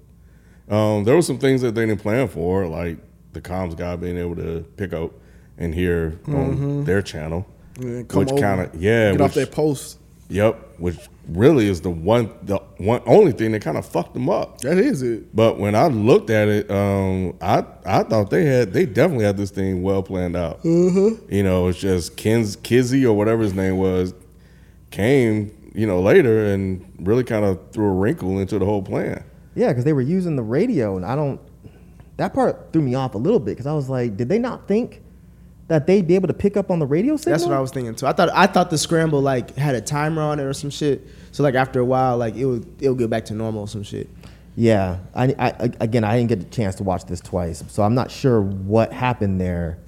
Um, 0.71 1.05
there 1.05 1.17
were 1.17 1.21
some 1.21 1.37
things 1.39 1.61
that 1.61 1.75
they 1.75 1.85
didn't 1.85 2.01
plan 2.01 2.29
for, 2.29 2.67
like 2.67 2.97
the 3.33 3.41
comms 3.41 3.77
guy 3.77 3.97
being 3.97 4.19
able 4.19 4.37
to 4.37 4.65
pick 4.77 4.93
up 4.93 5.13
and 5.59 5.75
hear 5.75 6.19
on 6.27 6.85
their 6.85 7.03
channel, 7.03 7.47
come 7.77 8.07
which 8.13 8.41
kind 8.41 8.61
of 8.61 8.75
yeah, 8.75 9.13
Get 9.13 9.21
off 9.21 9.35
their 9.35 9.47
that 9.47 9.55
post. 9.55 9.99
Yep, 10.29 10.79
which 10.79 10.97
really 11.29 11.69
is 11.69 11.83
the 11.83 11.91
one, 11.91 12.33
the 12.43 12.57
one 12.79 13.03
only 13.05 13.33
thing 13.33 13.53
that 13.53 13.61
kind 13.61 13.77
of 13.77 13.85
fucked 13.85 14.15
them 14.15 14.31
up. 14.31 14.63
That 14.63 14.79
is 14.79 15.03
it. 15.03 15.35
But 15.37 15.59
when 15.59 15.75
I 15.75 15.89
looked 15.89 16.31
at 16.31 16.49
it, 16.49 16.71
um, 16.71 17.37
I 17.43 17.65
I 17.85 18.03
thought 18.05 18.31
they 18.31 18.47
had 18.47 18.73
they 18.73 18.87
definitely 18.87 19.27
had 19.27 19.37
this 19.37 19.51
thing 19.51 19.83
well 19.83 20.03
planned 20.03 20.37
out. 20.37 20.63
Mm-hmm. 20.63 21.33
You 21.33 21.43
know, 21.43 21.69
it's 21.69 21.79
just 21.79 22.17
Ken's 22.17 22.57
Kizzy 22.57 23.05
or 23.05 23.15
whatever 23.15 23.43
his 23.43 23.53
name 23.53 23.77
was 23.77 24.15
came 24.91 25.51
you 25.75 25.87
know 25.87 26.01
later 26.01 26.53
and 26.53 26.85
really 26.99 27.25
kind 27.25 27.45
of 27.45 27.59
threw 27.73 27.87
a 27.87 27.93
wrinkle 27.93 28.39
into 28.39 28.59
the 28.59 28.65
whole 28.65 28.83
plan. 28.83 29.25
Yeah, 29.55 29.69
because 29.69 29.85
they 29.85 29.93
were 29.93 30.01
using 30.01 30.37
the 30.37 30.43
radio, 30.43 30.97
and 30.97 31.05
I 31.05 31.15
don't. 31.15 31.41
That 32.23 32.35
part 32.35 32.73
threw 32.73 32.83
me 32.83 32.95
off 32.95 33.17
a 33.17 33.19
little 33.19 33.41
bit 33.41 33.51
because 33.51 33.67
I 33.67 33.73
was 33.73 33.89
like, 33.89 34.17
did 34.17 34.29
they 34.29 34.39
not 34.39 34.69
think 34.69 35.03
that 35.67 35.89
they'd 35.89 36.07
be 36.07 36.15
able 36.15 36.29
to 36.29 36.35
pick 36.35 36.57
up 36.57 36.71
on 36.71 36.79
the 36.79 36.87
radio 36.87 37.17
signal? 37.17 37.33
That's 37.33 37.45
what 37.45 37.53
I 37.53 37.59
was 37.59 37.73
thinking 37.73 37.97
too. 37.97 38.07
I 38.07 38.13
thought 38.13 38.29
I 38.33 38.47
thought 38.47 38.71
the 38.71 38.79
scramble 38.79 39.21
like 39.21 39.57
had 39.57 39.75
a 39.75 39.81
timer 39.81 40.23
on 40.23 40.39
it 40.39 40.45
or 40.45 40.53
some 40.53 40.71
shit. 40.71 41.05
So 41.33 41.43
like 41.43 41.57
after 41.57 41.81
a 41.81 41.85
while, 41.85 42.17
like 42.19 42.37
it 42.37 42.45
would 42.45 42.81
it 42.81 42.89
would 42.91 42.99
get 42.99 43.11
back 43.11 43.25
to 43.25 43.35
normal 43.35 43.63
or 43.63 43.67
some 43.67 43.83
shit. 43.83 44.09
Yeah, 44.55 44.99
I, 45.17 45.35
I 45.37 45.71
again, 45.81 46.05
I 46.05 46.17
didn't 46.17 46.29
get 46.29 46.41
a 46.43 46.45
chance 46.45 46.77
to 46.77 46.85
watch 46.85 47.07
this 47.07 47.21
twice, 47.21 47.65
so 47.67 47.83
I'm 47.83 47.97
not 47.97 48.09
sure 48.09 48.41
what 48.41 48.93
happened 48.93 49.41
there. 49.41 49.79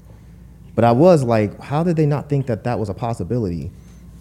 But 0.75 0.83
I 0.83 0.91
was 0.91 1.23
like, 1.23 1.61
how 1.61 1.85
did 1.85 1.95
they 1.95 2.07
not 2.07 2.29
think 2.29 2.47
that 2.47 2.65
that 2.65 2.81
was 2.81 2.89
a 2.89 2.95
possibility? 2.95 3.71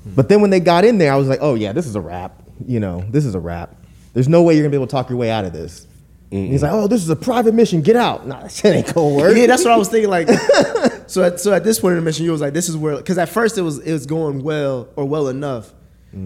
Hmm. 0.04 0.13
But 0.13 0.30
then 0.30 0.39
when 0.39 0.52
they 0.52 0.60
got 0.60 0.86
in 0.86 0.99
there, 0.99 1.12
I 1.12 1.15
was 1.15 1.28
like, 1.28 1.39
oh 1.41 1.56
yeah, 1.56 1.71
this 1.71 1.88
is 1.88 1.95
a 1.95 2.02
wrap. 2.02 2.43
You 2.63 2.80
know, 2.80 3.04
this 3.10 3.26
is 3.26 3.34
a 3.34 3.39
wrap. 3.39 3.76
There's 4.13 4.28
no 4.28 4.43
way 4.43 4.54
you're 4.54 4.62
gonna 4.62 4.69
be 4.69 4.78
able 4.78 4.86
to 4.86 4.91
talk 4.91 5.10
your 5.10 5.17
way 5.17 5.32
out 5.32 5.45
of 5.45 5.54
this. 5.54 5.88
And 6.34 6.52
He's 6.52 6.63
like, 6.63 6.72
oh, 6.72 6.88
this 6.88 7.02
is 7.04 7.10
a 7.10 7.15
private 7.15 7.54
mission. 7.54 7.82
Get 7.82 7.96
out. 7.96 8.26
Nah, 8.28 8.41
that 8.41 8.52
shit 8.52 8.76
ain't 8.76 8.93
gonna 8.93 9.15
work. 9.15 9.38
Yeah, 9.38 9.46
that's 9.48 9.63
what 9.63 9.72
I 9.74 9.78
was 9.78 9.88
thinking. 9.89 10.10
Like, 10.10 10.28
so 11.08 11.24
at, 11.24 11.39
so 11.39 11.54
at 11.54 11.63
this 11.63 11.80
point 11.80 11.91
in 11.93 11.98
the 12.00 12.02
mission, 12.06 12.26
you 12.26 12.32
was 12.32 12.41
like, 12.41 12.54
this 12.54 12.67
is 12.69 12.76
where 12.76 12.98
because 12.98 13.17
at 13.17 13.30
first 13.30 13.58
it 13.58 13.62
was 13.62 13.78
it 13.80 13.91
was 13.93 14.06
going 14.06 14.41
well 14.43 14.89
or 14.96 15.06
well 15.06 15.28
enough. 15.28 15.74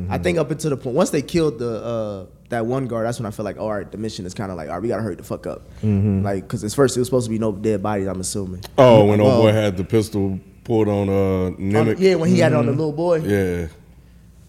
I 0.10 0.17
think 0.17 0.38
up 0.38 0.52
until 0.52 0.72
the 0.72 0.76
point 0.78 0.98
once 0.98 1.12
they 1.12 1.22
killed 1.22 1.60
the 1.60 1.82
uh, 1.82 2.26
that 2.50 2.65
one 2.65 2.88
guard, 2.88 3.06
that's 3.08 3.20
when 3.20 3.26
I 3.26 3.32
felt 3.32 3.46
like, 3.46 3.58
all 3.58 3.72
right, 3.72 3.89
the 3.89 3.98
mission 3.98 4.26
is 4.26 4.34
kind 4.34 4.52
of 4.52 4.58
like, 4.58 4.67
all 4.67 4.74
right, 4.76 4.82
we 4.82 4.89
gotta 4.89 5.02
hurry 5.02 5.15
the 5.15 5.24
fuck 5.24 5.48
up. 5.48 5.62
Like, 5.82 6.43
because 6.43 6.63
at 6.65 6.74
first 6.74 6.98
it 6.98 7.00
was 7.00 7.08
supposed 7.08 7.26
to 7.28 7.30
be 7.30 7.39
no 7.39 7.54
dead 7.54 7.82
bodies. 7.82 8.08
I'm 8.08 8.20
assuming. 8.20 8.63
Oh, 8.78 9.06
when 9.06 9.22
old 9.22 9.43
boy 9.43 9.54
had 9.54 9.78
the 9.78 9.86
pistol 9.86 10.39
pulled 10.65 10.89
on 10.89 11.08
uh 11.08 11.80
On- 11.80 11.98
yeah, 11.98 12.15
when 12.15 12.30
he 12.30 12.39
had 12.39 12.52
it 12.52 12.56
on 12.56 12.65
the 12.65 12.74
little 12.74 12.91
boy. 12.91 13.20
yeah. 13.20 13.67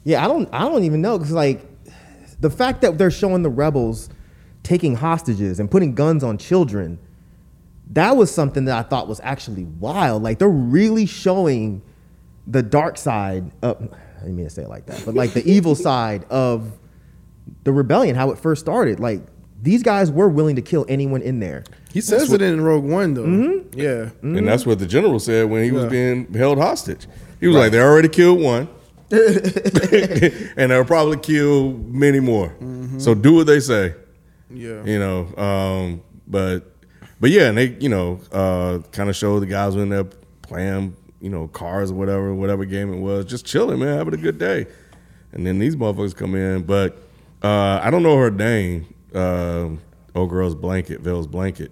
Yeah, 0.04 0.24
I 0.24 0.26
don't 0.28 0.48
I 0.52 0.60
don't 0.68 0.82
even 0.84 1.02
know 1.02 1.18
because 1.18 1.32
like 1.32 1.64
the 2.40 2.50
fact 2.50 2.80
that 2.82 2.98
they're 2.98 3.10
showing 3.10 3.42
the 3.42 3.50
rebels 3.50 4.08
taking 4.68 4.94
hostages 4.96 5.58
and 5.58 5.70
putting 5.70 5.94
guns 5.94 6.22
on 6.22 6.36
children, 6.36 6.98
that 7.92 8.18
was 8.18 8.30
something 8.30 8.66
that 8.66 8.76
I 8.76 8.82
thought 8.86 9.08
was 9.08 9.18
actually 9.24 9.64
wild. 9.64 10.22
Like 10.22 10.38
they're 10.38 10.48
really 10.48 11.06
showing 11.06 11.80
the 12.46 12.62
dark 12.62 12.98
side 12.98 13.50
of 13.62 13.76
I 13.82 14.20
didn't 14.20 14.36
mean 14.36 14.44
to 14.44 14.50
say 14.50 14.62
it 14.62 14.68
like 14.68 14.84
that, 14.86 15.02
but 15.06 15.14
like 15.14 15.32
the 15.32 15.42
evil 15.50 15.74
side 15.74 16.24
of 16.28 16.70
the 17.64 17.72
rebellion, 17.72 18.14
how 18.14 18.30
it 18.30 18.38
first 18.38 18.60
started. 18.60 19.00
Like 19.00 19.22
these 19.62 19.82
guys 19.82 20.10
were 20.12 20.28
willing 20.28 20.56
to 20.56 20.62
kill 20.62 20.84
anyone 20.86 21.22
in 21.22 21.40
there. 21.40 21.64
He 21.90 22.02
says 22.02 22.30
it 22.30 22.42
in 22.42 22.60
Rogue 22.60 22.84
One 22.84 23.14
though. 23.14 23.24
Mm-hmm. 23.24 23.78
Yeah. 23.80 24.10
And 24.20 24.46
that's 24.46 24.66
what 24.66 24.80
the 24.80 24.86
general 24.86 25.18
said 25.18 25.48
when 25.48 25.64
he 25.64 25.72
was 25.72 25.84
Yeah. 25.84 25.88
being 25.88 26.34
held 26.34 26.58
hostage. 26.58 27.06
He 27.40 27.46
was 27.46 27.56
like, 27.56 27.72
they 27.72 27.80
already 27.80 28.08
killed 28.10 28.40
one. 28.40 28.68
and 29.10 30.70
they'll 30.70 30.84
probably 30.84 31.16
kill 31.16 31.72
many 31.72 32.20
more. 32.20 32.54
So 32.98 33.14
do 33.14 33.32
what 33.32 33.46
they 33.46 33.60
say. 33.60 33.94
Yeah. 34.50 34.84
You 34.84 34.98
know, 34.98 35.36
um, 35.36 36.02
but 36.26 36.60
but 37.20 37.30
yeah, 37.30 37.48
and 37.48 37.58
they 37.58 37.76
you 37.80 37.88
know 37.88 38.20
uh, 38.32 38.78
kind 38.92 39.08
of 39.10 39.16
show 39.16 39.40
the 39.40 39.46
guys 39.46 39.76
when 39.76 39.88
they're 39.88 40.08
playing 40.42 40.96
you 41.20 41.28
know 41.30 41.48
cars 41.48 41.90
or 41.90 41.94
whatever 41.94 42.34
whatever 42.34 42.64
game 42.64 42.92
it 42.92 42.98
was, 42.98 43.24
just 43.24 43.44
chilling, 43.44 43.78
man, 43.80 43.98
having 43.98 44.14
a 44.14 44.18
good 44.18 44.38
day. 44.38 44.66
And 45.32 45.46
then 45.46 45.58
these 45.58 45.76
motherfuckers 45.76 46.16
come 46.16 46.34
in, 46.34 46.62
but 46.62 46.96
uh, 47.42 47.80
I 47.82 47.90
don't 47.90 48.02
know 48.02 48.16
her 48.16 48.30
name. 48.30 48.94
Uh, 49.14 49.70
old 50.14 50.30
girl's 50.30 50.54
blanket, 50.54 51.00
Vale's 51.00 51.26
blanket, 51.26 51.70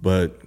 but 0.00 0.40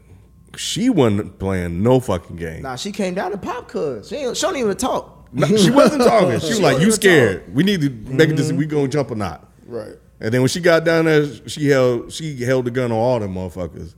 she 0.58 0.89
wasn't 0.89 1.38
playing 1.39 1.84
no 1.84 1.99
fucking 1.99 2.36
game. 2.36 2.62
Nah, 2.63 2.75
she 2.75 2.91
came 2.91 3.13
down 3.13 3.31
to 3.31 3.38
pop 3.38 3.67
cuz. 3.67 4.08
She, 4.08 4.15
ain't- 4.15 4.38
she 4.38 4.41
don't 4.41 4.55
even 4.58 4.75
talk. 4.77 5.27
No, 5.34 5.47
she 5.47 5.69
wasn't 5.69 6.01
talking. 6.03 6.29
She 6.39 6.47
was 6.47 6.58
She 6.58 6.63
like, 6.63 6.75
"You 6.77 6.84
even 6.84 6.91
scared? 6.93 7.53
We 7.53 7.63
need 7.63 7.81
to 7.81 7.89
make 7.89 8.29
a 8.29 8.34
decision. 8.34 8.58
We 8.58 8.65
gonna 8.65 8.88
jump 8.88 9.12
or 9.12 9.15
not?" 9.15 9.51
Right. 9.65 9.95
And 10.25 10.33
then 10.33 10.41
when 10.41 10.47
she 10.47 10.59
got 10.59 10.83
down 10.83 11.05
there, 11.05 11.27
she 11.47 11.67
held 11.67 12.11
she 12.11 12.35
held 12.43 12.65
the 12.65 12.71
gun 12.71 12.91
on 12.91 12.97
all 12.97 13.19
them 13.19 13.35
motherfuckers, 13.35 13.93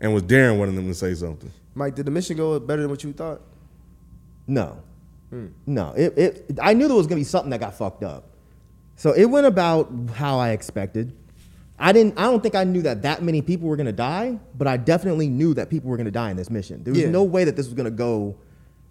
and 0.00 0.14
was 0.14 0.22
daring 0.22 0.58
one 0.58 0.70
of 0.70 0.74
them 0.74 0.86
to 0.86 0.94
say 0.94 1.12
something. 1.12 1.50
Mike, 1.74 1.94
did 1.94 2.06
the 2.06 2.10
mission 2.10 2.34
go 2.34 2.58
better 2.58 2.80
than 2.80 2.90
what 2.90 3.04
you 3.04 3.12
thought? 3.12 3.42
No, 4.46 4.78
hmm. 5.28 5.48
no. 5.66 5.92
It, 5.94 6.16
it. 6.16 6.58
I 6.62 6.72
knew 6.72 6.88
there 6.88 6.96
was 6.96 7.06
gonna 7.06 7.20
be 7.20 7.24
something 7.24 7.50
that 7.50 7.60
got 7.60 7.74
fucked 7.74 8.04
up, 8.04 8.24
so 8.94 9.12
it 9.12 9.26
went 9.26 9.44
about 9.44 9.92
how 10.14 10.38
I 10.38 10.52
expected. 10.52 11.14
I 11.78 11.92
didn't. 11.92 12.18
I 12.18 12.22
don't 12.22 12.42
think 12.42 12.54
I 12.54 12.64
knew 12.64 12.80
that 12.80 13.02
that 13.02 13.22
many 13.22 13.42
people 13.42 13.68
were 13.68 13.76
gonna 13.76 13.92
die, 13.92 14.38
but 14.56 14.66
I 14.66 14.78
definitely 14.78 15.28
knew 15.28 15.52
that 15.52 15.68
people 15.68 15.90
were 15.90 15.98
gonna 15.98 16.10
die 16.10 16.30
in 16.30 16.38
this 16.38 16.48
mission. 16.48 16.84
There 16.84 16.94
was 16.94 17.02
Yeah. 17.02 17.10
no 17.10 17.22
way 17.22 17.44
that 17.44 17.54
this 17.54 17.66
was 17.66 17.74
gonna 17.74 17.90
go 17.90 18.34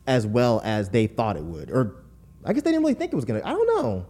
as 0.05 0.27
well 0.27 0.61
as 0.63 0.89
they 0.89 1.07
thought 1.07 1.35
it 1.35 1.43
would, 1.43 1.71
or 1.71 1.95
I 2.43 2.53
guess 2.53 2.61
they 2.61 2.69
didn't 2.69 2.83
really 2.83 2.93
think 2.93 3.11
it 3.11 3.15
was 3.15 3.25
gonna. 3.25 3.41
I 3.43 3.53
don't 3.53 3.81
know. 3.81 4.05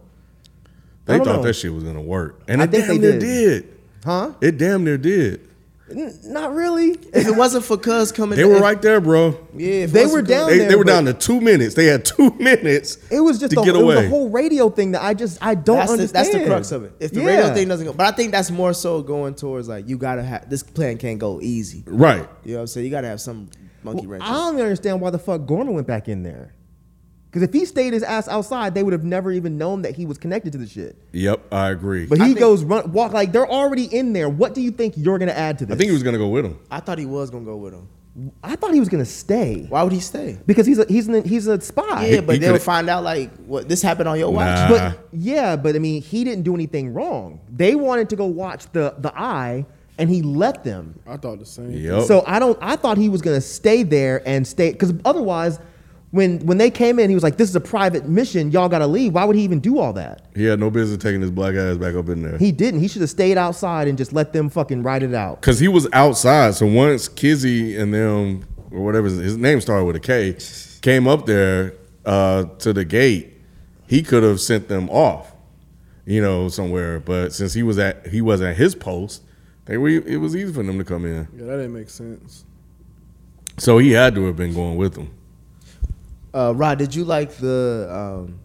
They 1.06 1.18
thought 1.18 1.26
know. 1.36 1.42
that 1.42 1.54
shit 1.54 1.72
was 1.72 1.84
gonna 1.84 2.02
work, 2.02 2.40
and 2.48 2.60
I 2.60 2.64
it 2.64 2.70
think 2.70 2.86
damn 2.86 3.00
they 3.00 3.10
near 3.10 3.18
did. 3.18 3.62
did. 3.62 3.78
Huh? 4.04 4.32
It 4.40 4.58
damn 4.58 4.84
near 4.84 4.98
did. 4.98 5.40
N- 5.88 6.12
not 6.24 6.52
really. 6.52 6.90
If 7.14 7.28
it 7.28 7.36
wasn't 7.36 7.64
for 7.64 7.76
cuz 7.76 8.10
coming 8.10 8.36
They 8.36 8.44
were 8.44 8.58
right 8.58 8.82
there, 8.82 9.00
bro. 9.00 9.38
Yeah, 9.56 9.86
They 9.86 10.04
were 10.06 10.20
down 10.20 10.50
They, 10.50 10.58
there, 10.58 10.68
they 10.70 10.74
were 10.74 10.82
down 10.82 11.04
to 11.04 11.12
two 11.14 11.40
minutes. 11.40 11.76
They 11.76 11.84
had 11.86 12.04
two 12.04 12.30
minutes. 12.40 12.98
It 13.08 13.20
was 13.20 13.38
just 13.38 13.52
to 13.54 13.60
a, 13.60 13.64
get 13.64 13.76
it 13.76 13.84
was 13.84 13.94
away. 13.94 14.06
a 14.06 14.08
whole 14.08 14.28
radio 14.28 14.68
thing 14.68 14.90
that 14.92 15.02
I 15.04 15.14
just 15.14 15.38
I 15.40 15.54
don't 15.54 15.76
That's 15.76 15.90
the, 15.90 15.92
understand. 15.92 16.26
that's 16.26 16.36
the 16.36 16.44
crux 16.44 16.72
of 16.72 16.82
it. 16.82 16.92
If 16.98 17.12
the 17.12 17.20
Yeah. 17.20 17.26
radio 17.26 17.54
thing 17.54 17.68
doesn't 17.68 17.86
go, 17.86 17.92
but 17.92 18.04
I 18.06 18.10
think 18.10 18.32
that's 18.32 18.50
more 18.50 18.72
so 18.74 19.00
going 19.00 19.36
towards 19.36 19.68
like 19.68 19.88
you 19.88 19.96
gotta 19.96 20.24
have 20.24 20.50
this 20.50 20.64
plan 20.64 20.98
can't 20.98 21.20
go 21.20 21.40
easy. 21.40 21.84
right. 21.86 22.28
You 22.44 22.52
know 22.54 22.58
what 22.58 22.60
I'm 22.62 22.66
saying? 22.66 22.84
You 22.84 22.90
gotta 22.90 23.06
have 23.06 23.20
some 23.20 23.48
monkey 23.84 24.02
Well, 24.08 24.10
wrench. 24.18 24.24
I 24.24 24.32
don't 24.32 24.54
even 24.54 24.66
understand 24.66 25.00
why 25.00 25.10
the 25.10 25.20
fuck 25.20 25.46
Gorman 25.46 25.72
went 25.74 25.86
back 25.86 26.08
in 26.08 26.24
there. 26.24 26.52
Because 27.30 27.42
if 27.42 27.52
he 27.52 27.64
stayed 27.66 27.92
his 27.92 28.02
ass 28.02 28.28
outside, 28.28 28.74
they 28.74 28.82
would 28.82 28.92
have 28.92 29.04
never 29.04 29.30
even 29.30 29.58
known 29.58 29.82
that 29.82 29.94
he 29.94 30.06
was 30.06 30.16
connected 30.16 30.52
to 30.52 30.58
the 30.58 30.66
shit. 30.66 30.96
Yep, 31.12 31.52
I 31.52 31.70
agree. 31.70 32.06
But 32.06 32.18
he 32.18 32.24
think- 32.28 32.38
goes 32.38 32.64
run 32.64 32.92
walk 32.92 33.12
like 33.12 33.32
they're 33.32 33.46
already 33.50 33.84
in 33.84 34.12
there. 34.12 34.28
What 34.28 34.54
do 34.54 34.60
you 34.62 34.70
think 34.70 34.94
you're 34.96 35.18
gonna 35.18 35.32
add 35.32 35.58
to 35.58 35.66
this? 35.66 35.74
I 35.74 35.78
think 35.78 35.88
he 35.88 35.92
was 35.92 36.02
gonna 36.02 36.18
go 36.18 36.28
with 36.28 36.44
him. 36.46 36.58
I 36.70 36.80
thought 36.80 36.98
he 36.98 37.06
was 37.06 37.28
gonna 37.30 37.44
go 37.44 37.56
with 37.56 37.74
him. 37.74 37.88
I 38.42 38.56
thought 38.56 38.72
he 38.72 38.80
was 38.80 38.88
gonna 38.88 39.04
stay 39.04 39.66
Why 39.68 39.82
would 39.82 39.92
he 39.92 40.00
stay? 40.00 40.38
because 40.46 40.66
he's 40.66 40.78
a 40.78 40.86
he's 40.88 41.06
an, 41.06 41.22
he's 41.24 41.46
a 41.46 41.60
spy. 41.60 42.06
Yeah, 42.06 42.20
but 42.22 42.36
he 42.36 42.38
they'll 42.38 42.50
coulda- 42.52 42.64
find 42.64 42.88
out 42.88 43.04
like 43.04 43.30
what 43.44 43.68
this 43.68 43.82
happened 43.82 44.08
on 44.08 44.18
your 44.18 44.30
watch. 44.32 44.56
Nah. 44.56 44.68
But 44.70 45.08
yeah, 45.12 45.56
but 45.56 45.76
I 45.76 45.78
mean, 45.78 46.00
he 46.00 46.24
didn't 46.24 46.44
do 46.44 46.54
anything 46.54 46.94
wrong. 46.94 47.40
They 47.54 47.74
wanted 47.74 48.08
to 48.10 48.16
go 48.16 48.24
watch 48.24 48.72
the 48.72 48.94
the 48.96 49.12
eye, 49.14 49.66
and 49.98 50.08
he 50.08 50.22
let 50.22 50.64
them. 50.64 50.98
I 51.06 51.18
thought 51.18 51.40
the 51.40 51.44
same. 51.44 51.72
Yep. 51.72 52.04
So 52.04 52.24
I 52.26 52.38
don't. 52.38 52.56
I 52.62 52.76
thought 52.76 52.96
he 52.96 53.10
was 53.10 53.20
gonna 53.20 53.42
stay 53.42 53.82
there 53.82 54.22
and 54.26 54.46
stay 54.46 54.72
because 54.72 54.94
otherwise, 55.04 55.58
when 56.10 56.38
when 56.46 56.58
they 56.58 56.70
came 56.70 56.98
in, 56.98 57.08
he 57.10 57.14
was 57.14 57.22
like, 57.22 57.36
"This 57.36 57.48
is 57.48 57.56
a 57.56 57.60
private 57.60 58.08
mission. 58.08 58.50
Y'all 58.50 58.68
gotta 58.68 58.86
leave." 58.86 59.12
Why 59.14 59.24
would 59.24 59.36
he 59.36 59.42
even 59.42 59.60
do 59.60 59.78
all 59.78 59.92
that? 59.94 60.22
he 60.34 60.44
had 60.44 60.60
no 60.60 60.70
business 60.70 61.02
taking 61.02 61.20
his 61.20 61.30
black 61.30 61.54
ass 61.54 61.76
back 61.76 61.94
up 61.94 62.08
in 62.08 62.22
there. 62.22 62.38
He 62.38 62.52
didn't. 62.52 62.80
He 62.80 62.88
should 62.88 63.00
have 63.00 63.10
stayed 63.10 63.36
outside 63.36 63.88
and 63.88 63.98
just 63.98 64.12
let 64.12 64.32
them 64.32 64.48
fucking 64.48 64.82
ride 64.82 65.02
it 65.02 65.14
out. 65.14 65.40
Cause 65.42 65.58
he 65.58 65.68
was 65.68 65.88
outside. 65.92 66.54
So 66.54 66.66
once 66.66 67.08
Kizzy 67.08 67.76
and 67.76 67.92
them 67.92 68.44
or 68.70 68.84
whatever 68.84 69.08
his 69.08 69.36
name 69.36 69.60
started 69.60 69.84
with 69.84 69.96
a 69.96 70.00
K 70.00 70.36
came 70.82 71.08
up 71.08 71.26
there 71.26 71.74
uh, 72.04 72.44
to 72.58 72.72
the 72.72 72.84
gate, 72.84 73.34
he 73.88 74.02
could 74.02 74.22
have 74.22 74.40
sent 74.40 74.68
them 74.68 74.88
off, 74.90 75.32
you 76.04 76.20
know, 76.22 76.48
somewhere. 76.48 77.00
But 77.00 77.32
since 77.32 77.52
he 77.52 77.62
was 77.62 77.78
at 77.78 78.06
he 78.06 78.20
wasn't 78.20 78.50
at 78.50 78.56
his 78.56 78.74
post, 78.74 79.22
they 79.64 79.76
were 79.76 79.88
it 79.88 80.20
was 80.20 80.36
easy 80.36 80.52
for 80.52 80.62
them 80.62 80.78
to 80.78 80.84
come 80.84 81.04
in. 81.04 81.26
Yeah, 81.36 81.46
that 81.46 81.56
didn't 81.56 81.74
make 81.74 81.90
sense. 81.90 82.44
So 83.58 83.78
he 83.78 83.92
had 83.92 84.14
to 84.14 84.26
have 84.26 84.36
been 84.36 84.54
going 84.54 84.76
with 84.76 84.94
them. 84.94 85.10
Uh, 86.36 86.52
Rod, 86.52 86.76
did 86.78 86.94
you 86.94 87.04
like 87.04 87.34
the 87.38 87.88
um, 87.90 88.38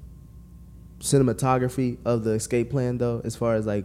cinematography 1.01 1.97
of 2.06 2.23
the 2.23 2.32
escape 2.32 2.69
plan 2.69 2.97
though? 2.97 3.21
As 3.25 3.36
far 3.36 3.56
as 3.56 3.65
like 3.65 3.84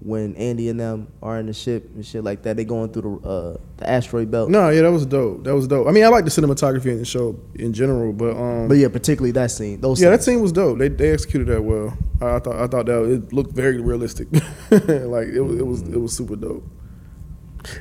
when 0.00 0.34
Andy 0.34 0.68
and 0.68 0.80
them 0.80 1.06
are 1.22 1.38
in 1.38 1.46
the 1.46 1.52
ship 1.52 1.88
and 1.94 2.04
shit 2.04 2.24
like 2.24 2.42
that, 2.42 2.56
they 2.56 2.64
going 2.64 2.92
through 2.92 3.20
the 3.22 3.28
uh, 3.28 3.56
the 3.76 3.88
asteroid 3.88 4.28
belt. 4.28 4.50
No, 4.50 4.70
yeah, 4.70 4.82
that 4.82 4.90
was 4.90 5.06
dope. 5.06 5.44
That 5.44 5.54
was 5.54 5.68
dope. 5.68 5.86
I 5.86 5.92
mean, 5.92 6.02
I 6.02 6.08
like 6.08 6.24
the 6.24 6.32
cinematography 6.32 6.86
in 6.86 6.98
the 6.98 7.04
show 7.04 7.38
in 7.54 7.72
general, 7.72 8.12
but 8.12 8.36
um, 8.36 8.66
But 8.66 8.78
yeah, 8.78 8.88
particularly 8.88 9.30
that 9.32 9.52
scene. 9.52 9.80
Those 9.80 10.02
yeah, 10.02 10.10
that 10.10 10.24
scene 10.24 10.40
was 10.40 10.50
dope. 10.50 10.78
They 10.78 10.88
they 10.88 11.12
executed 11.12 11.46
that 11.46 11.62
well. 11.62 11.96
I, 12.20 12.34
I 12.34 12.38
thought 12.40 12.56
I 12.56 12.66
thought 12.66 12.86
that 12.86 13.04
it 13.04 13.32
looked 13.32 13.52
very 13.52 13.80
realistic. 13.80 14.32
like 14.70 15.28
it 15.28 15.42
was 15.42 15.58
it 15.60 15.66
was 15.66 15.82
it 15.82 16.00
was 16.00 16.12
super 16.12 16.34
dope. 16.34 16.64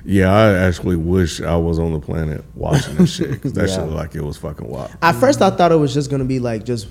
Yeah, 0.06 0.32
I 0.34 0.54
actually 0.54 0.96
wish 0.96 1.41
I 1.41 1.56
was 1.58 1.80
on 1.80 1.93
the 1.93 2.00
planet 2.00 2.43
watching 2.56 2.96
this 2.98 3.15
shit 3.15 3.32
because 3.32 3.54
that 3.54 3.62
Yeah. 3.69 3.76
shit 3.76 3.84
looked 3.86 3.93
like 3.96 4.15
it 4.15 4.24
was 4.24 4.38
fucking 4.38 4.67
wild. 4.67 4.91
At 5.02 5.13
first, 5.15 5.41
I 5.41 5.50
thought 5.50 5.72
it 5.72 5.76
was 5.78 5.93
just 5.93 6.10
gonna 6.12 6.26
be 6.26 6.39
like 6.39 6.65
just 6.65 6.88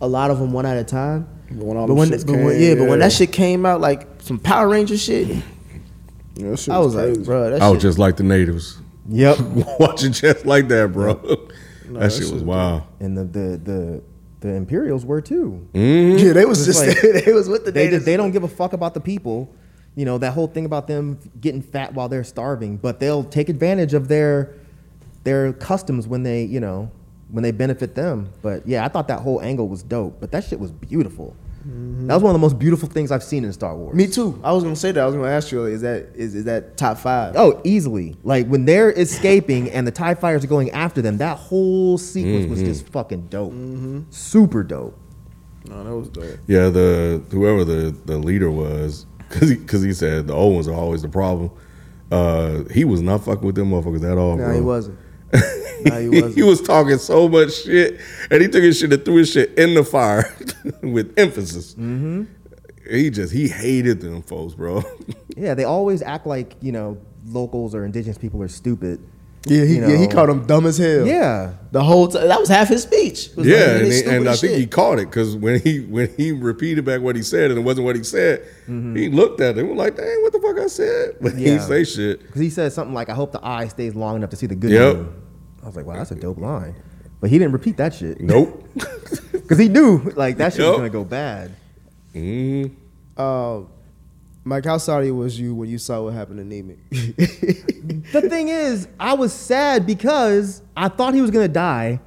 a 0.00 0.06
lot 0.08 0.30
of 0.30 0.38
them 0.38 0.52
one 0.52 0.66
at 0.66 0.76
a 0.76 0.84
time. 0.84 1.28
But 1.50 1.64
when 1.66 1.76
all 1.76 1.86
But 1.86 1.94
when, 1.94 2.10
shits 2.10 2.26
but 2.26 2.36
when 2.36 2.52
came, 2.58 2.62
yeah, 2.62 2.74
but 2.76 2.88
when 2.88 2.98
that 3.00 3.12
shit 3.12 3.32
came 3.32 3.66
out, 3.66 3.80
like 3.80 4.06
some 4.20 4.38
Power 4.38 4.68
Ranger 4.68 4.96
shit, 4.96 5.28
Yeah, 6.36 6.50
that 6.50 6.58
shit 6.58 6.72
I 6.74 6.78
was 6.78 6.94
like, 6.94 7.24
bro, 7.24 7.50
that 7.50 7.60
I 7.62 7.68
was 7.70 7.82
just 7.82 7.98
like 7.98 8.16
the 8.16 8.22
natives 8.22 8.78
Yep. 9.08 9.38
watching 9.80 10.12
just 10.12 10.46
like 10.46 10.68
that, 10.68 10.92
bro. 10.92 11.14
that, 11.14 11.48
that 11.94 12.12
shit 12.12 12.22
shit 12.22 12.22
was 12.22 12.32
was 12.34 12.42
wild. 12.44 12.82
and 13.00 13.16
the 13.18 13.24
the 13.24 13.56
the 13.58 14.02
the 14.40 14.48
Imperials 14.54 15.04
were 15.04 15.20
too. 15.20 15.66
Mm-hmm. 15.74 16.24
yeah, 16.24 16.32
they 16.32 16.44
was 16.46 16.66
It's 16.66 16.78
just 16.78 16.86
like- 17.04 17.24
they 17.26 17.32
was 17.32 17.48
with 17.48 17.64
the 17.66 17.72
They 17.72 17.84
natives. 17.84 17.96
just, 17.98 18.06
they 18.06 18.16
don't 18.16 18.30
give 18.30 18.42
a 18.44 18.48
fuck 18.48 18.72
about 18.72 18.94
the 18.94 19.00
people. 19.00 19.52
You 19.96 20.04
know 20.04 20.18
that 20.18 20.32
whole 20.32 20.46
thing 20.46 20.64
about 20.64 20.86
them 20.86 21.18
getting 21.40 21.62
fat 21.62 21.94
while 21.94 22.08
they're 22.08 22.24
starving, 22.24 22.76
but 22.76 23.00
they'll 23.00 23.24
take 23.24 23.48
advantage 23.48 23.92
of 23.94 24.08
their 24.08 24.54
their 25.24 25.52
customs 25.52 26.06
when 26.06 26.22
they 26.22 26.44
you 26.44 26.60
know 26.60 26.90
when 27.30 27.42
they 27.42 27.50
benefit 27.50 27.94
them. 27.94 28.30
But 28.42 28.66
yeah, 28.66 28.84
I 28.84 28.88
thought 28.88 29.08
that 29.08 29.20
whole 29.20 29.40
angle 29.40 29.68
was 29.68 29.82
dope. 29.82 30.20
But 30.20 30.30
that 30.32 30.44
shit 30.44 30.60
was 30.60 30.70
beautiful. 30.70 31.36
Mm-hmm. 31.60 32.06
That 32.06 32.14
was 32.14 32.22
one 32.22 32.30
of 32.30 32.40
the 32.40 32.44
most 32.44 32.58
beautiful 32.58 32.88
things 32.88 33.10
I've 33.10 33.22
seen 33.22 33.44
in 33.44 33.52
Star 33.52 33.76
Wars. 33.76 33.94
Me 33.94 34.06
too. 34.06 34.40
I 34.42 34.52
was 34.52 34.62
gonna 34.62 34.76
say 34.76 34.92
that. 34.92 35.00
I 35.00 35.06
was 35.06 35.14
gonna 35.14 35.28
ask 35.28 35.52
you, 35.52 35.66
is 35.66 35.82
that 35.82 36.08
is, 36.14 36.34
is 36.34 36.44
that 36.44 36.78
top 36.78 36.96
five? 36.98 37.34
Oh, 37.36 37.60
easily. 37.64 38.16
Like 38.22 38.46
when 38.46 38.64
they're 38.64 38.90
escaping 38.90 39.70
and 39.70 39.86
the 39.86 39.90
TIE 39.90 40.14
fighters 40.14 40.42
are 40.42 40.48
going 40.48 40.70
after 40.70 41.02
them, 41.02 41.18
that 41.18 41.36
whole 41.36 41.98
sequence 41.98 42.48
was 42.48 42.60
mm-hmm. 42.60 42.68
just 42.68 42.88
fucking 42.88 43.26
dope. 43.28 43.52
Mm-hmm. 43.52 44.02
Super 44.10 44.62
dope. 44.62 44.98
No, 45.66 45.84
that 45.84 45.94
was 45.94 46.08
dope. 46.08 46.38
Yeah, 46.46 46.70
the 46.70 47.22
whoever 47.30 47.64
the, 47.64 47.94
the 48.06 48.16
leader 48.16 48.50
was, 48.50 49.04
because 49.30 49.48
he, 49.48 49.56
cause 49.56 49.82
he 49.82 49.92
said 49.94 50.26
the 50.26 50.34
old 50.34 50.54
ones 50.54 50.68
are 50.68 50.74
always 50.74 51.02
the 51.02 51.08
problem. 51.08 51.50
Uh, 52.10 52.64
he 52.72 52.84
was 52.84 53.00
not 53.00 53.24
fucking 53.24 53.46
with 53.46 53.54
them 53.54 53.70
motherfuckers 53.70 54.10
at 54.10 54.18
all. 54.18 54.36
no, 54.36 54.44
bro. 54.44 54.54
he 54.54 54.60
wasn't. 54.60 54.98
No, 55.82 55.98
he 55.98 56.08
wasn't. 56.10 56.34
he 56.34 56.42
was 56.42 56.60
talking 56.60 56.98
so 56.98 57.26
much 57.26 57.62
shit, 57.62 57.98
and 58.30 58.42
he 58.42 58.48
took 58.48 58.62
his 58.62 58.78
shit 58.78 58.92
and 58.92 59.02
threw 59.02 59.14
his 59.16 59.32
shit 59.32 59.56
in 59.58 59.72
the 59.72 59.82
fire 59.82 60.24
with 60.82 61.14
emphasis. 61.18 61.72
Mm-hmm. 61.72 62.24
He 62.90 63.08
just 63.08 63.32
he 63.32 63.48
hated 63.48 64.02
them 64.02 64.20
folks, 64.20 64.52
bro. 64.52 64.82
Yeah, 65.38 65.54
they 65.54 65.64
always 65.64 66.02
act 66.02 66.26
like, 66.26 66.56
you 66.60 66.70
know, 66.72 66.98
locals 67.24 67.74
or 67.74 67.86
indigenous 67.86 68.18
people 68.18 68.42
are 68.42 68.48
stupid. 68.48 69.00
Yeah, 69.46 69.64
he, 69.64 69.76
You 69.76 69.88
yeah, 69.88 69.96
he 69.96 70.06
called 70.06 70.28
him 70.28 70.44
dumb 70.46 70.66
as 70.66 70.76
hell. 70.76 71.06
Yeah. 71.06 71.52
the 71.72 71.82
whole 71.82 72.08
time. 72.08 72.28
That 72.28 72.38
was 72.40 72.48
half 72.50 72.68
his 72.68 72.82
speech. 72.82 73.30
Was 73.36 73.46
like, 73.46 73.46
yeah, 73.46 73.66
"Man, 73.68 73.76
and, 73.84 73.92
he- 73.92 74.04
and 74.04 74.28
I 74.28 74.36
think 74.36 74.58
he 74.58 74.66
caught 74.66 74.98
it 74.98 75.06
because 75.06 75.34
when 75.34 75.60
he 75.60 75.80
when 75.80 76.12
he 76.16 76.32
repeated 76.32 76.84
back 76.84 77.00
what 77.00 77.16
he 77.16 77.22
said 77.22 77.50
and 77.50 77.58
it 77.58 77.62
wasn't 77.62 77.86
what 77.86 77.96
he 77.96 78.02
said, 78.04 78.46
he 78.66 79.08
looked 79.08 79.40
at 79.40 79.56
it 79.56 79.60
and 79.60 79.68
was 79.70 79.78
like, 79.78 79.96
"Dang, 79.96 80.20
what 80.22 80.32
the 80.34 80.40
fuck 80.40 80.58
I 80.58 80.66
said?" 80.66 81.16
But 81.22 81.32
he 81.36 81.44
Yeah. 81.44 81.52
didn't 81.52 81.62
say 81.68 81.84
shit. 81.84 82.20
Because 82.26 82.40
he 82.42 82.50
said 82.50 82.70
something 82.74 82.92
like, 82.94 83.08
I 83.08 83.14
hope 83.14 83.32
the 83.32 83.40
eye 83.46 83.68
stays 83.68 83.94
long 83.94 84.16
enough 84.16 84.30
to 84.30 84.36
see 84.36 84.46
the 84.46 84.54
good 84.54 84.72
Yep. 84.72 85.06
I 85.62 85.66
was 85.66 85.76
like, 85.76 85.86
wow, 85.86 85.96
that's 85.96 86.10
a 86.10 86.16
dope 86.16 86.38
line. 86.38 86.74
But 87.20 87.30
he 87.30 87.38
didn't 87.38 87.52
repeat 87.52 87.76
that 87.78 87.94
shit. 87.94 88.20
Nope. 88.20 88.66
Because 89.32 89.58
he 89.58 89.68
knew, 89.68 89.98
like, 90.14 90.36
that 90.36 90.52
shit 90.52 90.60
was 90.64 90.76
going 90.76 90.82
to 90.84 90.96
go 90.96 91.02
bad. 91.02 91.50
mm. 92.14 92.70
Uh, 93.16 93.62
Mike, 94.42 94.64
how 94.64 94.78
sorry 94.78 95.10
was 95.10 95.38
you 95.38 95.54
when 95.54 95.68
you 95.68 95.76
saw 95.76 96.02
what 96.02 96.14
happened 96.14 96.38
to 96.38 96.44
Nemik? 96.44 96.78
the 98.12 98.22
thing 98.22 98.48
is, 98.48 98.88
I 98.98 99.12
was 99.14 99.32
sad 99.32 99.86
because 99.86 100.62
I 100.76 100.88
thought 100.88 101.12
he 101.14 101.20
was 101.20 101.30
gonna 101.30 101.48
die, 101.48 102.00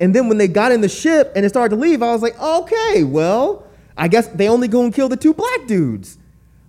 and 0.00 0.14
then 0.14 0.28
when 0.28 0.38
they 0.38 0.48
got 0.48 0.72
in 0.72 0.80
the 0.80 0.88
ship 0.88 1.32
and 1.36 1.44
it 1.44 1.50
started 1.50 1.74
to 1.76 1.80
leave, 1.80 2.02
I 2.02 2.12
was 2.12 2.22
like, 2.22 2.40
okay, 2.40 3.04
well, 3.04 3.66
I 3.96 4.08
guess 4.08 4.28
they 4.28 4.48
only 4.48 4.66
go 4.66 4.82
and 4.82 4.94
kill 4.94 5.08
the 5.08 5.16
two 5.16 5.34
black 5.34 5.66
dudes. 5.66 6.18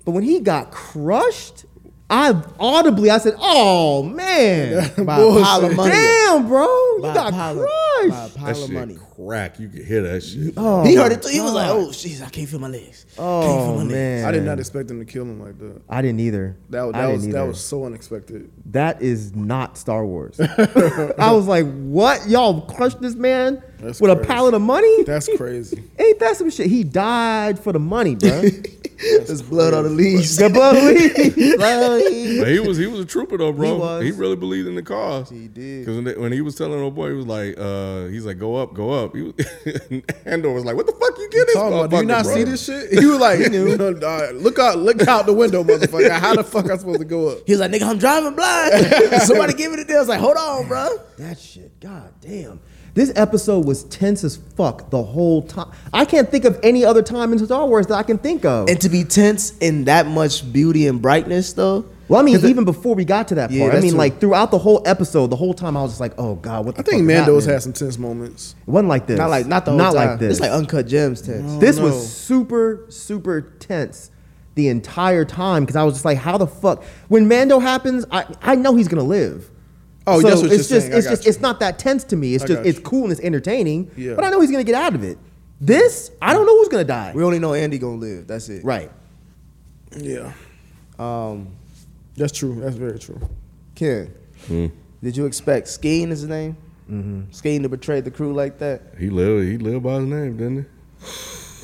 But 0.04 0.12
when 0.12 0.24
he 0.24 0.40
got 0.40 0.72
crushed, 0.72 1.66
I 2.08 2.40
audibly 2.60 3.10
I 3.10 3.18
said, 3.18 3.34
"Oh 3.40 4.04
man, 4.04 4.92
By 5.06 5.18
a 5.20 5.44
pile 5.44 5.66
of 5.66 5.76
money. 5.76 5.92
damn, 5.92 6.48
bro, 6.48 6.64
you 6.64 7.00
By 7.02 7.14
got 7.16 7.34
pile 7.34 7.60
of- 7.60 7.68
crushed." 7.68 8.10
by 8.12 8.26
a 8.26 8.30
pile 8.30 8.46
That 8.46 8.52
of 8.52 8.58
shit 8.58 8.72
money. 8.72 8.98
crack. 9.16 9.60
You 9.60 9.70
could 9.70 9.84
hear 9.86 10.04
that 10.04 10.22
shit. 10.22 10.54
Oh, 10.56 10.84
he 10.84 10.94
heard 10.94 11.12
it 11.14 11.24
too. 11.24 11.30
He 11.30 11.42
was 11.42 11.54
like, 11.54 11.68
"Oh, 11.72 11.88
jeez, 11.88 12.22
I 12.22 12.30
can't 12.30 12.48
feel 12.48 12.60
my 12.60 12.68
legs." 12.68 13.06
can't 13.16 13.26
oh, 13.26 13.42
feel 13.42 13.50
Oh 13.52 13.72
my 13.78 13.82
legs. 13.84 13.92
man, 13.92 14.26
I 14.26 14.32
did 14.32 14.44
not 14.44 14.60
expect 14.60 14.88
them 14.88 15.00
to 15.00 15.06
kill 15.06 15.24
him 15.24 15.40
like 15.42 15.58
that. 15.58 15.82
I 15.90 16.04
didn't 16.04 16.20
either. 16.20 16.56
That, 16.70 16.92
that 16.92 17.02
didn't 17.08 17.16
was 17.16 17.28
that 17.30 17.48
was 17.48 17.64
so 17.66 17.86
unexpected. 17.86 18.52
That 18.68 19.02
is 19.02 19.36
not 19.36 19.76
Star 19.76 20.06
Wars. 20.06 20.40
I 21.20 21.32
was 21.32 21.48
like, 21.48 21.66
what? 21.86 22.28
Y'all 22.30 22.62
crushed 22.62 23.02
this 23.02 23.16
man 23.16 23.64
That's 23.80 24.00
with 24.00 24.12
a 24.12 24.16
pallet 24.24 24.54
of 24.54 24.62
money? 24.62 25.04
That's 25.06 25.28
crazy. 25.38 25.82
Ain't 25.98 26.20
that 26.20 26.38
some 26.38 26.52
shit? 26.52 26.68
He 26.68 26.84
died 26.84 27.58
for 27.60 27.74
the 27.74 27.80
money, 27.80 28.14
bro. 28.14 28.44
There's 28.98 29.42
blood 29.42 29.74
on 29.74 29.84
the 29.84 29.90
leaves. 29.90 30.38
the 30.38 30.50
blood 30.50 30.76
leaves. 30.76 31.56
Blood 31.58 32.02
leaves. 32.02 32.40
But 32.40 32.48
he 32.50 32.60
was 32.60 32.78
he 32.78 32.88
was 32.88 33.00
a 33.00 33.06
trooper 33.06 33.38
though, 33.38 33.52
bro. 33.52 33.74
He 33.74 33.80
was. 33.80 34.04
He 34.04 34.12
really 34.12 34.36
believed 34.36 34.68
in 34.68 34.76
the 34.76 34.84
cause. 34.84 35.30
He 35.30 35.48
did. 35.48 35.86
Because 35.86 36.04
when, 36.04 36.22
when 36.22 36.32
he 36.32 36.42
was 36.42 36.56
telling 36.56 36.80
old 36.80 36.96
boy, 36.96 37.10
he 37.10 37.16
was 37.16 37.28
like, 37.28 37.56
uh, 37.58 38.06
he's 38.06 38.26
like, 38.26 38.40
go 38.40 38.56
up, 38.56 38.74
go 38.74 38.92
up. 38.92 39.16
He 39.16 39.22
was, 39.24 39.34
Andor 40.26 40.52
was 40.52 40.66
like, 40.66 40.76
what 40.76 40.86
the 40.86 40.94
fuck 40.94 41.18
you 41.18 41.30
get 41.30 41.48
this 41.48 41.56
Talking 41.56 41.78
about, 41.78 41.90
do 41.90 41.98
you 41.98 42.06
not 42.06 42.24
bro? 42.24 42.36
see 42.36 42.44
this 42.44 42.66
shit? 42.66 42.92
He 43.00 43.06
was 43.06 43.20
like, 43.20 43.40
"Uh, 43.40 44.32
look 44.34 44.60
out, 44.60 44.78
look 44.78 45.08
out 45.08 45.26
the 45.26 45.34
window, 45.34 45.64
motherfucker. 45.64 46.10
How 46.12 46.36
the 46.36 46.44
fuck 46.44 46.70
I 46.70 46.78
supposed 46.78 47.00
to 47.00 47.06
go 47.06 47.30
up? 47.30 47.40
He 47.46 47.54
was 47.54 47.60
like, 47.60 47.72
"Nigga, 47.72 47.84
I'm 47.84 47.98
driving 47.98 48.36
blind." 48.36 49.22
Somebody 49.24 49.54
give 49.54 49.72
me 49.72 49.78
the 49.78 49.86
deal. 49.86 49.98
I 49.98 50.00
was 50.00 50.08
like, 50.10 50.20
"Hold 50.20 50.38
on, 50.38 50.68
bro." 50.68 50.98
That 51.18 51.38
shit, 51.40 51.80
god 51.80 52.14
damn. 52.22 52.60
This 52.96 53.12
episode 53.18 53.66
was 53.66 53.84
tense 53.84 54.24
as 54.24 54.38
fuck 54.38 54.90
the 54.90 55.04
whole 55.04 55.42
time. 55.44 55.70
I 55.94 56.06
can't 56.06 56.30
think 56.32 56.46
of 56.46 56.58
any 56.64 56.84
other 56.86 57.02
time 57.04 57.34
in 57.34 57.46
Star 57.46 57.68
Wars 57.68 57.88
that 57.88 57.96
I 57.96 58.04
can 58.04 58.18
think 58.18 58.46
of. 58.46 58.70
And 58.70 58.80
to 58.82 58.88
be 58.90 59.04
tense 59.04 59.52
in 59.60 59.84
that 59.84 60.08
much 60.08 60.52
beauty 60.52 60.88
and 60.88 61.02
brightness, 61.02 61.52
though. 61.54 61.86
well, 62.08 62.22
I 62.22 62.24
mean, 62.24 62.36
'Cause 62.36 62.46
it- 62.46 62.50
even 62.52 62.64
before 62.64 62.96
we 62.96 63.04
got 63.04 63.28
to 63.30 63.36
that 63.36 63.50
part, 63.50 63.52
Yeah, 63.52 63.68
I 63.68 63.82
mean, 63.82 63.90
true. 63.92 63.98
like 63.98 64.20
throughout 64.22 64.50
the 64.52 64.60
whole 64.60 64.82
episode, 64.86 65.30
the 65.30 65.36
whole 65.36 65.54
time 65.54 65.76
I 65.76 65.82
was 65.82 65.92
just 65.92 66.00
like, 66.00 66.14
"Oh 66.18 66.36
God, 66.36 66.66
what 66.66 66.76
the 66.76 66.82
I 66.82 66.84
think 66.84 67.02
fuck 67.02 67.08
Mando's 67.08 67.46
had 67.46 67.62
some 67.64 67.74
tense 67.74 67.98
moments. 68.00 68.56
It 68.66 68.72
wasn't 68.72 68.90
like 68.90 69.08
this. 69.08 69.18
not 69.18 69.30
like 69.30 69.46
not 69.48 69.66
the 69.66 69.72
whole 69.72 69.78
not 69.78 69.94
time. 69.94 70.10
like 70.12 70.20
this. 70.20 70.32
It's 70.34 70.40
like 70.40 70.52
uncut 70.52 70.88
gems 70.88 71.20
tense. 71.22 71.60
this 71.60 71.78
no. 71.78 71.84
was 71.86 72.08
super 72.08 72.86
super 72.90 73.42
tense 73.60 74.10
the 74.54 74.68
entire 74.70 75.26
time 75.26 75.64
because 75.64 75.76
I 75.76 75.84
was 75.84 75.96
just 75.96 76.06
like, 76.06 76.18
how 76.20 76.38
the 76.38 76.48
fuck? 76.48 76.84
When 77.10 77.28
Mando 77.28 77.60
happens, 77.60 78.06
I 78.12 78.24
I 78.42 78.56
know 78.56 78.76
he's 78.76 78.88
gonna 78.88 79.04
live. 79.04 79.50
Oh, 80.08 80.22
so 80.22 80.28
that's 80.28 80.42
what 80.42 80.52
it's 80.52 80.70
you're 80.70 80.80
just 80.80 80.88
saying. 80.88 80.94
I 80.94 80.98
it's 80.98 81.06
got 81.08 81.12
just 81.14 81.26
you. 81.26 81.30
it's 81.30 81.40
not 81.42 81.60
that 81.62 81.80
tense 81.80 82.04
to 82.06 82.16
me. 82.16 82.36
It's 82.36 82.44
I 82.44 82.48
just 82.48 82.58
got 82.60 82.66
it's 82.68 82.78
you. 82.78 82.84
cool 82.84 83.04
and 83.04 83.12
it's 83.12 83.22
entertaining. 83.22 83.90
Yeah. 83.98 84.14
But 84.16 84.26
I 84.26 84.30
know 84.30 84.40
he's 84.42 84.52
gonna 84.52 84.64
get 84.64 84.76
out 84.76 84.94
of 84.96 85.04
it. 85.04 85.18
This 85.60 86.12
I 86.22 86.34
don't 86.34 86.46
know 86.46 86.58
who's 86.58 86.68
gonna 86.68 86.84
die. 86.84 87.12
We 87.16 87.24
only 87.24 87.40
know 87.40 87.54
Andy 87.54 87.78
gonna 87.80 87.96
live. 87.96 88.28
That's 88.28 88.50
it. 88.50 88.64
Right. 88.64 88.92
Yeah, 89.98 90.34
Um, 91.00 91.56
that's 92.18 92.34
true. 92.34 92.60
That's 92.60 92.76
very 92.76 93.00
true. 93.00 93.20
Ken, 93.76 94.12
did 95.02 95.16
you 95.16 95.26
expect 95.26 95.68
Skeen 95.68 96.12
is 96.12 96.20
his 96.22 96.30
name? 96.30 96.58
Mm-hmm. 96.92 97.32
Skeen 97.32 97.62
to 97.64 97.70
betray 97.70 98.02
the 98.02 98.12
crew 98.12 98.34
like 98.34 98.60
that? 98.60 98.82
He 99.00 99.10
lived 99.10 99.48
he 99.48 99.58
lived 99.58 99.84
by 99.84 99.96
his 99.96 100.06
name, 100.06 100.38
didn't 100.38 100.58
he? 100.58 100.66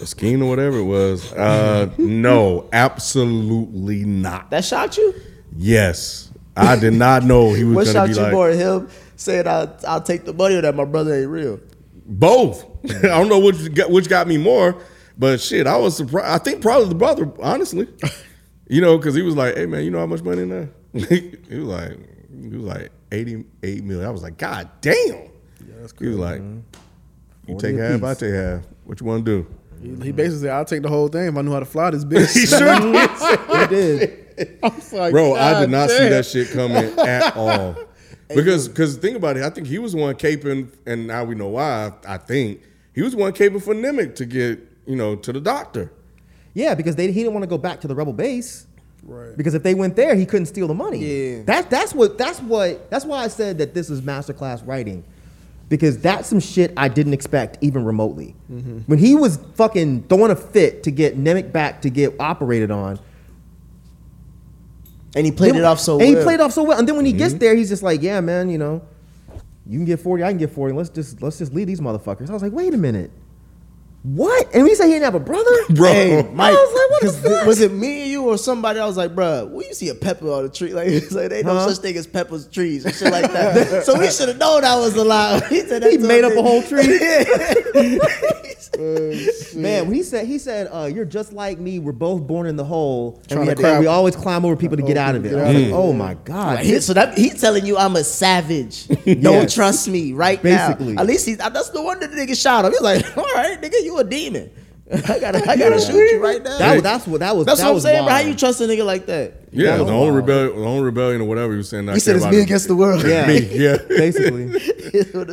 A 0.04 0.06
scheme 0.08 0.42
or 0.42 0.50
whatever 0.50 0.78
it 0.80 0.84
was. 0.86 1.32
Uh, 1.34 1.92
no, 1.98 2.68
absolutely 2.74 4.04
not. 4.06 4.50
That 4.50 4.64
shocked 4.66 4.98
you? 4.98 5.14
Yes. 5.56 6.31
I 6.56 6.76
did 6.78 6.94
not 6.94 7.24
know 7.24 7.54
he 7.54 7.64
was 7.64 7.76
What 7.76 7.86
gonna 7.86 7.94
shocked 7.94 8.10
be 8.10 8.16
you 8.16 8.22
like 8.24 8.34
more? 8.34 8.50
Him 8.50 8.90
saying 9.16 9.48
I'll, 9.48 9.78
I'll 9.88 10.02
take 10.02 10.26
the 10.26 10.34
money 10.34 10.56
or 10.56 10.62
that 10.62 10.76
my 10.76 10.86
brother 10.86 11.14
ain't 11.14 11.30
real? 11.30 11.60
both. 12.06 12.66
I 12.90 13.08
don't 13.08 13.30
know 13.30 13.40
which 13.40 13.74
got, 13.74 13.90
which 13.92 14.10
got 14.10 14.28
me 14.28 14.38
more, 14.38 14.76
but 15.18 15.40
shit, 15.40 15.66
I 15.68 15.78
was 15.78 15.96
surprised. 15.96 16.28
I 16.28 16.38
think 16.44 16.62
probably 16.62 16.90
the 16.90 16.96
brother, 16.96 17.32
honestly. 17.42 17.88
You 18.68 18.82
know, 18.82 18.98
because 18.98 19.16
he 19.16 19.22
was 19.22 19.36
like, 19.36 19.56
"Hey 19.56 19.66
man, 19.66 19.84
you 19.84 19.92
know 19.92 20.00
how 20.00 20.06
much 20.08 20.22
money 20.24 20.42
in 20.42 20.50
there?" 20.50 20.70
he 20.94 21.58
was 21.58 21.68
like, 21.68 21.98
"He 22.42 22.48
was 22.50 22.64
like 22.64 22.92
eighty 23.12 23.46
eight 23.64 23.84
million. 23.84 24.08
I 24.08 24.12
was 24.12 24.24
like, 24.24 24.38
"God 24.38 24.70
damn!" 24.82 24.96
Yeah, 24.96 25.28
that's 25.80 25.94
crazy, 25.94 26.12
He 26.14 26.18
was 26.18 26.20
like, 26.20 26.42
"You 27.48 27.58
take 27.60 27.76
a 27.78 27.82
half, 27.82 28.04
I 28.04 28.10
piece. 28.14 28.20
take 28.20 28.34
half. 28.34 28.62
What 28.86 29.00
you 29.00 29.06
want 29.08 29.26
to 29.26 29.44
do?" 29.44 29.48
He, 29.82 29.90
he 29.90 30.12
basically 30.12 30.42
said, 30.42 30.52
"I'll 30.52 30.66
take 30.66 30.82
the 30.82 30.90
whole 30.90 31.08
thing 31.08 31.28
if 31.28 31.36
I 31.36 31.42
knew 31.42 31.52
how 31.52 31.60
to 31.60 31.66
fly 31.66 31.90
this 31.92 32.06
bitch." 32.06 32.34
He 32.34 32.46
sure 32.46 32.80
did. 32.80 33.60
He 33.60 33.68
did. 33.68 34.60
I 34.64 34.68
was 34.70 34.94
like, 34.94 35.12
Bro, 35.12 35.36
I 35.36 35.60
did 35.60 35.70
not 35.70 35.90
see 35.90 36.10
that 36.10 36.26
shit 36.26 36.50
coming 36.52 36.98
at 37.00 37.36
all. 37.36 37.76
Because 38.30 38.68
because 38.68 38.98
think 38.98 39.18
about 39.18 39.38
it, 39.38 39.44
I 39.44 39.50
think 39.50 39.68
he 39.68 39.80
was 39.80 39.96
one 39.96 40.16
caping, 40.16 40.72
and 40.86 41.08
now 41.08 41.24
we 41.24 41.36
know 41.36 41.50
why. 41.50 41.92
I 42.08 42.18
think 42.18 42.62
he 42.94 43.02
was 43.02 43.16
one 43.16 43.34
caping 43.34 43.62
for 43.62 43.74
Nemik 43.74 44.16
to 44.16 44.26
get 44.26 44.60
you 44.86 44.96
know 44.96 45.16
to 45.16 45.34
the 45.34 45.42
doctor. 45.42 45.92
Yeah, 46.54 46.76
because 46.76 46.96
they, 46.96 47.08
he 47.08 47.22
didn't 47.22 47.34
want 47.34 47.44
to 47.44 47.48
go 47.48 47.58
back 47.58 47.80
to 47.82 47.88
the 47.88 47.96
rebel 47.96 48.14
base. 48.14 48.68
Right. 49.04 49.36
Because 49.36 49.54
if 49.54 49.64
they 49.64 49.74
went 49.74 49.96
there, 49.96 50.16
he 50.16 50.26
couldn't 50.26 50.46
steal 50.48 50.68
the 50.68 50.74
money. 50.74 51.00
Yeah. 51.00 51.44
That's 51.44 51.68
that's 51.68 51.94
what 51.94 52.18
that's 52.18 52.40
what 52.42 52.90
that's 52.90 53.06
why 53.06 53.24
I 53.24 53.28
said 53.28 53.58
that 53.58 53.74
this 53.74 53.90
is 53.90 54.02
masterclass 54.02 54.66
writing. 54.66 55.04
Because 55.72 55.98
that's 56.00 56.28
some 56.28 56.42
shit 56.42 56.74
I 56.76 56.90
didn't 56.90 57.14
expect 57.14 57.58
even 57.62 57.86
remotely. 57.86 58.36
Mm-hmm. 58.52 58.80
When 58.88 59.00
he 59.00 59.16
was 59.16 59.40
fucking 59.56 60.04
throwing 60.10 60.30
a 60.30 60.36
fit 60.36 60.84
to 60.84 60.92
get 60.92 61.18
Nemik 61.18 61.54
back 61.54 61.84
to 61.84 61.90
get 61.90 62.14
operated 62.20 62.72
on, 62.72 63.00
And 65.16 65.26
he 65.26 65.32
played 65.32 65.56
it 65.56 65.64
off 65.64 65.80
so 65.80 65.94
and 65.94 66.00
well. 66.02 66.10
Mm-hmm. 66.10 66.20
he 66.20 66.24
played 66.26 66.40
off 66.42 66.52
so 66.52 66.64
well. 66.64 66.78
And 66.78 66.86
then 66.86 66.98
when 66.98 67.06
he 67.06 67.14
gets 67.14 67.36
there, 67.36 67.56
he's 67.56 67.70
just 67.70 67.84
like, 67.84 68.02
"Yeah, 68.02 68.20
man, 68.20 68.50
you 68.50 68.58
know, 68.58 68.82
you 69.66 69.78
can 69.80 69.86
get 69.86 70.02
forty, 70.02 70.26
I 70.26 70.32
can 70.32 70.40
get 70.40 70.52
forty. 70.52 70.74
Let's 70.74 70.90
just 70.90 71.22
let's 71.22 71.38
just 71.38 71.54
leave 71.54 71.68
these 71.68 71.80
motherfuckers." 71.80 72.30
I 72.30 72.34
was 72.34 72.42
like, 72.42 72.52
"Wait 72.52 72.74
a 72.74 72.78
minute, 72.78 73.10
what?" 74.04 74.46
And 74.54 74.64
when 74.64 74.68
he 74.70 74.76
said 74.76 74.86
he 74.88 74.94
didn't 74.94 75.06
have 75.06 75.16
a 75.16 75.20
brother, 75.20 75.50
Bro. 75.70 75.92
Hey, 75.92 76.30
Mike, 76.34 76.54
I 76.54 76.54
was 76.54 76.74
like, 76.74 76.90
what 76.92 77.02
the 77.02 77.08
'cause 77.08 77.22
th- 77.22 77.36
fuck? 77.40 77.48
was 77.48 77.62
it 77.62 77.72
me 77.72 78.02
and 78.04 78.12
you 78.12 78.24
or 78.24 78.38
somebody? 78.38 78.80
I 78.80 78.86
was 78.86 78.98
like, 78.98 79.14
bruh, 79.16 79.50
we 79.50 79.66
you 79.68 79.74
see 79.74 79.90
a 79.90 79.96
pepper 79.96 80.30
on 80.32 80.44
the 80.44 80.50
tree. 80.50 80.74
Like, 80.82 80.88
it's 80.88 81.12
like 81.12 81.30
they 81.30 81.38
ain't 81.40 81.46
no 81.48 81.54
Huh? 81.54 81.70
such 81.74 81.82
thing 81.84 81.96
as 81.98 82.08
peppers 82.08 82.48
trees 82.48 82.86
and 82.86 82.94
shit 82.96 83.12
like 83.12 83.32
that. 83.32 83.84
so 83.86 83.98
we 84.00 84.10
should 84.10 84.28
have 84.30 84.38
known 84.38 84.62
that 84.62 84.76
was 84.78 84.96
a 84.96 85.04
lie. 85.04 85.42
He 85.50 85.60
said 85.62 85.84
He 85.84 85.98
made 85.98 86.24
up 86.24 86.34
what 86.36 86.40
a 86.46 86.48
whole 86.48 86.64
tree. 86.64 86.88
they- 86.88 88.00
Man, 89.56 89.86
when 89.88 89.94
he 89.94 90.02
said 90.04 90.26
he 90.26 90.38
said, 90.40 90.68
uh, 90.72 90.86
"You're 90.86 91.06
just 91.06 91.34
like 91.34 91.60
me. 91.60 91.78
We're 91.80 91.92
both 91.92 92.26
born 92.26 92.48
in 92.48 92.56
the 92.56 92.64
hole, 92.64 93.20
and 93.22 93.28
Trying 93.30 93.40
we, 93.42 93.46
to 93.46 93.50
had 93.52 93.58
to- 93.58 93.64
climb- 93.64 93.80
we 93.82 93.86
always 93.88 94.16
climb 94.16 94.46
over 94.46 94.56
people 94.56 94.78
to 94.78 94.84
get 94.84 94.98
out 94.98 95.14
of 95.16 95.26
it." 95.26 95.30
get 95.30 95.38
I 95.40 95.42
out 95.42 95.48
was 95.48 95.56
like, 95.56 95.66
it. 95.66 95.72
"Oh 95.74 95.94
my 95.94 96.14
god!" 96.24 96.56
Like, 96.56 96.66
he- 96.66 96.80
so 96.80 96.94
that 96.94 97.18
he's 97.18 97.40
telling 97.40 97.66
you 97.66 97.78
I'm 97.78 97.96
a 97.96 98.04
savage. 98.04 98.88
Don't 98.88 99.22
Yes. 99.24 99.54
trust 99.54 99.88
me 99.88 100.14
right 100.14 100.42
Basically. 100.42 100.94
now. 100.94 101.02
At 101.02 101.08
least 101.08 101.28
he, 101.28 101.36
that's 101.36 101.74
no 101.74 101.82
wonder 101.84 102.08
the 102.08 102.16
nigga 102.16 102.42
shot 102.42 102.66
him. 102.66 102.72
He's 102.72 102.82
like, 102.82 103.06
all 103.18 103.24
right, 103.36 103.62
nigga, 103.62 103.84
you 103.84 103.91
a 103.98 104.04
demon. 104.04 104.52
I 104.94 105.20
gotta, 105.20 105.50
I 105.50 105.56
gotta 105.56 105.80
shoot 105.80 106.12
you 106.12 106.22
right 106.22 106.44
now. 106.44 106.58
That 106.58 106.74
was 106.74 106.84
that's 106.84 107.08
what 107.08 107.22
that 107.22 107.34
was. 107.36 107.46
That's 107.46 107.60
that 107.60 107.66
what 107.68 107.70
I'm 107.70 107.74
was 107.76 107.84
saying. 107.84 108.04
But 108.04 108.12
how 108.12 108.20
you 108.20 108.36
trust 108.36 108.60
a 108.60 108.66
nigga 108.66 108.86
like 108.86 109.06
that? 109.06 109.36
Yeah, 109.54 109.72
That 109.72 109.80
was 109.80 109.88
the 109.88 109.94
only 109.94 110.06
wild. 110.12 110.16
rebellion, 110.18 110.56
the 110.60 110.66
only 110.68 110.84
rebellion 110.84 111.22
or 111.22 111.26
whatever 111.30 111.52
he 111.54 111.58
was 111.58 111.70
saying. 111.70 111.88
I 111.88 111.94
He 111.94 112.00
said 112.02 112.18
it's 112.18 112.26
me 112.26 112.40
it. 112.40 112.44
against 112.44 112.68
the 112.68 112.76
world. 112.76 113.02
Yeah. 113.06 113.26
me. 113.28 113.40
Yeah, 113.40 113.78
Basically, 113.88 114.52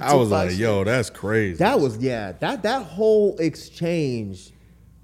I 0.01 0.15
was 0.15 0.31
like, 0.31 0.51
shit. 0.51 0.61
"Yo, 0.61 0.85
that's 0.85 1.11
crazy." 1.11 1.57
that 1.59 1.81
was 1.81 1.99
yeah. 1.99 2.33
That 2.39 2.63
that 2.63 2.85
whole 2.85 3.37
exchange 3.39 4.53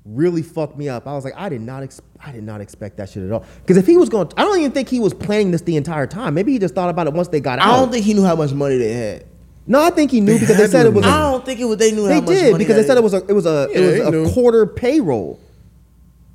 really 0.05 0.43
fucked 0.43 0.77
me 0.77 0.88
up. 0.88 1.07
I 1.09 1.14
was 1.14 1.25
like, 1.25 1.35
I 1.37 1.49
did 1.49 1.61
not 1.62 1.83
ex- 1.83 2.01
I 2.25 2.31
did 2.31 2.45
not 2.45 2.61
expect 2.61 2.99
that 2.99 3.09
shit 3.11 3.25
at 3.25 3.33
all. 3.33 3.45
Because 3.61 3.77
if 3.77 3.87
he 3.87 3.97
was 3.97 4.09
going, 4.09 4.31
I 4.37 4.43
don't 4.45 4.59
even 4.61 4.71
think 4.73 4.88
he 4.88 5.01
was 5.01 5.14
planning 5.14 5.51
this 5.51 5.62
the 5.62 5.77
entire 5.77 6.07
time. 6.07 6.35
Maybe 6.35 6.53
he 6.53 6.59
just 6.61 6.75
thought 6.75 6.90
about 6.90 7.07
it 7.09 7.12
once 7.12 7.29
they 7.29 7.40
got 7.40 7.59
out. 7.59 7.69
I 7.75 7.77
don't 7.77 7.90
think 7.90 8.05
he 8.05 8.14
knew 8.14 8.25
how 8.25 8.37
much 8.37 8.53
money 8.53 8.77
they 8.79 8.93
had. 8.93 9.25
No, 9.66 9.81
I 9.83 9.90
think 9.90 10.11
he 10.11 10.20
knew 10.20 10.38
because 10.38 10.57
they 10.59 10.66
said 10.66 10.87
it 10.87 10.92
was. 10.92 11.05
have 11.05 11.14
a- 11.14 11.16
I 11.16 11.31
don't 11.33 11.44
think 11.44 11.59
it 11.61 11.64
was. 11.64 11.79
They 11.79 11.90
knew 11.92 12.07
They 12.07 12.14
how 12.14 12.20
much 12.20 12.29
did 12.29 12.53
money 12.53 12.64
because 12.64 12.77
that 12.77 12.83
they 12.83 12.87
said 12.87 12.94
is. 12.94 13.00
it 13.00 13.03
was 13.03 13.14
a 13.14 13.27
it 13.29 13.33
was 13.33 13.46
a 13.46 13.68
Yeah, 13.72 13.79
it 13.79 14.11
they 14.11 14.18
was 14.18 14.31
a 14.31 14.35
quarter 14.35 14.66
payroll. 14.66 15.40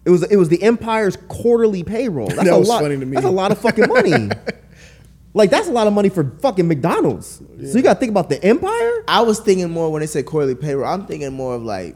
It 0.06 0.10
was 0.10 0.24
it 0.24 0.38
was 0.38 0.50
the 0.50 0.62
Empire's 0.64 1.16
quarterly 1.28 1.84
payroll. 1.84 2.28
That's 2.28 2.44
That 2.46 2.54
a 2.56 2.60
was 2.60 2.68
lot. 2.70 2.82
funny 2.82 2.98
to 2.98 3.06
me. 3.06 3.14
That's 3.16 3.26
a 3.28 3.30
lot 3.30 3.52
of 3.52 3.60
fucking 3.60 3.88
money. 3.88 4.30
like 5.36 5.52
that's 5.52 5.68
a 5.68 5.72
lot 5.72 5.86
of 5.86 5.94
money 5.94 6.10
for 6.10 6.32
fucking 6.42 6.68
McDonald's. 6.68 7.42
So 7.72 7.78
you 7.78 7.84
got 7.84 7.96
to 7.96 8.00
think 8.00 8.10
about 8.10 8.30
the 8.30 8.44
Empire. 8.44 9.04
I 9.08 9.22
was 9.22 9.40
thinking 9.40 9.70
more 9.70 9.92
when 9.92 10.00
they 10.00 10.08
said 10.08 10.26
quarterly 10.26 10.56
payroll. 10.56 10.88
I'm 10.92 11.06
thinking 11.06 11.32
more 11.34 11.54
of 11.54 11.62
like 11.64 11.96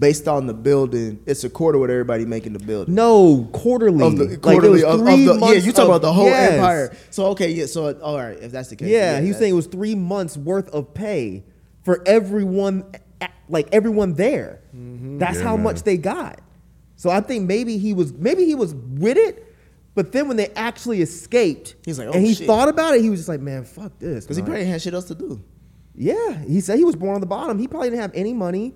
based 0.00 0.26
on 0.26 0.46
the 0.48 0.54
building. 0.54 1.22
It's 1.26 1.44
a 1.44 1.50
quarter 1.50 1.78
what 1.78 1.90
everybody 1.90 2.24
making 2.24 2.54
the 2.54 2.58
building. 2.58 2.94
No, 2.94 3.48
quarterly. 3.52 4.04
Of 4.04 4.16
the 4.18 4.24
Like, 4.24 4.32
it 4.32 4.42
quarterly 4.42 4.70
was 4.72 4.82
of, 4.84 4.94
of 4.94 5.06
three 5.06 5.24
the 5.26 5.34
yeah, 5.38 5.52
you 5.52 5.70
talk 5.72 5.86
about 5.86 6.02
the 6.02 6.12
whole 6.12 6.24
yes. 6.26 6.52
empire. 6.54 6.96
So 7.10 7.26
okay, 7.26 7.50
yeah. 7.50 7.66
So 7.66 7.92
all 8.00 8.16
right, 8.16 8.36
if 8.38 8.50
that's 8.50 8.70
the 8.70 8.76
case, 8.76 8.88
Yeah, 8.88 9.20
he 9.20 9.28
was 9.28 9.36
saying 9.38 9.52
it 9.52 9.56
was 9.56 9.66
three 9.66 9.94
months 9.94 10.36
worth 10.36 10.68
of 10.70 10.92
pay 10.94 11.44
for 11.84 12.02
everyone, 12.06 12.84
like 13.48 13.68
everyone 13.72 14.14
there. 14.14 14.62
Mm-hmm. 14.74 15.18
That's 15.18 15.36
Yeah, 15.38 15.44
how 15.44 15.56
man. 15.56 15.64
much 15.64 15.82
they 15.82 15.96
got. 15.98 16.40
So 16.96 17.10
I 17.10 17.20
think 17.20 17.46
maybe 17.46 17.78
he 17.78 17.92
was 17.94 18.12
maybe 18.12 18.44
he 18.46 18.54
was 18.54 18.74
with 18.74 19.16
it, 19.18 19.54
but 19.94 20.12
then 20.12 20.28
when 20.28 20.36
they 20.38 20.48
actually 20.56 21.02
escaped, 21.02 21.76
He's 21.84 21.98
like, 21.98 22.08
oh, 22.08 22.12
and 22.12 22.24
he 22.26 22.34
shit. 22.34 22.46
thought 22.46 22.68
about 22.68 22.94
it, 22.94 23.02
he 23.02 23.10
was 23.10 23.20
just 23.20 23.28
like, 23.28 23.40
man, 23.40 23.64
fuck 23.64 23.98
this. 23.98 24.24
because 24.24 24.36
he 24.38 24.42
probably 24.42 24.64
had 24.64 24.80
shit 24.82 24.94
else 24.94 25.06
to 25.06 25.14
do. 25.14 25.42
yeah, 25.94 26.38
he 26.46 26.60
said 26.60 26.78
he 26.78 26.84
was 26.84 26.96
born 26.96 27.14
on 27.14 27.20
the 27.20 27.26
bottom. 27.26 27.58
He 27.58 27.68
probably 27.68 27.88
didn't 27.90 28.02
have 28.02 28.12
any 28.14 28.32
money, 28.34 28.74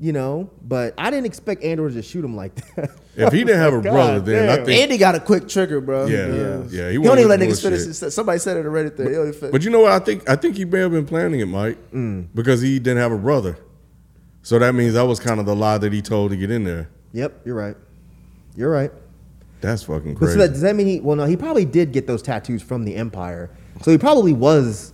you 0.00 0.12
know. 0.12 0.50
But 0.62 0.94
I 0.98 1.10
didn't 1.10 1.26
expect 1.26 1.62
Andor 1.64 1.90
to 1.90 2.02
shoot 2.02 2.24
him 2.24 2.36
like 2.36 2.54
that. 2.76 2.90
if 3.16 3.32
he 3.32 3.44
didn't 3.44 3.58
have 3.60 3.74
a 3.74 3.80
God 3.82 3.92
brother, 3.92 4.20
then 4.20 4.48
I 4.48 4.64
think 4.64 4.80
Andy 4.80 4.98
got 4.98 5.14
a 5.14 5.20
quick 5.20 5.48
trigger, 5.48 5.80
bro. 5.80 6.06
yeah, 6.06 6.62
yeah, 6.70 6.90
He, 6.90 6.96
He, 6.98 7.02
don't 7.02 7.18
even 7.18 7.28
let 7.28 7.40
niggas 7.40 7.62
finish. 7.62 7.84
bullshit. 7.84 8.00
His, 8.00 8.14
somebody 8.14 8.38
said 8.38 8.56
it 8.56 8.66
already. 8.66 8.90
There. 8.90 9.10
He 9.10 9.16
only 9.16 9.50
But 9.50 9.62
you 9.64 9.70
know 9.70 9.80
what? 9.80 9.92
I 9.92 9.98
think 9.98 10.28
I 10.28 10.36
think 10.36 10.56
he 10.56 10.64
may 10.64 10.80
have 10.80 10.92
been 10.92 11.06
planning 11.06 11.40
it, 11.40 11.46
Mike, 11.46 11.78
Mm. 11.92 12.28
because 12.34 12.60
he 12.60 12.78
didn't 12.78 12.98
have 12.98 13.12
a 13.12 13.18
brother. 13.18 13.58
So 14.42 14.58
that 14.58 14.74
means 14.74 14.94
that 14.94 15.02
was 15.06 15.20
kind 15.20 15.40
of 15.40 15.46
the 15.46 15.54
lie 15.56 15.78
that 15.78 15.92
he 15.92 16.00
told 16.00 16.30
to 16.30 16.36
get 16.36 16.50
in 16.50 16.64
there. 16.64 16.88
Yep, 17.12 17.42
you're 17.44 17.54
right. 17.56 17.76
You're 18.56 18.70
right. 18.70 18.90
That's 19.60 19.82
fucking 19.82 20.14
But 20.14 20.28
so 20.30 20.36
that, 20.38 20.48
does 20.50 20.60
that 20.60 20.76
mean 20.76 20.86
he? 20.86 21.00
Well, 21.00 21.16
no, 21.16 21.24
he 21.24 21.36
probably 21.36 21.64
did 21.64 21.92
get 21.92 22.06
those 22.06 22.22
tattoos 22.22 22.62
from 22.62 22.84
the 22.84 22.94
Empire, 22.94 23.50
so 23.82 23.90
he 23.90 23.98
probably 23.98 24.32
was 24.32 24.92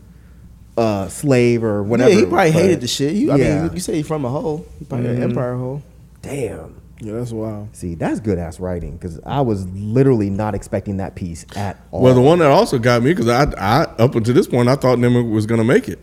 a 0.77 1.07
slave 1.11 1.63
or 1.65 1.83
whatever. 1.83 2.11
yeah, 2.11 2.17
he 2.17 2.23
probably 2.23 2.53
but- 2.53 2.61
hated 2.61 2.81
the 2.81 2.87
shit. 2.89 3.15
You, 3.15 3.31
I 3.33 3.37
Yeah. 3.37 3.63
mean, 3.65 3.75
you 3.75 3.81
say 3.81 3.95
he's 3.97 4.07
from 4.07 4.25
a 4.25 4.29
hole. 4.31 4.67
He 4.79 4.85
probably 4.85 5.09
Mm-hmm. 5.09 5.23
an 5.23 5.31
empire 5.31 5.57
hole. 5.57 5.83
Damn. 6.23 6.75
Yeah, 7.01 7.15
that's 7.15 7.33
wild. 7.33 7.69
See, 7.77 7.97
that's 7.97 8.21
good 8.21 8.39
ass 8.39 8.59
writing 8.61 8.93
because 8.97 9.21
I 9.27 9.41
was 9.43 9.67
literally 9.71 10.31
not 10.31 10.55
expecting 10.55 10.97
that 10.99 11.15
piece 11.17 11.45
at 11.57 11.79
all. 11.91 12.01
well, 12.03 12.15
the 12.15 12.21
one 12.21 12.39
that 12.39 12.51
also 12.51 12.79
got 12.79 13.03
me 13.03 13.13
because 13.13 13.29
I, 13.29 13.45
I 13.59 13.83
up 13.99 14.15
until 14.15 14.33
this 14.35 14.47
point 14.47 14.69
I 14.69 14.77
thought 14.77 14.99
Nimmer 14.99 15.23
was 15.23 15.45
gonna 15.45 15.65
make 15.65 15.89
it 15.89 15.99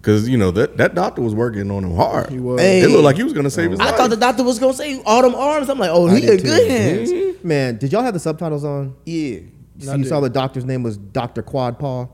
because 0.00 0.28
you 0.28 0.38
know 0.38 0.50
that 0.52 0.76
that 0.78 0.94
doctor 0.94 1.20
was 1.20 1.34
working 1.34 1.70
on 1.70 1.84
him 1.84 1.94
hard. 1.96 2.30
He 2.30 2.38
was. 2.38 2.60
Hey. 2.60 2.80
It 2.80 2.88
looked 2.88 3.02
like 3.04 3.16
he 3.16 3.24
was 3.24 3.32
gonna 3.34 3.50
save 3.50 3.72
his 3.72 3.80
I 3.80 3.86
life. 3.86 3.96
thought 3.96 4.10
the 4.10 4.16
doctor 4.16 4.44
was 4.44 4.58
gonna 4.58 4.72
say 4.72 5.02
all 5.04 5.20
them 5.20 5.34
arms. 5.34 5.68
I'm 5.68 5.78
like, 5.78 5.90
oh, 5.92 6.06
he 6.06 6.20
did 6.22 6.40
in 6.40 6.46
good 6.46 6.70
hands. 6.70 7.44
Man, 7.44 7.76
did 7.76 7.92
y'all 7.92 8.02
have 8.02 8.14
the 8.14 8.20
subtitles 8.20 8.64
on? 8.64 8.94
Yeah. 9.04 9.40
So 9.80 9.92
you 9.94 10.04
did. 10.04 10.08
saw 10.08 10.20
the 10.20 10.30
doctor's 10.30 10.64
name 10.64 10.82
was 10.82 10.96
Doctor 10.96 11.42
Quad 11.42 11.78
Paw. 11.78 12.06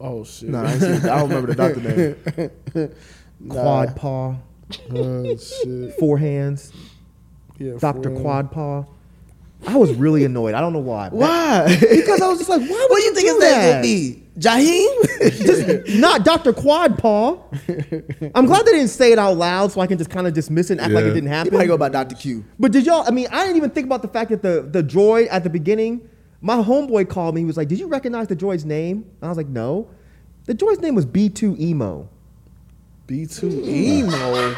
Oh 0.00 0.24
shit. 0.24 0.48
No, 0.48 0.62
I, 0.64 0.72
ain't 0.72 0.80
seen, 0.80 0.92
I 1.08 1.18
don't 1.20 1.28
remember 1.28 1.52
the 1.52 1.56
doctor 1.56 2.50
name. 2.78 2.90
Quad 3.48 3.96
Paw, 3.96 4.34
Oh 4.92 5.36
shit. 5.36 5.94
four 5.98 6.18
hands. 6.18 6.72
Yeah, 7.58 7.74
Doctor 7.78 8.10
Quad 8.10 8.50
Paw. 8.50 8.84
I 9.66 9.76
was 9.76 9.92
really 9.92 10.24
annoyed. 10.24 10.54
I 10.54 10.60
don't 10.62 10.72
know 10.72 10.78
why. 10.78 11.08
Why? 11.10 11.76
Because 11.90 12.22
I 12.22 12.28
was 12.28 12.38
just 12.38 12.48
like, 12.48 12.60
why 12.62 12.66
would 12.68 12.90
what 12.90 12.98
do 12.98 13.04
you 13.04 13.14
think 13.14 13.28
do 13.28 13.34
his 13.34 13.40
that? 13.40 13.70
gonna 13.72 13.82
be? 13.82 14.22
Jaheim? 14.38 15.98
Not 16.00 16.24
Dr. 16.24 16.54
Quad 16.54 16.96
Paw. 16.96 17.36
I'm 18.34 18.46
glad 18.46 18.64
they 18.64 18.72
didn't 18.72 18.88
say 18.88 19.12
it 19.12 19.18
out 19.18 19.36
loud 19.36 19.70
so 19.72 19.82
I 19.82 19.86
can 19.86 19.98
just 19.98 20.08
kind 20.08 20.26
of 20.26 20.32
dismiss 20.32 20.70
it 20.70 20.74
and 20.74 20.80
act 20.80 20.92
like 20.94 21.04
it 21.04 21.08
didn't 21.12 21.24
he 21.28 21.34
happen. 21.34 21.52
might 21.54 21.66
go 21.66 21.76
by 21.76 21.90
Doctor 21.90 22.14
Q. 22.14 22.42
But 22.58 22.72
did 22.72 22.86
y'all, 22.86 23.04
I 23.06 23.10
mean, 23.10 23.26
I 23.30 23.42
didn't 23.44 23.58
even 23.58 23.70
think 23.70 23.84
about 23.86 24.00
the 24.00 24.08
fact 24.08 24.30
that 24.30 24.40
the, 24.40 24.62
the 24.70 24.82
droid 24.82 25.28
at 25.30 25.44
the 25.44 25.50
beginning, 25.50 26.08
my 26.40 26.56
homeboy 26.56 27.08
called 27.08 27.34
me. 27.34 27.42
He 27.42 27.44
was 27.46 27.56
like, 27.56 27.68
Did 27.68 27.78
you 27.78 27.86
recognize 27.88 28.28
the 28.28 28.36
droid's 28.36 28.64
name? 28.64 28.98
And 29.20 29.24
I 29.24 29.28
was 29.28 29.36
like, 29.36 29.48
No. 29.48 29.88
The 30.46 30.54
droid's 30.54 30.80
name 30.80 30.94
was 30.94 31.06
B2 31.06 31.58
Emo. 31.60 32.08
B2 33.06 33.66
emo. 33.66 34.54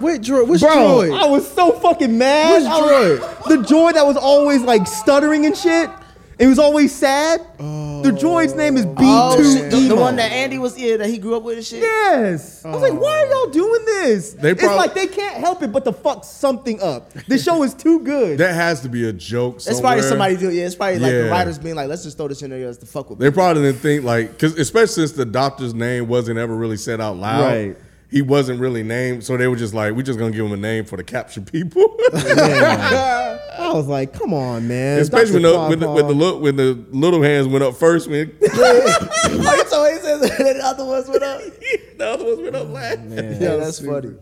Wait, 0.00 0.20
droid. 0.20 0.48
Which 0.48 0.60
Bro, 0.60 0.70
droid? 0.70 1.18
I 1.18 1.26
was 1.26 1.48
so 1.50 1.72
fucking 1.78 2.18
mad. 2.18 2.60
Which 2.62 2.68
I 2.68 2.80
was- 2.80 3.18
The 3.48 3.56
droid 3.56 3.94
that 3.94 4.04
was 4.06 4.16
always 4.16 4.62
like 4.62 4.86
stuttering 4.86 5.46
and 5.46 5.56
shit. 5.56 5.88
It 6.38 6.48
was 6.48 6.58
always 6.58 6.94
sad. 6.94 7.40
The 7.58 8.12
droid's 8.12 8.54
name 8.54 8.76
is 8.76 8.84
B2 8.84 8.96
Oh, 8.98 9.42
shit. 9.42 9.70
The, 9.70 9.78
Emo. 9.78 9.94
the 9.94 10.00
one 10.00 10.16
that 10.16 10.30
Andy 10.30 10.58
was 10.58 10.76
in 10.76 10.98
that 10.98 11.08
he 11.08 11.16
grew 11.16 11.34
up 11.34 11.42
with 11.42 11.56
and 11.56 11.64
shit. 11.66 11.80
Yes. 11.80 12.62
I 12.62 12.70
was 12.70 12.82
like, 12.82 12.92
why 12.92 13.22
are 13.22 13.26
y'all 13.26 13.50
doing 13.50 13.84
this? 13.86 14.34
They 14.34 14.50
it's 14.50 14.62
like 14.62 14.92
they 14.92 15.06
can't 15.06 15.38
help 15.38 15.62
it 15.62 15.72
but 15.72 15.84
to 15.86 15.92
fuck 15.92 16.24
something 16.24 16.80
up. 16.82 17.10
This 17.26 17.42
show 17.42 17.62
is 17.62 17.72
too 17.72 18.00
good. 18.00 18.36
that 18.38 18.54
has 18.54 18.82
to 18.82 18.90
be 18.90 19.08
a 19.08 19.12
joke. 19.14 19.56
It's 19.56 19.80
probably 19.80 20.02
somebody 20.02 20.36
doing. 20.36 20.56
Yeah, 20.56 20.66
it's 20.66 20.74
probably 20.74 20.98
like 20.98 21.12
the 21.12 21.30
writers 21.30 21.58
being 21.58 21.74
like, 21.74 21.88
let's 21.88 22.02
just 22.04 22.18
throw 22.18 22.28
this 22.28 22.42
in 22.42 22.50
there 22.50 22.60
just 22.68 22.80
to 22.80 22.86
fuck 22.86 23.08
with. 23.08 23.18
They 23.18 23.26
people. 23.28 23.42
probably 23.42 23.62
didn't 23.62 23.80
think 23.80 24.04
like 24.04 24.32
because 24.32 24.58
especially 24.58 24.88
since 25.06 25.12
the 25.12 25.24
doctor's 25.24 25.72
name 25.74 26.06
wasn't 26.06 26.38
ever 26.38 26.54
really 26.54 26.76
said 26.76 27.00
out 27.00 27.16
loud. 27.16 27.44
Right. 27.44 27.76
He 28.08 28.22
wasn't 28.22 28.60
really 28.60 28.84
named, 28.84 29.24
so 29.24 29.36
they 29.36 29.48
were 29.48 29.56
just 29.56 29.74
like, 29.74 29.92
"We're 29.94 30.02
just 30.02 30.16
gonna 30.18 30.30
give 30.30 30.46
him 30.46 30.52
a 30.52 30.56
name 30.56 30.84
for 30.84 30.96
the 30.96 31.02
capture 31.02 31.40
people." 31.40 31.82
I 33.66 33.72
was 33.74 33.86
like, 33.86 34.12
come 34.12 34.32
on, 34.32 34.68
man. 34.68 34.98
especially 35.00 35.34
when 35.34 35.42
Dr. 35.42 35.54
the, 35.54 35.68
when 35.68 35.78
the, 35.80 35.90
when 35.90 36.06
the 36.06 36.14
look 36.14 36.42
when 36.42 36.56
the 36.56 36.84
little 36.90 37.22
hands 37.22 37.46
went 37.48 37.64
up 37.64 37.76
first. 37.76 38.08
When 38.08 38.36
oh, 38.42 39.30
you 39.30 39.64
told 39.64 39.92
he 39.92 39.98
says 39.98 40.20
that 40.20 40.38
the 40.38 40.60
other 40.64 40.84
ones 40.84 41.08
went 41.08 41.22
up. 41.22 41.40
the 41.98 42.06
other 42.06 42.24
ones 42.24 42.40
went 42.40 42.56
up 42.56 42.68
last. 42.68 43.00
Yeah, 43.08 43.56
that's 43.56 43.84
funny. 43.84 44.16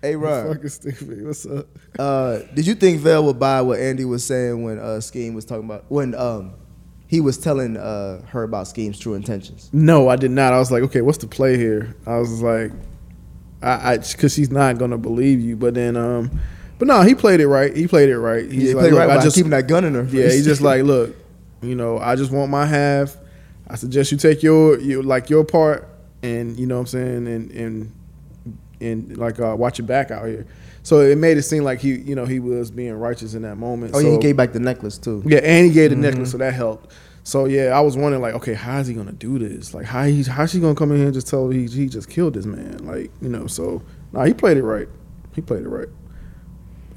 Hey, 0.00 0.14
Rob, 0.14 0.46
Fucking 0.54 0.68
stupid. 0.68 1.26
What's 1.26 1.44
up? 1.44 1.66
uh, 1.98 2.38
did 2.54 2.66
you 2.66 2.76
think 2.76 3.00
Vel 3.00 3.24
would 3.24 3.40
buy 3.40 3.60
what 3.62 3.80
Andy 3.80 4.04
was 4.04 4.24
saying 4.24 4.62
when 4.62 4.78
uh, 4.78 5.00
Skeen 5.00 5.34
was 5.34 5.44
talking 5.44 5.64
about 5.64 5.86
when 5.88 6.14
um 6.14 6.54
he 7.08 7.20
was 7.20 7.38
telling 7.38 7.76
uh, 7.76 8.24
her 8.26 8.42
about 8.44 8.68
Skeen's 8.68 8.98
true 8.98 9.14
intentions? 9.14 9.70
No, 9.72 10.08
I 10.08 10.16
did 10.16 10.30
not. 10.30 10.52
I 10.52 10.58
was 10.58 10.70
like, 10.70 10.82
okay, 10.84 11.00
what's 11.00 11.18
the 11.18 11.26
play 11.26 11.56
here? 11.56 11.96
I 12.06 12.18
was 12.18 12.42
like, 12.42 12.70
I, 13.62 13.92
I, 13.92 13.98
because 13.98 14.34
she's 14.34 14.50
not 14.50 14.78
gonna 14.78 14.98
believe 14.98 15.40
you. 15.40 15.56
But 15.56 15.74
then, 15.74 15.96
um, 15.96 16.38
but 16.78 16.88
no, 16.88 17.02
he 17.02 17.14
played 17.14 17.40
it 17.40 17.48
right. 17.48 17.74
He 17.76 17.86
played 17.86 18.08
it 18.08 18.18
right. 18.18 18.44
He's 18.50 18.68
He 18.68 18.74
like, 18.74 18.82
played 18.84 18.92
right 18.94 19.10
I 19.10 19.16
by 19.16 19.22
just 19.22 19.34
keeping 19.36 19.50
that 19.50 19.66
gun 19.68 19.84
in 19.84 19.94
her. 19.94 20.04
Yeah, 20.04 20.24
he's 20.30 20.44
just 20.44 20.60
like, 20.60 20.82
look, 20.84 21.14
you 21.62 21.74
know, 21.74 21.98
I 21.98 22.16
just 22.16 22.30
want 22.30 22.50
my 22.50 22.66
half. 22.66 23.16
I 23.66 23.76
suggest 23.76 24.12
you 24.12 24.18
take 24.18 24.42
your 24.42 24.78
you 24.80 25.02
like 25.02 25.28
your 25.30 25.44
part, 25.44 25.88
and 26.22 26.58
you 26.58 26.66
know 26.66 26.76
what 26.76 26.80
I'm 26.82 26.86
saying, 26.86 27.26
and 27.28 27.50
and 27.50 27.92
and 28.80 29.16
like 29.18 29.40
uh, 29.40 29.54
watch 29.58 29.78
your 29.78 29.86
back 29.86 30.10
out 30.10 30.26
here. 30.26 30.46
So 30.84 31.00
it 31.00 31.18
made 31.18 31.36
it 31.36 31.42
seem 31.42 31.64
like 31.64 31.80
he, 31.80 31.96
you 31.96 32.14
know, 32.14 32.24
he 32.24 32.40
was 32.40 32.70
being 32.70 32.94
righteous 32.94 33.34
in 33.34 33.42
that 33.42 33.56
moment. 33.56 33.94
oh 33.94 33.98
yeah, 33.98 34.12
he 34.12 34.18
gave 34.18 34.36
back 34.38 34.52
the 34.52 34.60
necklace 34.60 34.96
too. 34.96 35.22
yeah, 35.26 35.40
and 35.42 35.66
he 35.66 35.72
gave 35.72 35.90
the 35.90 35.96
necklace, 35.96 36.30
so 36.30 36.38
that 36.38 36.54
helped. 36.54 36.92
So 37.24 37.44
yeah, 37.44 37.76
I 37.76 37.80
was 37.80 37.94
wondering 37.94 38.22
like, 38.22 38.32
okay, 38.34 38.54
how 38.54 38.78
is 38.78 38.86
he 38.86 38.94
gonna 38.94 39.12
do 39.12 39.38
this? 39.38 39.74
Like, 39.74 39.84
how 39.84 40.04
he's 40.04 40.26
how's 40.28 40.50
she 40.50 40.60
gonna 40.60 40.74
come 40.74 40.90
in 40.92 40.96
here 40.96 41.06
and 41.06 41.14
just 41.14 41.28
tell 41.28 41.50
he 41.50 41.66
he 41.66 41.88
just 41.88 42.08
killed 42.08 42.32
this 42.34 42.46
man? 42.46 42.78
Like, 42.86 43.10
you 43.20 43.28
know, 43.28 43.46
so 43.46 43.82
nah, 44.12 44.24
he 44.24 44.32
played 44.32 44.56
it 44.56 44.62
right. 44.62 44.88
He 45.34 45.42
played 45.42 45.64
it 45.64 45.68
right, 45.68 45.88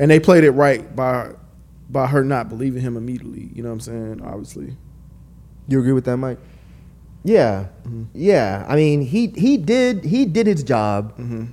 and 0.01 0.09
they 0.09 0.19
played 0.19 0.43
it 0.43 0.51
right 0.51 0.93
by 0.95 1.31
by 1.89 2.07
her 2.07 2.23
not 2.23 2.49
believing 2.49 2.81
him 2.81 2.97
immediately. 2.97 3.51
You 3.53 3.61
know 3.61 3.69
what 3.69 3.73
I'm 3.73 3.79
saying? 3.81 4.21
Obviously, 4.23 4.75
You 5.67 5.79
agree 5.79 5.91
with 5.91 6.05
that, 6.05 6.17
Mike? 6.17 6.39
Yeah, 7.23 7.67
mm-hmm. 7.83 8.05
yeah. 8.13 8.65
I 8.67 8.75
mean, 8.75 9.01
he 9.01 9.27
he 9.27 9.57
did 9.57 10.03
he 10.03 10.25
did 10.25 10.47
his 10.47 10.63
job, 10.63 11.11
mm-hmm. 11.17 11.45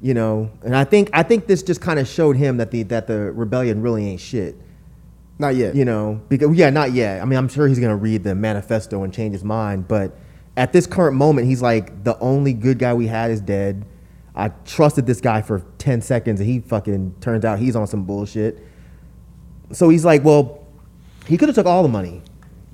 you 0.00 0.14
know, 0.14 0.50
and 0.62 0.76
I 0.76 0.84
think 0.84 1.10
I 1.12 1.24
think 1.24 1.48
this 1.48 1.62
just 1.62 1.80
kind 1.80 1.98
of 1.98 2.06
showed 2.06 2.36
him 2.36 2.58
that 2.58 2.70
the 2.70 2.84
that 2.84 3.08
the 3.08 3.32
rebellion 3.32 3.82
really 3.82 4.06
ain't 4.06 4.20
shit, 4.20 4.54
Not 5.40 5.56
yet. 5.56 5.74
you 5.74 5.84
know. 5.84 6.20
Because 6.28 6.56
yeah, 6.56 6.70
not 6.70 6.92
yet. 6.92 7.20
I 7.20 7.24
mean, 7.24 7.36
I'm 7.36 7.48
sure 7.48 7.66
he's 7.66 7.80
gonna 7.80 7.96
read 7.96 8.22
the 8.22 8.36
manifesto 8.36 9.02
and 9.02 9.12
change 9.12 9.32
his 9.32 9.42
mind, 9.42 9.88
but 9.88 10.16
at 10.56 10.72
this 10.72 10.86
current 10.86 11.16
moment, 11.16 11.48
he's 11.48 11.62
like 11.62 12.04
the 12.04 12.16
only 12.20 12.52
good 12.52 12.78
guy 12.78 12.94
we 12.94 13.08
had 13.08 13.32
is 13.32 13.40
dead. 13.40 13.84
I 14.38 14.50
trusted 14.64 15.04
this 15.04 15.20
guy 15.20 15.42
for 15.42 15.64
ten 15.78 16.00
seconds, 16.00 16.40
and 16.40 16.48
he 16.48 16.60
fucking 16.60 17.16
turns 17.20 17.44
out 17.44 17.58
he's 17.58 17.74
on 17.74 17.86
some 17.86 18.04
bullshit. 18.04 18.64
So 19.72 19.88
he's 19.88 20.04
like, 20.04 20.24
well, 20.24 20.64
he 21.26 21.36
could 21.36 21.48
have 21.48 21.56
took 21.56 21.66
all 21.66 21.82
the 21.82 21.88
money. 21.88 22.22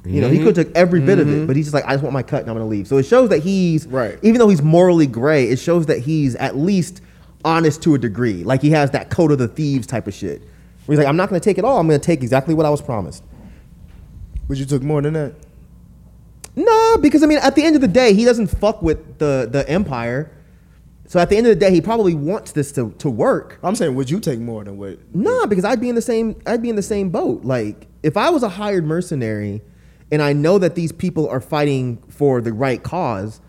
You 0.05 0.20
know, 0.20 0.29
he 0.29 0.37
mm-hmm. 0.37 0.46
could 0.46 0.57
have 0.59 0.66
took 0.66 0.77
every 0.77 1.00
bit 1.00 1.18
of 1.18 1.29
it, 1.29 1.33
mm-hmm. 1.33 1.46
but 1.46 1.57
he's 1.57 1.64
just 1.64 1.74
like, 1.74 1.87
I 1.87 1.92
just 1.92 2.03
want 2.03 2.12
my 2.12 2.22
cut 2.22 2.42
and 2.42 2.50
I'm 2.50 2.57
gonna 2.57 2.68
leave. 2.68 2.87
So 2.87 2.98
it 2.98 3.05
shows 3.05 3.31
that 3.31 3.42
he's 3.42 3.87
Right. 3.87 4.18
Even 4.22 4.38
though 4.38 4.50
he's 4.50 4.61
morally 4.61 5.07
gray, 5.07 5.48
it 5.48 5.59
shows 5.59 5.87
that 5.87 6.00
he's 6.00 6.37
at 6.37 6.57
least 6.57 7.00
honest 7.42 7.83
to 7.85 7.94
a 7.94 7.98
degree. 7.98 8.44
Like 8.44 8.61
he 8.61 8.70
has 8.70 8.90
that 8.90 9.09
code 9.09 9.33
of 9.33 9.38
the 9.38 9.48
thieves 9.48 9.87
type 9.87 10.07
of 10.07 10.12
shit. 10.12 10.42
Where 10.85 10.94
he's 10.94 10.98
like, 10.98 11.07
I'm 11.09 11.16
not 11.16 11.31
gonna 11.31 11.40
take 11.40 11.57
it 11.57 11.64
all. 11.64 11.79
I'm 11.79 11.87
gonna 11.87 11.98
take 11.98 12.22
exactly 12.22 12.53
what 12.53 12.66
I 12.66 12.70
was 12.70 12.83
promised. 12.83 13.24
But 14.46 14.59
you 14.59 14.66
took 14.66 14.83
more 14.83 15.00
than 15.00 15.14
that. 15.14 15.35
No, 16.55 16.98
because 16.98 17.22
I 17.22 17.27
mean, 17.27 17.38
at 17.38 17.55
the 17.57 17.64
end 17.64 17.74
of 17.74 17.81
the 17.81 17.88
day, 17.88 18.12
he 18.12 18.27
doesn't 18.27 18.48
fuck 18.48 18.83
with 18.83 19.18
the 19.18 19.48
the 19.50 19.66
empire. 19.66 20.31
So 21.06 21.20
at 21.20 21.28
the 21.28 21.36
end 21.36 21.46
of 21.46 21.50
the 21.50 21.60
day, 21.60 21.70
he 21.70 21.80
probably 21.80 22.14
wants 22.14 22.52
this 22.52 22.72
to, 22.72 22.90
to 22.98 23.10
work. 23.10 23.58
I'm 23.62 23.76
saying, 23.76 23.94
would 23.94 24.08
you 24.08 24.20
take 24.20 24.38
more 24.40 24.64
than 24.64 24.78
what? 24.78 24.98
Nah, 25.14 25.46
because 25.46 25.64
I'd 25.64 25.80
be 25.80 25.88
in 25.88 25.94
the 25.94 26.02
same 26.02 26.40
I'd 26.46 26.62
be 26.62 26.70
in 26.70 26.76
the 26.76 26.82
same 26.82 27.10
boat. 27.10 27.44
Like 27.44 27.86
if 28.02 28.16
I 28.16 28.30
was 28.30 28.42
a 28.42 28.48
hired 28.48 28.84
mercenary 28.86 29.62
and 30.10 30.22
I 30.22 30.32
know 30.32 30.58
that 30.58 30.74
these 30.74 30.92
people 30.92 31.28
are 31.28 31.40
fighting 31.40 32.02
for 32.08 32.40
the 32.40 32.52
right 32.52 32.82
cause, 32.82 33.40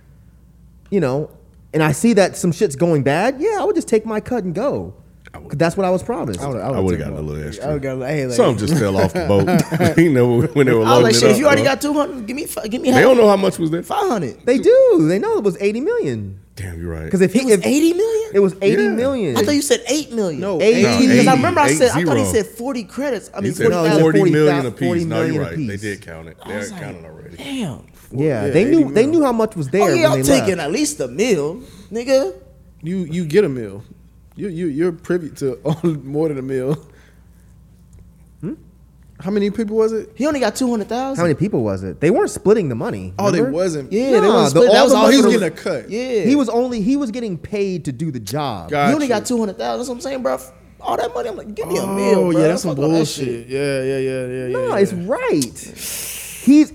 you 0.89 0.99
know, 0.99 1.29
and 1.73 1.81
I 1.83 1.91
see 1.93 2.13
that 2.13 2.37
some 2.37 2.51
shit's 2.51 2.75
going 2.75 3.03
bad, 3.03 3.37
yeah, 3.39 3.57
I 3.59 3.63
would 3.63 3.75
just 3.75 3.87
take 3.87 4.05
my 4.05 4.19
cut 4.19 4.43
and 4.43 4.53
go. 4.53 4.93
'Cause 5.33 5.57
That's 5.57 5.75
what 5.75 5.85
I 5.85 5.89
was 5.89 6.01
promised. 6.01 6.39
I 6.39 6.47
would 6.47 6.61
I 6.61 6.79
would've 6.79 6.97
gotten 6.99 7.17
a 7.17 7.21
little 7.21 7.45
extra. 7.45 7.65
I 7.67 7.73
would 7.73 7.81
got 7.81 7.97
hey, 8.07 8.25
like, 8.25 8.35
Something 8.37 8.67
just 8.67 8.79
fell 8.79 8.95
off 8.95 9.11
the 9.13 9.25
boat. 9.27 9.97
you 9.97 10.09
know 10.11 10.41
when 10.41 10.65
they 10.67 10.73
were 10.73 10.85
I 10.85 10.97
was 10.97 11.03
loading 11.03 11.03
like, 11.03 11.15
it 11.15 11.23
up. 11.23 11.31
If 11.31 11.37
you 11.37 11.45
already 11.45 11.61
bro. 11.63 11.71
got 11.71 11.81
two 11.81 11.93
hundred, 11.93 12.25
give 12.25 12.35
me 12.37 12.45
give 12.69 12.81
me 12.81 12.91
they 12.91 13.01
don't 13.01 13.17
know 13.17 13.27
how 13.27 13.35
much 13.35 13.59
was 13.59 13.69
there. 13.69 13.83
five 13.83 14.07
hundred. 14.07 14.45
They 14.45 14.57
do. 14.57 15.07
They 15.09 15.19
know 15.19 15.37
it 15.37 15.43
was 15.43 15.57
80 15.59 15.81
million. 15.81 16.39
Damn, 16.55 16.79
you're 16.81 16.89
right. 16.91 17.03
Because 17.03 17.19
if 17.21 17.33
he 17.33 17.39
It 17.41 17.45
was 17.45 17.53
if, 17.55 17.65
eighty 17.65 17.91
million. 17.93 18.29
it 18.33 18.39
was 18.39 18.55
eighty 18.61 18.83
Yeah. 18.83 18.89
million. 18.91 19.35
I 19.35 19.43
thought 19.43 19.55
you 19.55 19.61
said 19.61 19.81
eight 19.87 20.13
million. 20.13 20.39
No, 20.39 20.61
Eighty. 20.61 20.83
No, 20.83 20.99
Because 20.99 21.27
I 21.27 21.33
remember 21.35 21.59
I 21.59 21.73
said 21.73 21.89
I 21.89 22.03
thought 22.03 22.15
he 22.17 22.23
zero. 22.23 22.33
said 22.43 22.45
forty 22.47 22.83
credits. 22.85 23.29
I 23.33 23.37
he 23.37 23.43
mean 23.43 23.53
said 23.55 23.63
forty 23.71 23.75
No, 23.75 23.83
he 23.83 23.89
said 23.89 23.91
thousand. 23.91 24.01
40 24.03 24.17
40 24.19 24.31
million 24.31 24.63
thou- 24.63 24.67
a 24.69 24.71
40 24.71 24.93
piece. 24.99 25.05
No, 25.05 25.15
you're 25.17 25.25
million 25.25 25.41
a 25.41 25.45
right. 25.45 25.57
They 25.57 25.73
piece. 25.73 25.81
did 25.81 26.01
count 26.01 26.27
it. 26.29 26.37
They 26.47 26.55
was 26.55 26.69
had 26.69 26.71
like, 26.71 26.81
counted 26.81 27.05
already. 27.05 27.35
Damn. 27.37 27.45
yeah, 28.11 28.45
Yeah, 28.45 28.47
they 28.51 28.61
80 28.65 28.69
knew 28.75 28.93
they 28.93 29.05
mil. 29.05 29.19
knew 29.19 29.25
how 29.25 29.31
much 29.33 29.55
was 29.57 29.67
there. 29.69 29.81
Oh 29.83 29.87
yeah, 29.93 30.03
when 30.09 30.19
I'm 30.19 30.23
they 30.25 30.39
taking 30.39 30.57
left. 30.57 30.67
at 30.67 30.71
least 30.71 30.99
a 31.01 31.07
meal, 31.09 31.61
nigga. 31.91 32.33
you 32.81 32.97
you 32.99 33.25
get 33.25 33.43
a 33.43 33.49
meal. 33.49 33.83
You 34.37 34.47
you 34.47 34.67
you're 34.67 34.93
privy 34.93 35.31
to 35.31 35.59
more 36.03 36.29
than 36.29 36.37
a 36.37 36.41
meal. 36.41 36.77
How 39.19 39.31
many 39.31 39.49
people 39.49 39.77
was 39.77 39.93
it? 39.93 40.09
He 40.15 40.25
only 40.27 40.41
got 40.41 40.55
two 40.57 40.69
hundred 40.69 40.89
thousand. 40.89 41.17
How 41.21 41.23
many 41.23 41.35
people 41.35 41.63
was 41.63 41.83
it? 41.83 42.01
They 42.01 42.11
weren't 42.11 42.29
splitting 42.31 42.67
the 42.67 42.75
money. 42.75 43.13
Oh, 43.17 43.31
they 43.31 43.41
wasn't. 43.41 43.91
Yeah, 43.91 44.11
Nah, 44.11 44.21
they 44.21 44.27
the- 44.27 44.33
was 44.33 44.49
split. 44.51 44.67
all 44.67 44.73
That 44.73 44.83
was 44.83 44.93
all 44.93 45.07
he 45.07 45.17
was 45.17 45.25
getting 45.27 45.43
a 45.47 45.51
cut. 45.51 45.89
Yeah, 45.89 46.21
He 46.25 46.35
was 46.35 46.49
only 46.49 46.81
he 46.81 46.97
was 46.97 47.11
getting 47.11 47.37
paid 47.37 47.85
to 47.85 47.91
do 47.93 48.11
the 48.11 48.19
job. 48.19 48.71
Got 48.71 48.89
He 48.89 48.93
only 48.93 49.05
you. 49.05 49.13
got 49.13 49.25
two 49.25 49.37
hundred 49.39 49.57
thousand. 49.57 49.79
That's 49.79 49.89
what 49.89 49.95
I'm 49.95 50.01
saying, 50.01 50.21
bro. 50.23 50.37
All 50.81 50.97
that 50.97 51.13
money, 51.13 51.29
I'm 51.29 51.37
like, 51.37 51.55
give 51.55 51.67
me 51.67 51.77
a 51.77 51.81
Oh 51.81 51.95
meal, 51.95 52.31
bro. 52.31 52.41
yeah, 52.41 52.47
that's 52.49 52.61
some 52.63 52.75
Fuck 52.75 52.83
all 52.83 52.89
that 52.91 52.97
bullshit. 52.97 53.47
Yeah, 53.47 53.81
yeah, 53.81 53.97
yeah, 53.97 54.25
yeah, 54.27 54.45
yeah. 54.47 54.47
No, 54.53 54.67
yeah. 54.67 54.77
it's 54.79 54.93
right. 54.93 55.57
He's 56.43 56.73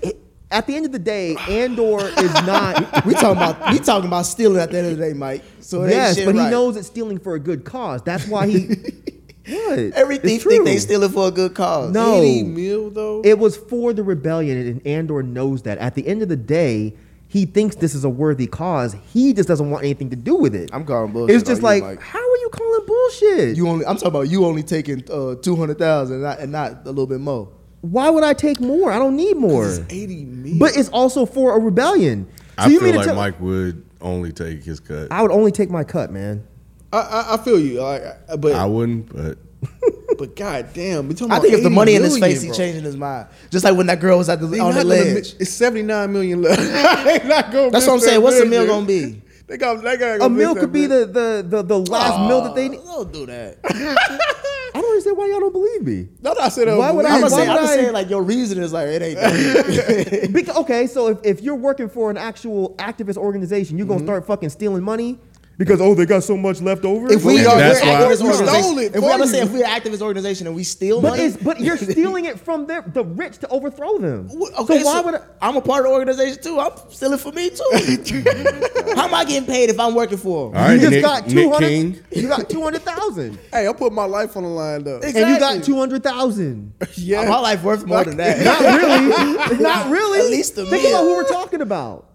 at 0.49 0.67
the 0.67 0.75
end 0.75 0.85
of 0.85 0.91
the 0.91 0.99
day, 0.99 1.35
Andor 1.47 1.99
is 2.07 2.33
not. 2.45 3.05
We 3.05 3.13
talking 3.13 3.37
about 3.37 3.71
we 3.71 3.79
talking 3.79 4.07
about 4.07 4.23
stealing 4.25 4.59
at 4.59 4.71
the 4.71 4.79
end 4.79 4.87
of 4.91 4.97
the 4.97 5.05
day, 5.05 5.13
Mike. 5.13 5.43
So 5.59 5.83
it 5.83 5.91
yes, 5.91 6.15
shit 6.17 6.25
but 6.25 6.33
he 6.35 6.41
knows 6.49 6.75
it's 6.75 6.87
stealing 6.87 7.19
for 7.19 7.35
a 7.35 7.39
good 7.39 7.63
cause. 7.63 8.01
That's 8.01 8.27
why 8.27 8.47
he. 8.47 8.75
What? 9.47 9.79
Every 9.93 10.15
It's 10.15 10.23
thief 10.25 10.43
think 10.43 10.65
they 10.65 10.73
true. 10.73 10.79
stealing 10.79 11.09
for 11.11 11.27
a 11.27 11.31
good 11.31 11.53
cause. 11.55 11.91
No. 11.91 12.21
80 12.21 12.43
mil 12.43 12.89
though. 12.91 13.21
It 13.25 13.39
was 13.39 13.57
for 13.57 13.93
the 13.93 14.03
rebellion, 14.03 14.57
and 14.67 14.85
Andor 14.87 15.23
knows 15.23 15.63
that. 15.63 15.77
At 15.79 15.95
the 15.95 16.07
end 16.07 16.21
of 16.21 16.29
the 16.29 16.35
day, 16.35 16.93
he 17.27 17.45
thinks 17.45 17.75
this 17.77 17.95
is 17.95 18.03
a 18.03 18.09
worthy 18.09 18.45
cause. 18.45 18.95
He 19.11 19.33
just 19.33 19.47
doesn't 19.47 19.69
want 19.69 19.83
anything 19.83 20.09
to 20.11 20.15
do 20.15 20.35
with 20.35 20.53
it. 20.53 20.69
I'm 20.73 20.85
calling 20.85 21.11
bullshit. 21.11 21.35
It's 21.37 21.47
just 21.47 21.63
on 21.63 21.75
you, 21.77 21.81
like, 21.81 22.01
how 22.01 22.19
are 22.19 22.37
you 22.37 22.49
calling 22.51 22.85
bullshit? 22.85 23.57
You 23.57 23.67
only. 23.67 23.85
I'm 23.85 23.95
talking 23.95 24.09
about 24.09 24.29
you 24.29 24.45
only 24.45 24.63
taking 24.63 25.03
uh, 25.09 25.35
two 25.35 25.55
hundred 25.55 25.79
thousand 25.79 26.15
and 26.17 26.23
not, 26.23 26.39
and 26.39 26.51
not 26.51 26.71
a 26.85 26.89
little 26.89 27.07
bit 27.07 27.19
more. 27.21 27.49
Why 27.81 28.11
would 28.11 28.23
I 28.23 28.33
take 28.33 28.59
more? 28.59 28.91
I 28.91 28.99
don't 28.99 29.15
need 29.15 29.37
more. 29.37 29.67
It's 29.67 29.79
80 29.89 30.25
mil. 30.25 30.59
But 30.59 30.77
it's 30.77 30.89
also 30.89 31.25
for 31.25 31.55
a 31.57 31.59
rebellion. 31.59 32.27
So 32.37 32.43
I 32.59 32.67
you 32.67 32.79
feel 32.79 32.89
mean 32.89 32.95
like 32.97 33.05
tell- 33.07 33.15
Mike 33.15 33.39
would 33.41 33.83
only 34.01 34.31
take 34.31 34.63
his 34.63 34.79
cut. 34.79 35.07
I 35.11 35.23
would 35.23 35.31
only 35.31 35.51
take 35.51 35.71
my 35.71 35.83
cut, 35.83 36.11
man. 36.11 36.45
I, 36.93 36.97
I, 36.99 37.33
I 37.33 37.37
feel 37.37 37.59
you. 37.59 37.81
Like, 37.81 38.03
I- 38.29 38.35
but 38.35 38.53
I 38.53 38.65
wouldn't, 38.65 39.13
but 39.15 39.37
but 40.17 40.35
goddamn, 40.35 41.07
we 41.07 41.13
talking 41.13 41.31
I 41.31 41.35
about 41.37 41.41
think 41.43 41.53
if 41.55 41.59
the 41.61 41.67
80 41.67 41.75
money 41.75 41.95
in 41.95 42.03
his 42.03 42.13
million, 42.15 42.29
face, 42.31 42.41
he's 42.41 42.49
bro. 42.51 42.57
changing 42.57 42.83
his 42.83 42.97
mind. 42.97 43.27
Just 43.49 43.63
like 43.63 43.75
when 43.77 43.85
that 43.87 43.99
girl 43.99 44.17
was 44.17 44.27
at 44.29 44.39
the 44.39 44.47
They 44.47 44.59
on 44.59 44.73
not 44.75 44.85
the 44.85 44.89
gonna 44.95 45.13
ledge. 45.13 45.35
It's 45.39 45.51
79 45.51 46.11
million 46.11 46.41
left. 46.41 46.59
They 47.05 47.27
not 47.27 47.51
gonna 47.51 47.69
That's 47.71 47.85
miss 47.85 47.87
what 47.87 47.93
I'm 47.93 47.99
saying. 47.99 48.15
that 48.19 48.21
What's 48.21 48.39
the 48.39 48.45
million. 48.45 48.67
meal 48.67 48.75
gonna 48.75 48.85
be? 48.87 49.21
They 49.51 49.57
got 49.57 49.83
they 49.83 49.97
got 49.97 50.21
A 50.21 50.29
meal 50.29 50.55
could 50.55 50.71
be 50.71 50.85
the, 50.85 51.05
the, 51.05 51.45
the, 51.45 51.61
the 51.61 51.77
last 51.79 52.17
meal 52.29 52.39
that 52.41 52.55
they 52.55 52.69
need. 52.69 52.79
Don't 52.85 53.11
do 53.11 53.25
that. 53.25 53.57
I 53.65 54.79
don't 54.79 54.85
understand 54.85 55.17
why 55.17 55.27
y'all 55.27 55.41
don't 55.41 55.51
believe 55.51 55.83
me. 55.83 56.07
No, 56.21 56.31
no, 56.31 56.39
I 56.39 56.47
said. 56.47 56.69
uh, 56.69 56.77
Why 56.77 56.89
would 56.91 57.05
I- 57.05 57.15
I'm 57.15 57.21
why 57.21 57.27
just 57.27 57.35
saying. 57.35 57.49
would 57.49 57.57
I'm 57.57 57.63
just 57.65 57.73
saying. 57.73 57.91
Like 57.93 58.09
your 58.09 58.23
reason 58.23 58.59
is 58.63 58.71
like 58.71 58.87
it 58.87 59.01
ain't. 59.01 59.17
that. 59.19 60.29
Because, 60.31 60.55
okay, 60.55 60.87
so 60.87 61.07
if, 61.09 61.17
if 61.25 61.41
you're 61.41 61.55
working 61.55 61.89
for 61.89 62.09
an 62.09 62.15
actual 62.15 62.75
activist 62.77 63.17
organization, 63.17 63.77
you're 63.77 63.87
gonna 63.87 64.03
start 64.05 64.25
fucking 64.25 64.49
stealing 64.49 64.83
money 64.83 65.19
because 65.61 65.79
oh 65.79 65.93
they 65.93 66.07
got 66.07 66.23
so 66.23 66.35
much 66.35 66.59
left 66.59 66.85
over. 66.85 67.11
if 67.13 67.23
we 67.23 67.37
And 67.37 67.45
are 67.47 67.55
we're 67.55 67.61
that's 67.61 67.81
why- 67.81 67.87
activist 67.89 68.21
We 68.23 68.29
organization, 68.29 68.63
stole 68.63 68.77
it 68.79 68.85
if 68.85 68.93
we 68.95 69.01
for 69.01 69.11
I'm 69.11 69.19
you. 69.19 69.27
saying 69.27 69.43
if 69.45 69.51
we're 69.53 69.63
an 69.65 69.69
activist 69.79 70.01
organization 70.01 70.47
and 70.47 70.55
we 70.55 70.63
steal 70.63 71.01
but 71.01 71.09
money, 71.11 71.23
it's, 71.25 71.37
but 71.37 71.59
you're 71.59 71.77
stealing 71.91 72.25
it 72.25 72.39
from 72.39 72.65
their, 72.65 72.81
the 72.81 73.03
rich 73.05 73.37
to 73.39 73.47
overthrow 73.49 73.99
them. 73.99 74.27
Wh- 74.29 74.59
Okay, 74.61 74.79
so 74.81 74.85
why 74.85 75.01
would 75.01 75.13
I, 75.15 75.21
I'm 75.39 75.57
a 75.57 75.61
part 75.61 75.85
of 75.85 75.91
the 75.91 75.93
organization 75.93 76.41
too. 76.41 76.59
I'm 76.59 76.71
stealing 76.89 77.19
for 77.19 77.31
me 77.31 77.51
too. 77.51 77.63
How 78.95 79.05
am 79.07 79.13
I 79.13 79.23
getting 79.25 79.45
paid 79.47 79.69
if 79.69 79.79
I'm 79.79 79.93
working 79.93 80.17
for 80.17 80.49
them? 80.51 80.57
all 80.59 80.65
right, 80.67 80.73
you 80.73 80.79
just 80.79 80.91
Nick, 80.91 81.01
got 81.03 81.27
Nick 81.27 81.51
two 81.53 81.59
King. 81.59 81.99
You 82.11 82.27
got 82.27 82.49
two 82.49 82.63
hundred 82.63 82.81
thousand, 82.81 83.37
Hey, 83.53 83.67
I 83.67 83.73
put 83.73 83.93
my 83.93 84.05
life 84.05 84.35
on 84.35 84.43
the 84.43 84.49
line 84.49 84.83
though. 84.83 84.95
and 84.99 85.13
you 85.13 85.21
got 85.21 85.33
Exactly. 85.35 85.61
two 85.63 85.77
hundred 85.77 86.03
thousand. 86.03 86.73
Yeah. 86.95 87.27
My 87.29 87.39
life 87.39 87.61
worth 87.63 87.85
more 87.85 88.03
than 88.03 88.17
that. 88.17 88.43
Not 88.43 88.59
really. 88.81 89.57
Not 89.61 89.91
really. 89.91 90.19
At 90.19 90.25
least 90.31 90.57
a 90.57 90.65
Think 90.65 90.83
meal. 90.83 90.91
about 90.95 91.03
who 91.03 91.13
we're 91.15 91.27
talking 91.27 91.61
about. 91.61 92.07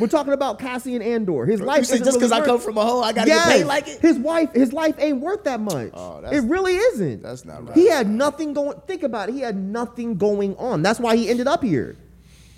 We're 0.00 0.08
talking 0.08 0.32
about 0.32 0.58
Cassian 0.58 1.02
Andor. 1.02 1.44
His 1.46 1.60
life 1.60 1.82
isn't 1.82 2.04
just 2.04 2.18
because 2.18 2.30
really 2.30 2.42
I 2.42 2.46
come 2.46 2.58
from 2.58 2.78
a 2.78 2.84
hole, 2.84 3.04
I 3.04 3.12
gotta 3.12 3.28
Yes. 3.28 3.46
get 3.48 3.56
paid 3.58 3.64
like 3.64 3.86
it. 3.88 4.00
His 4.00 4.18
wife, 4.18 4.52
his 4.52 4.72
life 4.72 4.94
ain't 4.98 5.20
worth 5.20 5.44
that 5.44 5.60
much. 5.60 5.90
Oh, 5.94 6.20
that's- 6.22 6.42
it 6.42 6.48
really 6.48 6.74
isn't. 6.76 7.22
that's 7.22 7.44
not 7.44 7.66
right. 7.68 7.76
He 7.76 7.88
had 7.88 8.08
nothing 8.08 8.54
going. 8.54 8.80
Think 8.86 9.02
about 9.02 9.28
it. 9.28 9.34
He 9.34 9.40
had 9.40 9.56
nothing 9.56 10.16
going 10.16 10.56
on. 10.56 10.82
That's 10.82 10.98
why 10.98 11.16
he 11.16 11.28
ended 11.28 11.46
up 11.46 11.62
here. 11.62 11.96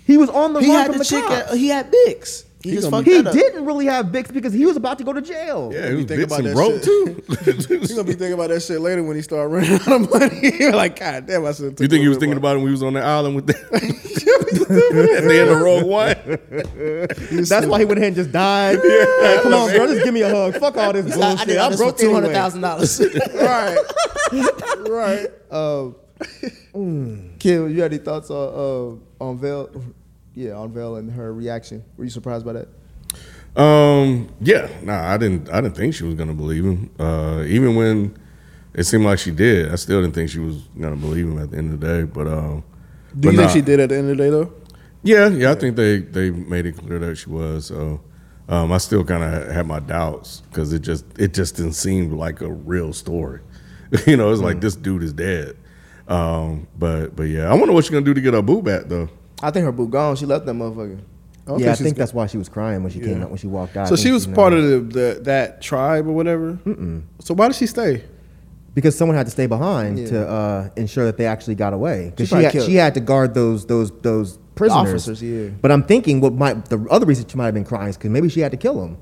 He 0.07 0.17
was 0.17 0.29
on 0.29 0.53
the 0.53 0.61
He 0.61 0.67
run 0.69 0.77
had 0.77 0.85
from 0.87 0.93
the, 0.93 0.99
the, 0.99 1.05
chick. 1.05 1.23
cops. 1.25 1.51
At, 1.51 1.57
he 1.57 1.67
had 1.67 1.91
Bix. 1.91 2.43
He, 2.63 2.73
just 2.73 2.89
fucked 2.89 3.07
he 3.07 3.17
that 3.17 3.27
up. 3.27 3.33
didn't 3.33 3.65
really 3.65 3.85
have 3.87 4.07
Bix 4.07 4.31
because 4.31 4.53
he 4.53 4.65
was 4.65 4.77
about 4.77 4.97
to 4.99 5.03
go 5.03 5.13
to 5.13 5.21
jail. 5.21 5.71
Yeah, 5.73 5.89
he 5.89 5.95
was 5.95 6.05
thinking 6.05 6.25
about 6.25 6.39
and 6.39 6.47
that 6.49 6.53
broke 6.53 6.73
shit. 6.75 6.83
too. 6.83 7.23
He's 7.79 7.91
gonna 7.91 8.03
be 8.03 8.13
thinking 8.13 8.33
about 8.33 8.49
that 8.49 8.61
shit 8.61 8.79
later 8.81 9.03
when 9.03 9.15
he 9.15 9.21
start 9.21 9.49
running 9.49 9.71
out 9.73 9.87
of 9.87 10.09
money. 10.09 10.51
You're 10.59 10.73
like, 10.73 10.99
God 10.99 11.25
damn, 11.25 11.45
I 11.45 11.53
should. 11.53 11.79
You 11.79 11.87
think 11.87 12.01
he 12.01 12.07
was 12.07 12.17
thinking 12.17 12.37
about 12.37 12.55
it 12.57 12.59
when 12.59 12.67
he 12.67 12.71
was 12.71 12.83
on 12.83 12.93
the 12.93 13.01
island 13.01 13.35
with 13.35 13.47
the 13.47 13.55
at 15.17 15.23
the 15.23 15.39
end 15.39 15.49
of 15.49 15.61
Rogue 15.61 15.85
One? 15.85 17.45
That's 17.47 17.65
why 17.65 17.79
he 17.79 17.85
went 17.85 17.97
ahead 17.97 18.07
and 18.09 18.15
just 18.15 18.31
died. 18.31 18.75
Like, 18.75 19.41
come 19.43 19.53
on, 19.53 19.71
bro, 19.75 19.87
just 19.87 20.03
give 20.03 20.13
me 20.13 20.21
a 20.21 20.29
hug. 20.29 20.55
Fuck 20.57 20.77
all 20.77 20.93
this 20.93 21.15
bullshit. 21.15 21.39
I 21.39 21.45
did 21.45 21.57
all 21.57 21.65
I'm 21.65 21.71
this 21.71 21.79
for 21.79 21.85
broke 21.85 21.97
two 21.97 22.13
hundred 22.13 22.35
anyway. 22.35 22.61
dollars. 22.61 23.01
right, 23.33 23.77
right. 24.89 25.27
Um, 25.51 25.95
Kim, 27.39 27.73
you 27.75 27.81
had 27.81 27.91
any 27.93 27.97
thoughts 27.97 28.29
on 28.29 28.99
uh, 29.19 29.23
on 29.23 29.37
Vel? 29.39 29.69
Yeah, 30.33 30.53
on 30.53 30.71
Vel 30.71 30.95
and 30.95 31.11
her 31.11 31.33
reaction. 31.33 31.83
Were 31.97 32.03
you 32.05 32.09
surprised 32.09 32.45
by 32.45 32.53
that? 32.53 32.67
Um, 33.55 34.29
yeah, 34.39 34.69
nah, 34.81 35.11
I 35.13 35.17
didn't. 35.17 35.49
I 35.49 35.59
didn't 35.61 35.75
think 35.75 35.93
she 35.93 36.03
was 36.05 36.15
gonna 36.15 36.33
believe 36.33 36.63
him. 36.63 36.89
Uh, 36.97 37.43
even 37.47 37.75
when 37.75 38.17
it 38.73 38.85
seemed 38.85 39.03
like 39.03 39.19
she 39.19 39.31
did, 39.31 39.71
I 39.71 39.75
still 39.75 40.01
didn't 40.01 40.15
think 40.15 40.29
she 40.29 40.39
was 40.39 40.57
gonna 40.79 40.95
believe 40.95 41.25
him 41.27 41.37
at 41.37 41.51
the 41.51 41.57
end 41.57 41.73
of 41.73 41.79
the 41.81 41.87
day. 41.87 42.03
But 42.03 42.27
um, 42.27 42.63
Do 43.19 43.27
but 43.27 43.31
you 43.31 43.37
think 43.37 43.47
nah. 43.49 43.53
she 43.53 43.61
did 43.61 43.79
at 43.81 43.89
the 43.89 43.97
end 43.97 44.09
of 44.09 44.17
the 44.17 44.23
day 44.23 44.29
though? 44.29 44.53
Yeah, 45.03 45.27
yeah, 45.27 45.51
I 45.51 45.55
think 45.55 45.75
they 45.75 45.97
they 45.99 46.31
made 46.31 46.65
it 46.65 46.77
clear 46.77 46.99
that 46.99 47.17
she 47.17 47.29
was. 47.29 47.65
So 47.65 47.99
um, 48.47 48.71
I 48.71 48.77
still 48.77 49.03
kind 49.03 49.23
of 49.23 49.51
had 49.51 49.67
my 49.67 49.79
doubts 49.81 50.43
because 50.49 50.71
it 50.71 50.79
just 50.81 51.03
it 51.19 51.33
just 51.33 51.57
didn't 51.57 51.73
seem 51.73 52.15
like 52.17 52.39
a 52.39 52.49
real 52.49 52.93
story. 52.93 53.41
you 54.07 54.15
know, 54.15 54.31
it's 54.31 54.39
Mm. 54.39 54.45
like 54.45 54.61
this 54.61 54.77
dude 54.77 55.03
is 55.03 55.11
dead. 55.11 55.57
Um, 56.07 56.67
but 56.79 57.17
but 57.17 57.23
yeah, 57.23 57.51
I 57.51 57.53
wonder 57.55 57.73
what 57.73 57.83
she's 57.83 57.91
gonna 57.91 58.05
do 58.05 58.13
to 58.13 58.21
get 58.21 58.33
her 58.33 58.41
boo 58.41 58.61
back 58.61 58.83
though. 58.85 59.09
I 59.41 59.51
think 59.51 59.65
her 59.65 59.71
boo 59.71 59.87
gone. 59.87 60.15
She 60.15 60.25
left 60.25 60.45
that 60.45 60.53
motherfucker. 60.53 60.99
Okay, 61.47 61.63
Yeah, 61.63 61.71
I 61.71 61.75
think 61.75 61.97
that's 61.97 62.13
why 62.13 62.27
she 62.27 62.37
was 62.37 62.47
crying 62.49 62.83
when 62.83 62.91
she 62.91 62.99
came 62.99 63.17
Yeah. 63.17 63.23
out 63.23 63.29
when 63.29 63.37
she 63.39 63.47
walked 63.47 63.75
out. 63.75 63.87
So 63.87 63.95
she 63.95 64.11
was 64.11 64.27
part 64.27 64.53
nervous. 64.53 64.71
of 64.73 64.93
the, 64.93 64.99
the 65.15 65.19
that 65.23 65.61
tribe 65.61 66.07
or 66.07 66.11
whatever. 66.11 66.59
Mm-mm. 66.65 67.01
So 67.19 67.33
why 67.33 67.47
did 67.47 67.55
she 67.55 67.67
stay? 67.67 68.03
because 68.73 68.97
someone 68.97 69.17
had 69.17 69.25
to 69.25 69.31
stay 69.31 69.47
behind 69.47 69.99
Yeah. 69.99 70.07
to 70.07 70.29
uh, 70.29 70.69
ensure 70.77 71.03
that 71.03 71.17
they 71.17 71.25
actually 71.25 71.55
got 71.55 71.73
away. 71.73 72.11
Because 72.15 72.29
She 72.29 72.35
she, 72.37 72.43
had, 72.43 72.63
she 72.63 72.75
had 72.75 72.93
to 72.93 73.01
guard 73.01 73.33
those 73.33 73.65
those 73.65 73.91
those 74.01 74.37
prisoners. 74.55 74.87
officers, 75.07 75.21
yeah. 75.21 75.49
But 75.61 75.71
I'm 75.73 75.83
thinking 75.83 76.21
what 76.21 76.33
might 76.33 76.65
the 76.69 76.79
other 76.89 77.05
reason 77.05 77.27
she 77.27 77.35
might 77.37 77.45
have 77.45 77.53
been 77.53 77.65
crying 77.65 77.89
is 77.89 77.97
because 77.97 78.11
maybe 78.11 78.29
she 78.29 78.39
had 78.39 78.51
to 78.51 78.57
kill 78.57 78.79
them 78.79 78.97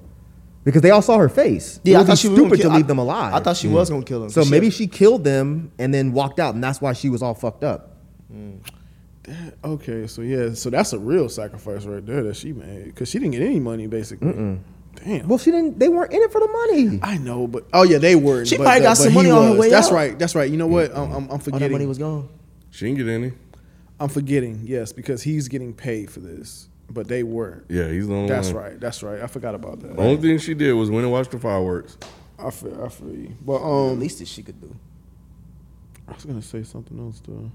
because 0.63 0.81
they 0.81 0.89
all 0.89 1.03
saw 1.03 1.17
her 1.19 1.29
face. 1.29 1.79
Yeah, 1.83 1.95
it 1.95 1.97
would 1.99 2.05
be 2.07 2.11
was 2.11 2.19
stupid 2.21 2.61
to 2.61 2.69
leave 2.69 2.85
I- 2.85 2.87
them 2.87 2.97
alive. 2.97 3.33
I 3.35 3.41
thought 3.41 3.57
she 3.57 3.67
was 3.67 3.91
gonna 3.91 4.03
kill 4.03 4.21
them. 4.21 4.29
so 4.31 4.43
maybe 4.45 4.71
she 4.71 4.87
killed 4.87 5.23
them 5.23 5.71
and 5.77 5.93
then 5.93 6.13
walked 6.13 6.39
out, 6.39 6.55
and 6.55 6.63
that's 6.63 6.81
why 6.81 6.93
she 6.93 7.09
was 7.09 7.21
all 7.21 7.35
fucked 7.35 7.63
up. 7.63 7.97
Okay, 9.63 10.07
so 10.07 10.21
yeah, 10.21 10.53
so 10.53 10.69
that's 10.69 10.93
a 10.93 10.99
real 10.99 11.29
sacrifice 11.29 11.85
right 11.85 12.05
there 12.05 12.23
that 12.23 12.35
she 12.35 12.53
made 12.53 12.85
because 12.85 13.09
she 13.09 13.19
didn't 13.19 13.31
get 13.33 13.41
any 13.41 13.59
money 13.59 13.87
basically. 13.87 14.59
Damn. 15.05 15.27
Well, 15.27 15.37
she 15.37 15.51
didn't. 15.51 15.79
They 15.79 15.87
weren't 15.87 16.11
in 16.11 16.21
it 16.21 16.31
for 16.31 16.41
the 16.41 16.47
money. 16.47 16.99
I 17.03 17.17
know, 17.17 17.47
but 17.47 17.65
oh 17.73 17.83
yeah, 17.83 17.99
they 17.99 18.15
were. 18.15 18.45
She 18.45 18.57
but 18.57 18.63
probably 18.63 18.81
got 18.81 18.89
but 18.97 19.03
some 19.03 19.11
he 19.11 19.15
money 19.15 19.31
on 19.31 19.53
her 19.53 19.57
way 19.59 19.69
That's 19.69 19.87
out. 19.87 19.93
right. 19.93 20.19
That's 20.19 20.35
right. 20.35 20.49
You 20.49 20.57
know 20.57 20.67
what? 20.67 20.91
I'm, 20.91 21.11
I'm, 21.11 21.23
I'm 21.25 21.29
all 21.31 21.37
that 21.37 21.71
money 21.71 21.85
was 21.85 21.97
gone. 21.97 22.27
She 22.71 22.85
didn't 22.85 22.97
get 22.97 23.07
any. 23.07 23.31
I'm 23.99 24.09
forgetting. 24.09 24.61
Yes, 24.63 24.91
because 24.91 25.21
he's 25.23 25.47
getting 25.47 25.73
paid 25.73 26.09
for 26.09 26.19
this, 26.21 26.69
but 26.89 27.07
they 27.07 27.23
weren't. 27.23 27.65
Yeah, 27.69 27.87
he's 27.89 28.07
the 28.07 28.13
only 28.13 28.29
That's 28.29 28.47
one. 28.47 28.63
right. 28.63 28.79
That's 28.79 29.03
right. 29.03 29.21
I 29.21 29.27
forgot 29.27 29.55
about 29.55 29.79
that. 29.81 29.95
The 29.95 30.01
only 30.01 30.17
thing 30.17 30.37
she 30.37 30.53
did 30.53 30.73
was 30.73 30.89
went 30.89 31.03
and 31.03 31.11
watched 31.11 31.31
the 31.31 31.39
fireworks. 31.39 31.97
I 32.37 32.49
feel. 32.49 32.83
I 32.83 32.89
feel 32.89 33.13
you. 33.13 33.35
But 33.41 33.61
um, 33.61 33.93
At 33.93 33.99
least 33.99 34.19
least 34.19 34.33
she 34.33 34.43
could 34.43 34.59
do. 34.59 34.75
I 36.07 36.13
was 36.13 36.25
gonna 36.25 36.41
say 36.41 36.63
something 36.63 36.97
else 36.99 37.21
though. 37.25 37.51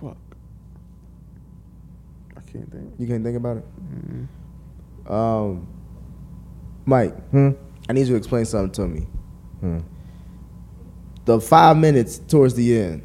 Fuck. 0.00 0.16
I 2.36 2.37
can't 2.52 2.70
think. 2.72 2.94
You 2.98 3.06
can't 3.06 3.24
think 3.24 3.36
about 3.36 3.58
it. 3.58 3.64
Um, 5.10 5.66
Mike, 6.86 7.14
Hmm? 7.30 7.50
I 7.88 7.92
need 7.94 8.00
you 8.06 8.12
to 8.12 8.16
explain 8.16 8.44
something 8.44 8.72
to 8.72 8.88
me. 8.88 9.82
The 11.24 11.40
five 11.40 11.76
minutes 11.76 12.18
towards 12.18 12.54
the 12.54 12.78
end, 12.80 13.02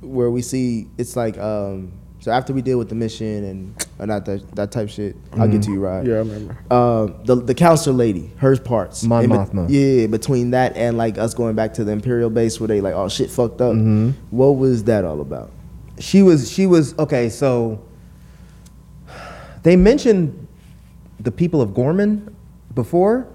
where 0.00 0.30
we 0.30 0.42
see 0.42 0.88
it's 0.98 1.16
like 1.16 1.36
um, 1.38 1.92
so 2.20 2.30
after 2.30 2.52
we 2.52 2.62
deal 2.62 2.78
with 2.78 2.88
the 2.88 2.94
mission 2.94 3.44
and 3.44 3.86
or 3.98 4.06
not 4.06 4.24
that 4.26 4.54
that 4.54 4.70
type 4.70 4.88
shit. 4.88 5.16
I'll 5.32 5.48
get 5.48 5.62
to 5.62 5.72
you, 5.72 5.80
right? 5.80 6.06
Yeah, 6.06 6.14
I 6.14 6.18
remember. 6.18 6.56
Uh, 6.70 7.06
the 7.24 7.34
the 7.36 7.54
counselor 7.54 7.96
lady, 7.96 8.30
hers 8.38 8.60
parts. 8.60 9.02
Mon 9.02 9.24
In 9.24 9.66
be- 9.66 9.74
Yeah, 9.74 10.06
between 10.06 10.50
that 10.52 10.76
and 10.76 10.96
like 10.96 11.18
us 11.18 11.34
going 11.34 11.56
back 11.56 11.74
to 11.74 11.84
the 11.84 11.90
Imperial 11.90 12.30
base 12.30 12.60
where 12.60 12.68
they 12.68 12.80
like, 12.80 12.94
oh 12.94 13.08
shit, 13.08 13.30
fucked 13.30 13.60
up. 13.60 13.74
What 14.30 14.52
was 14.56 14.84
that 14.84 15.04
all 15.04 15.20
about? 15.20 15.50
she 16.00 16.22
was 16.22 16.48
she 16.48 16.64
was 16.64 16.96
okay 16.96 17.28
so 17.28 17.84
they 19.68 19.76
mentioned 19.76 20.48
the 21.20 21.30
people 21.30 21.60
of 21.60 21.74
Ghorman 21.74 22.34
before 22.74 23.28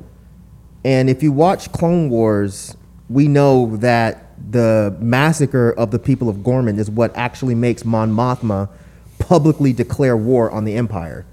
and 0.84 1.08
if 1.08 1.22
you 1.22 1.32
watch 1.32 1.72
clone 1.72 2.10
wars 2.10 2.76
we 3.08 3.28
know 3.28 3.78
that 3.78 4.32
the 4.52 4.98
massacre 5.00 5.72
of 5.74 5.92
the 5.92 6.00
people 6.00 6.30
of 6.30 6.38
Ghorman 6.38 6.80
is 6.80 6.90
what 6.90 7.16
actually 7.16 7.54
makes 7.54 7.86
mon 7.86 8.12
mothma 8.12 8.68
publicly 9.20 9.74
declare 9.74 10.18
war 10.18 10.50
on 10.50 10.66
the 10.66 10.74
empire 10.74 11.24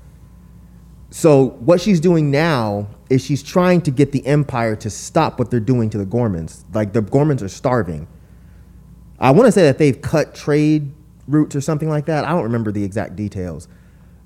so 1.10 1.48
what 1.60 1.80
she's 1.80 1.98
doing 1.98 2.30
now 2.30 2.86
is 3.08 3.24
she's 3.24 3.42
trying 3.42 3.80
to 3.80 3.90
get 3.90 4.12
the 4.12 4.24
empire 4.26 4.76
to 4.76 4.90
stop 4.90 5.38
what 5.38 5.50
they're 5.50 5.60
doing 5.60 5.88
to 5.88 5.96
the 5.96 6.04
Ghormans 6.04 6.64
like 6.74 6.92
the 6.92 7.00
Ghormans 7.00 7.42
are 7.42 7.48
starving 7.48 8.06
I 9.18 9.30
want 9.30 9.46
to 9.46 9.52
say 9.52 9.62
that 9.62 9.78
they've 9.78 10.00
cut 10.00 10.34
trade 10.34 10.92
routes 11.26 11.54
or 11.54 11.60
something 11.60 11.88
like 11.88 12.06
that. 12.06 12.24
I 12.24 12.30
don't 12.30 12.42
remember 12.42 12.72
the 12.72 12.82
exact 12.82 13.16
details. 13.16 13.68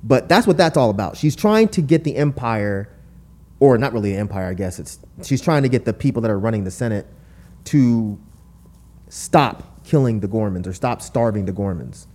But 0.04 0.28
that's 0.28 0.46
what 0.46 0.56
that's 0.58 0.76
all 0.76 0.90
about. 0.90 1.16
She's 1.16 1.34
trying 1.34 1.68
to 1.68 1.82
get 1.82 2.04
the 2.04 2.16
empire, 2.16 2.94
or 3.58 3.78
not 3.78 3.92
really 3.92 4.12
the 4.12 4.18
empire, 4.18 4.46
I 4.48 4.54
guess. 4.54 4.78
It's 4.78 4.98
she's 5.22 5.40
trying 5.40 5.62
to 5.64 5.68
get 5.70 5.86
the 5.86 5.94
people 5.94 6.22
that 6.22 6.30
are 6.30 6.38
running 6.38 6.64
the 6.64 6.70
Senate 6.70 7.06
to 7.64 8.18
stop 9.08 9.82
killing 9.84 10.20
the 10.20 10.28
Ghormans 10.28 10.66
or 10.66 10.74
stop 10.74 11.00
starving 11.02 11.46
the 11.46 11.52
Ghormans. 11.52 12.06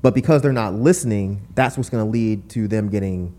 But 0.00 0.14
because 0.14 0.42
they're 0.42 0.52
not 0.52 0.74
listening, 0.74 1.46
that's 1.54 1.76
what's 1.76 1.90
going 1.90 2.04
to 2.04 2.10
lead 2.10 2.48
to 2.50 2.68
them 2.68 2.88
getting 2.88 3.34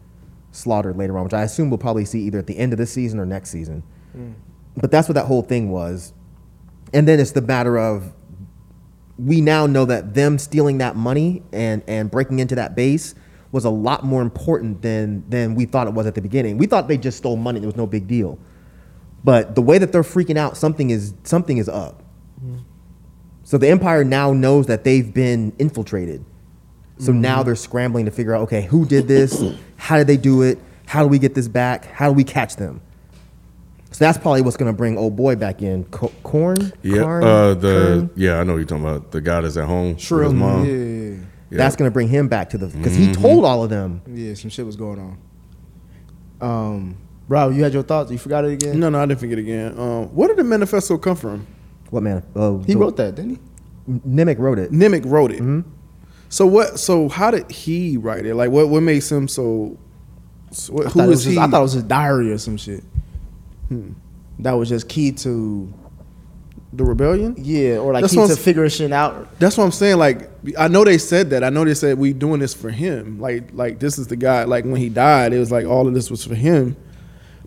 slaughtered 0.52 0.98
later 0.98 1.18
on, 1.18 1.24
which 1.24 1.34
I 1.34 1.44
assume 1.44 1.70
we'll 1.70 1.78
probably 1.78 2.04
see 2.06 2.22
either 2.24 2.40
at 2.40 2.48
the 2.48 2.58
end 2.58 2.74
of 2.74 2.80
this 2.80 2.92
season 2.92 3.20
or 3.20 3.26
next 3.26 3.50
season. 3.50 3.84
Mm. 4.18 4.34
But 4.76 4.92
that's 4.92 5.08
what 5.08 5.14
that 5.16 5.26
whole 5.26 5.42
thing 5.42 5.72
was. 5.72 6.14
and 6.94 7.08
then 7.08 7.20
it's 7.20 7.32
the 7.32 7.42
matter 7.42 7.78
of 7.78 8.14
we 9.18 9.42
now 9.42 9.66
know 9.68 9.86
that 9.86 10.14
them 10.14 10.38
stealing 10.38 10.78
that 10.80 10.96
money 10.96 11.44
and 11.52 11.84
and 11.88 12.10
breaking 12.10 12.40
into 12.40 12.56
that 12.56 12.76
base 12.76 13.16
was 13.52 13.66
a 13.66 13.70
lot 13.70 14.04
more 14.04 14.22
important 14.22 14.82
than 14.82 15.28
than 15.30 15.56
we 15.56 15.66
thought 15.66 15.88
it 15.88 15.94
was 15.94 16.06
at 16.06 16.16
the 16.16 16.22
beginning. 16.22 16.58
We 16.58 16.68
thought 16.68 16.88
they 16.88 16.98
just 16.98 17.18
stole 17.18 17.36
money; 17.36 17.62
it 17.62 17.66
was 17.66 17.76
no 17.76 17.88
big 17.88 18.08
deal. 18.08 18.38
But 19.24 19.56
the 19.56 19.62
way 19.62 19.78
that 19.78 19.92
they're 19.92 20.04
freaking 20.04 20.38
out, 20.38 20.56
something 20.58 20.90
is 20.90 21.14
something 21.24 21.58
is 21.58 21.68
up. 21.70 22.04
So 23.44 23.58
the 23.58 23.68
empire 23.68 24.04
now 24.04 24.32
knows 24.32 24.68
that 24.68 24.84
they've 24.84 25.12
been 25.12 25.54
infiltrated. 25.58 26.24
So 27.00 27.12
now 27.12 27.44
they're 27.44 27.56
scrambling 27.56 28.06
to 28.06 28.12
figure 28.12 28.36
out, 28.36 28.42
okay, 28.42 28.62
who 28.64 28.86
did 28.86 29.08
this? 29.08 29.42
How 29.78 29.98
did 29.98 30.08
they 30.08 30.18
do 30.18 30.42
it? 30.42 30.60
How 30.86 31.02
do 31.02 31.08
we 31.08 31.18
get 31.18 31.34
this 31.34 31.48
back? 31.48 31.86
How 31.86 32.10
do 32.10 32.14
we 32.14 32.24
catch 32.26 32.58
them? 32.58 32.82
So 33.92 34.06
that's 34.06 34.18
probably 34.18 34.42
what's 34.42 34.58
going 34.58 34.72
to 34.72 34.78
bring 34.78 34.98
old 34.98 35.16
boy 35.16 35.36
back 35.36 35.62
in. 35.62 35.86
Corn? 35.86 36.72
Yeah, 36.84 37.02
Karn? 37.02 37.24
uh, 37.24 37.54
the 37.56 37.62
Kern? 37.62 38.10
yeah, 38.16 38.40
I 38.40 38.44
know 38.44 38.54
what 38.54 38.58
you're 38.60 38.68
talking 38.68 38.84
about. 38.86 39.12
The 39.12 39.22
guy 39.22 39.42
that's 39.42 39.58
at 39.58 39.66
home 39.66 39.98
Shrill. 39.98 40.32
mom. 40.34 40.66
Yeah, 40.66 40.72
yeah, 40.74 41.09
Yeah. 41.09 41.09
That's 41.58 41.76
going 41.76 41.90
to 41.90 41.94
bring 41.94 42.08
him 42.08 42.28
back 42.28 42.50
to 42.52 42.58
the 42.58 42.68
because 42.68 42.94
Mm-hmm. 42.94 43.08
he 43.08 43.14
told 43.14 43.46
all 43.46 43.64
of 43.64 43.70
them. 43.70 44.02
yeah. 44.08 44.30
Yeah, 44.30 44.34
some 44.36 44.50
shit 44.50 44.66
was 44.66 44.76
going 44.76 45.00
on. 45.00 45.18
Um, 46.42 46.98
Rob, 47.28 47.54
you 47.54 47.64
had 47.64 47.74
your 47.74 47.84
thoughts. 47.84 48.12
You 48.12 48.18
forgot 48.18 48.46
it 48.46 48.54
again. 48.54 48.80
No, 48.80 48.90
no, 48.90 49.00
I 49.02 49.06
didn't 49.06 49.20
forget 49.20 49.38
again. 49.38 49.78
Um, 49.80 50.06
where 50.16 50.28
did 50.28 50.38
the 50.38 50.44
manifesto 50.44 50.98
come 50.98 51.16
from? 51.16 51.46
What 51.90 52.04
man? 52.04 52.24
Oh, 52.36 52.60
he 52.64 52.76
wrote 52.76 52.98
that, 52.98 53.16
didn't 53.16 53.32
he? 53.88 53.92
Nemik 54.08 54.38
wrote 54.38 54.60
it. 54.60 54.72
Nemik 54.72 55.04
wrote 55.06 55.32
it. 55.32 55.40
Mm-hmm. 55.42 55.62
So 56.30 56.46
what? 56.46 56.80
So 56.80 57.10
how 57.10 57.32
did 57.32 57.50
he 57.52 57.98
write 57.98 58.26
it? 58.26 58.36
Like, 58.36 58.52
what? 58.52 58.70
What 58.70 58.82
makes 58.84 59.12
him 59.12 59.28
so? 59.28 59.78
so 60.52 60.74
what, 60.74 60.86
I 60.86 60.90
who 60.90 61.00
thought 61.00 61.10
it 61.10 61.12
is 61.12 61.26
was 61.26 61.26
he? 61.26 61.38
I 61.40 61.48
thought 61.48 61.60
it 61.60 61.64
was 61.64 61.74
his 61.74 61.84
diary 61.84 62.32
or 62.32 62.38
some 62.38 62.58
shit. 62.58 62.84
That 64.40 64.54
was 64.54 64.70
just 64.70 64.88
key 64.88 65.12
to 65.14 65.72
the 66.72 66.84
rebellion. 66.84 67.36
yeah, 67.38 67.78
or 67.78 67.94
like 67.94 68.02
That's 68.02 68.16
I'm 68.16 68.38
figuring 68.38 68.70
shit 68.70 68.92
out. 68.92 69.40
That's 69.40 69.58
what 69.58 69.64
I'm 69.64 69.72
saying. 69.72 69.98
Like, 69.98 70.30
I 70.58 70.68
know 70.68 70.84
they 70.84 70.98
said 70.98 71.32
that. 71.32 71.44
I 71.44 71.50
know 71.50 71.66
they 71.66 71.74
said 71.74 71.98
we 71.98 72.14
doing 72.14 72.40
this 72.40 72.54
for 72.54 72.70
him. 72.70 73.20
Like, 73.20 73.50
like 73.54 73.80
this 73.80 73.98
is 73.98 74.08
the 74.08 74.16
guy. 74.16 74.44
Like 74.44 74.66
when 74.66 74.76
he 74.76 74.90
died, 74.90 75.34
it 75.34 75.40
was 75.40 75.52
like 75.52 75.66
all 75.66 75.88
of 75.88 75.94
this 75.94 76.12
was 76.12 76.24
for 76.24 76.36
him. 76.36 76.78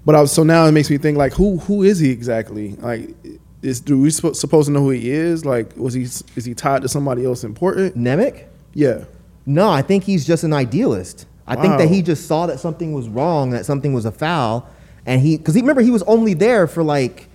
But 0.05 0.17
I 0.17 0.21
was 0.21 0.33
so 0.33 0.43
now 0.43 0.67
it 0.67 0.73
makes 0.73 0.91
me 0.91 0.99
think 0.99 1.17
like 1.17 1.33
who 1.33 1.59
who 1.59 1.83
is 1.85 2.01
he 2.01 2.11
exactly? 2.11 2.75
Like, 2.77 3.15
is 3.63 3.81
do 3.81 4.01
we 4.01 4.09
suppo- 4.09 4.35
supposed 4.35 4.67
to 4.67 4.73
know 4.73 4.81
who 4.81 4.91
he 4.91 5.11
is? 5.11 5.45
Like, 5.45 5.77
was 5.77 5.95
he 5.95 6.03
is 6.03 6.45
he 6.45 6.55
tied 6.55 6.83
to 6.83 6.89
somebody 6.89 7.25
else 7.25 7.45
important? 7.45 7.97
Nemik? 7.97 8.47
Yeah. 8.75 9.05
No, 9.47 9.71
I 9.71 9.83
think 9.83 10.05
he's 10.05 10.27
just 10.27 10.45
an 10.45 10.53
idealist. 10.53 11.27
I 11.47 11.57
think 11.57 11.79
that 11.79 11.89
he 11.89 12.03
just 12.03 12.27
saw 12.27 12.47
that 12.47 12.61
something 12.61 12.93
was 12.93 13.09
wrong, 13.09 13.51
that 13.51 13.67
something 13.67 13.93
was 13.93 14.05
a 14.05 14.13
foul, 14.13 14.69
and 15.05 15.21
he 15.21 15.37
because 15.37 15.55
he 15.55 15.61
remember 15.61 15.83
he 15.83 15.91
was 15.91 16.03
only 16.05 16.35
there 16.35 16.67
for 16.67 16.83
like, 16.83 17.29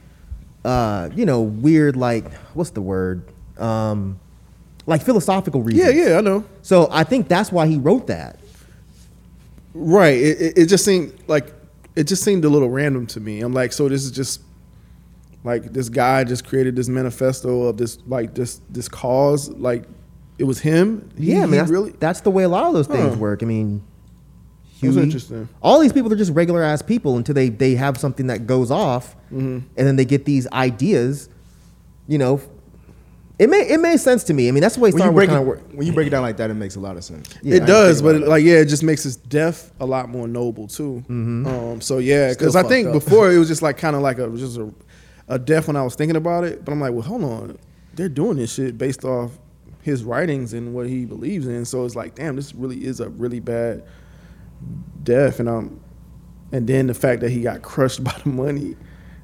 uh, 0.66 1.10
you 1.16 1.26
know, 1.26 1.42
weird 1.42 1.96
like 1.96 2.32
what's 2.54 2.72
the 2.72 2.82
word, 2.82 3.24
um, 3.58 4.20
like 4.86 5.02
philosophical 5.02 5.62
reasons. 5.64 5.96
Yeah, 5.96 6.10
yeah, 6.10 6.18
I 6.18 6.22
know. 6.22 6.44
So 6.62 6.88
I 6.92 7.04
think 7.04 7.28
that's 7.28 7.52
why 7.52 7.68
he 7.68 7.78
wrote 7.78 8.08
that. 8.08 8.40
Right. 9.74 10.18
It, 10.18 10.42
it, 10.42 10.58
it 10.58 10.66
just 10.68 10.84
seemed 10.86 11.14
like 11.28 11.54
it 11.96 12.06
just 12.06 12.24
seemed 12.24 12.46
a 12.46 12.50
little 12.50 12.70
random 12.70 13.06
to 13.08 13.20
me. 13.20 13.42
I'm 13.42 13.54
like, 13.54 13.74
so 13.74 13.88
this 13.90 14.04
is 14.04 14.12
just 14.12 14.42
like 15.44 15.72
this 15.74 15.90
guy 15.90 16.24
just 16.24 16.46
created 16.48 16.76
this 16.76 16.88
manifesto 16.90 17.64
of 17.64 17.78
this 17.78 18.00
like 18.08 18.34
this 18.34 18.60
this 18.70 18.90
cause. 18.90 19.50
Like 19.50 19.84
it 20.40 20.44
was 20.46 20.60
him. 20.60 21.10
He- 21.18 21.34
Yeah, 21.34 21.44
I 21.44 21.46
he 21.46 21.52
that's, 21.52 21.70
really. 21.70 21.92
that's 22.00 22.22
the 22.22 22.32
way 22.32 22.44
a 22.44 22.50
lot 22.50 22.66
of 22.66 22.74
those 22.74 22.88
things 22.88 23.14
Huh. 23.14 23.20
work. 23.20 23.44
I 23.44 23.46
mean, 23.46 23.84
That's 24.82 24.98
interesting. 24.98 25.50
All 25.62 25.80
these 25.80 25.94
people 25.94 26.12
are 26.12 26.16
just 26.16 26.32
regular 26.34 26.62
ass 26.64 26.82
people 26.82 27.18
until 27.18 27.34
they 27.36 27.50
they 27.50 27.76
have 27.76 27.98
something 27.98 28.28
that 28.28 28.48
goes 28.48 28.72
off, 28.72 29.16
Mm-hmm. 29.28 29.68
and 29.78 29.88
then 29.88 29.96
they 29.98 30.06
get 30.06 30.26
these 30.26 30.48
ideas. 30.52 31.30
You 32.08 32.18
know, 32.18 32.42
it 33.40 33.50
made 33.50 33.70
it 33.70 33.80
made 33.80 33.98
sense 34.00 34.24
to 34.26 34.34
me. 34.34 34.48
I 34.48 34.52
mean, 34.52 34.62
that's 34.62 34.76
the 34.76 34.82
way 34.82 34.92
Star 34.92 35.12
Wars 35.12 35.28
kind 35.28 35.40
of 35.40 35.46
work. 35.46 35.62
when 35.74 35.86
you 35.86 35.94
break 35.94 36.08
it 36.08 36.12
down 36.12 36.22
like 36.22 36.38
that, 36.38 36.50
it 36.50 36.54
makes 36.56 36.76
a 36.76 36.80
lot 36.80 36.96
of 36.98 37.04
sense. 37.04 37.30
Yeah, 37.44 37.56
it 37.56 37.60
didn't 37.60 37.68
does, 37.68 38.02
but 38.02 38.16
it, 38.16 38.28
like 38.28 38.44
yeah, 38.44 38.56
it 38.56 38.66
just 38.66 38.84
makes 38.84 39.04
his 39.04 39.16
death 39.18 39.72
a 39.80 39.86
lot 39.86 40.10
more 40.10 40.28
noble 40.28 40.68
too. 40.68 41.04
Mm-hmm. 41.10 41.48
Um, 41.48 41.82
so 41.82 41.98
yeah, 41.98 42.30
because 42.30 42.56
I 42.56 42.64
think 42.64 42.88
up. 42.88 42.94
before 42.94 43.32
it 43.32 43.38
was 43.38 43.48
just 43.48 43.62
like 43.62 43.78
kind 43.78 43.96
of 43.96 44.02
like 44.02 44.20
a 44.20 44.30
just 44.38 44.58
a, 44.58 44.74
a 45.28 45.38
death 45.38 45.68
when 45.68 45.76
I 45.76 45.84
was 45.84 45.96
thinking 45.96 46.16
about 46.16 46.46
it. 46.46 46.64
But 46.64 46.72
I'm 46.72 46.80
like, 46.80 46.94
well, 46.94 47.02
hold 47.04 47.24
on, 47.24 47.58
they're 47.96 48.10
doing 48.10 48.38
this 48.38 48.54
shit 48.54 48.78
based 48.78 49.04
off 49.04 49.38
his 49.82 50.04
writings 50.04 50.54
and 50.54 50.74
what 50.74 50.88
he 50.88 51.06
believes 51.06 51.48
in. 51.48 51.64
So 51.66 51.86
it's 51.86 51.96
like, 51.96 52.16
damn, 52.16 52.36
this 52.38 52.56
really 52.56 52.86
is 52.86 53.00
a 53.02 53.10
really 53.10 53.40
bad 53.40 53.84
death, 55.04 55.40
and 55.40 55.50
um, 55.50 55.80
and 56.52 56.68
then 56.68 56.88
the 56.88 56.94
fact 56.94 57.22
that 57.22 57.30
he 57.32 57.42
got 57.42 57.62
crushed 57.62 58.04
by 58.04 58.16
the 58.24 58.30
money, 58.30 58.76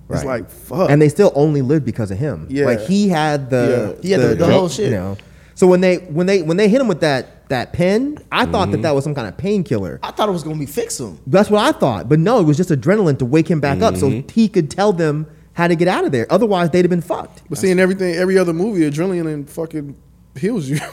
it's 0.10 0.24
Right. 0.24 0.26
like 0.42 0.50
fuck. 0.50 0.90
and 0.90 1.02
they 1.02 1.10
still 1.10 1.32
only 1.36 1.62
lived 1.62 1.86
because 1.86 2.12
of 2.12 2.18
him. 2.18 2.48
Yeah. 2.50 2.66
like 2.66 2.82
he 2.82 3.10
had 3.10 3.50
the 3.50 3.96
Yeah. 3.98 4.02
He 4.02 4.12
had 4.12 4.22
the- 4.22 4.36
the 4.36 4.46
whole 4.52 4.70
shit. 4.70 4.86
You 4.92 4.98
know, 4.98 5.18
so 5.56 5.68
when 5.68 5.82
they 5.82 5.98
when 5.98 6.26
they 6.28 6.42
when 6.42 6.58
they 6.58 6.68
hit 6.68 6.82
him 6.82 6.88
with 6.88 7.02
that 7.02 7.48
that 7.50 7.72
pen, 7.74 8.18
I 8.32 8.46
thought 8.46 8.72
that 8.72 8.82
that 8.82 8.96
was 8.96 9.04
some 9.04 9.14
kind 9.14 9.28
of 9.28 9.38
painkiller. 9.38 10.00
I 10.02 10.12
thought 10.12 10.28
it 10.30 10.32
was 10.32 10.44
gonna 10.44 10.58
be 10.58 10.66
fix 10.66 11.00
him. 11.00 11.20
That's 11.28 11.50
what 11.50 11.64
I 11.64 11.78
thought, 11.78 12.10
but 12.10 12.20
no, 12.20 12.40
it 12.40 12.44
was 12.44 12.58
just 12.58 12.70
adrenaline 12.70 13.20
to 13.20 13.26
wake 13.26 13.48
him 13.50 13.60
back 13.60 13.82
up, 13.82 13.96
so 13.98 14.10
he 14.32 14.48
could 14.48 14.70
tell 14.72 14.92
them 14.94 15.28
how 15.54 15.68
to 15.68 15.76
get 15.76 15.88
out 15.88 16.04
of 16.04 16.12
there. 16.12 16.26
Otherwise, 16.32 16.72
they'd 16.72 16.84
have 16.84 16.90
been 16.90 17.02
fucked. 17.02 17.44
but 17.50 17.60
seeing 17.60 17.80
everything, 17.80 18.16
every 18.16 18.38
other 18.40 18.54
movie, 18.54 18.90
adrenaline 18.90 19.32
and 19.32 19.48
fucking 19.50 19.96
heals 20.36 20.68
you. 20.68 20.80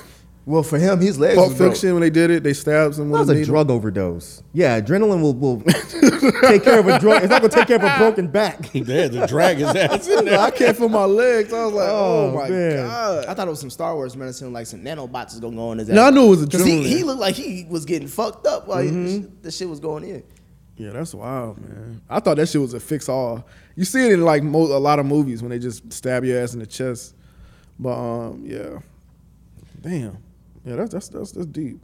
Well, 0.46 0.62
for 0.62 0.78
him, 0.78 1.00
his 1.00 1.18
legs. 1.18 1.36
Pulp 1.36 1.50
was 1.50 1.58
broke. 1.58 1.72
Fiction 1.72 1.92
when 1.92 2.00
they 2.00 2.10
did 2.10 2.30
it, 2.30 2.42
they 2.42 2.54
stabbed 2.54 2.98
him 2.98 3.10
That 3.10 3.12
with 3.12 3.20
was 3.20 3.28
a 3.28 3.32
a 3.32 3.34
needle. 3.36 3.52
drug 3.52 3.70
overdose. 3.70 4.42
Yeah, 4.52 4.80
adrenaline 4.80 5.20
will, 5.22 5.34
will 5.34 5.60
take 6.42 6.64
care 6.64 6.80
of 6.80 6.88
a 6.88 6.98
drug. 6.98 7.22
It's 7.22 7.30
not 7.30 7.42
gonna 7.42 7.52
take 7.52 7.66
care 7.68 7.76
of 7.76 7.82
a 7.84 7.94
broken 7.98 8.26
back. 8.26 8.72
They 8.72 9.02
had 9.02 9.12
to 9.12 9.26
drag 9.26 9.58
his 9.58 9.68
ass 9.68 10.08
in 10.08 10.24
there. 10.24 10.38
I 10.40 10.50
can't 10.50 10.76
feel 10.76 10.88
my 10.88 11.04
legs. 11.04 11.52
I 11.52 11.64
was 11.66 11.74
like, 11.74 11.88
oh, 11.88 12.30
Oh, 12.30 12.34
my 12.34 12.48
man. 12.48 12.76
god. 12.86 13.26
I 13.26 13.34
thought 13.34 13.46
it 13.46 13.50
was 13.50 13.60
some 13.60 13.70
Star 13.70 13.94
Wars 13.94 14.16
medicine, 14.16 14.52
like 14.52 14.66
some 14.66 14.80
nanobots 14.80 15.34
is 15.34 15.40
gonna 15.40 15.54
go 15.56 15.68
on 15.68 15.78
his. 15.78 15.88
No, 15.88 16.04
I 16.06 16.10
knew 16.10 16.24
it 16.26 16.30
was 16.30 16.46
because 16.46 16.64
he, 16.64 16.82
he 16.88 17.04
looked 17.04 17.20
like 17.20 17.34
he 17.36 17.66
was 17.68 17.84
getting 17.84 18.08
fucked 18.08 18.46
up 18.46 18.66
while 18.66 18.82
Mm-hmm. 18.82 19.42
the 19.42 19.50
shit 19.52 19.68
was 19.68 19.78
going 19.78 20.04
in. 20.04 20.22
Yeah, 20.76 20.90
that's 20.90 21.14
wild, 21.14 21.58
man. 21.60 22.00
I 22.08 22.20
thought 22.20 22.38
that 22.38 22.48
shit 22.48 22.60
was 22.62 22.72
a 22.72 22.80
fix 22.80 23.08
all. 23.10 23.46
You 23.76 23.84
see 23.84 24.06
it 24.06 24.12
in 24.12 24.24
like 24.24 24.42
mo- 24.42 24.74
a 24.74 24.80
lot 24.80 24.98
of 24.98 25.04
movies 25.06 25.42
when 25.42 25.50
they 25.50 25.58
just 25.58 25.92
stab 25.92 26.24
your 26.24 26.40
ass 26.42 26.54
in 26.54 26.60
the 26.60 26.66
chest. 26.66 27.14
But 27.78 27.92
um, 27.98 28.42
yeah, 28.46 28.78
damn, 29.80 30.16
yeah, 30.64 30.76
that's 30.76 30.92
that's 30.92 31.08
that's, 31.08 31.32
that's 31.32 31.46
deep. 31.46 31.80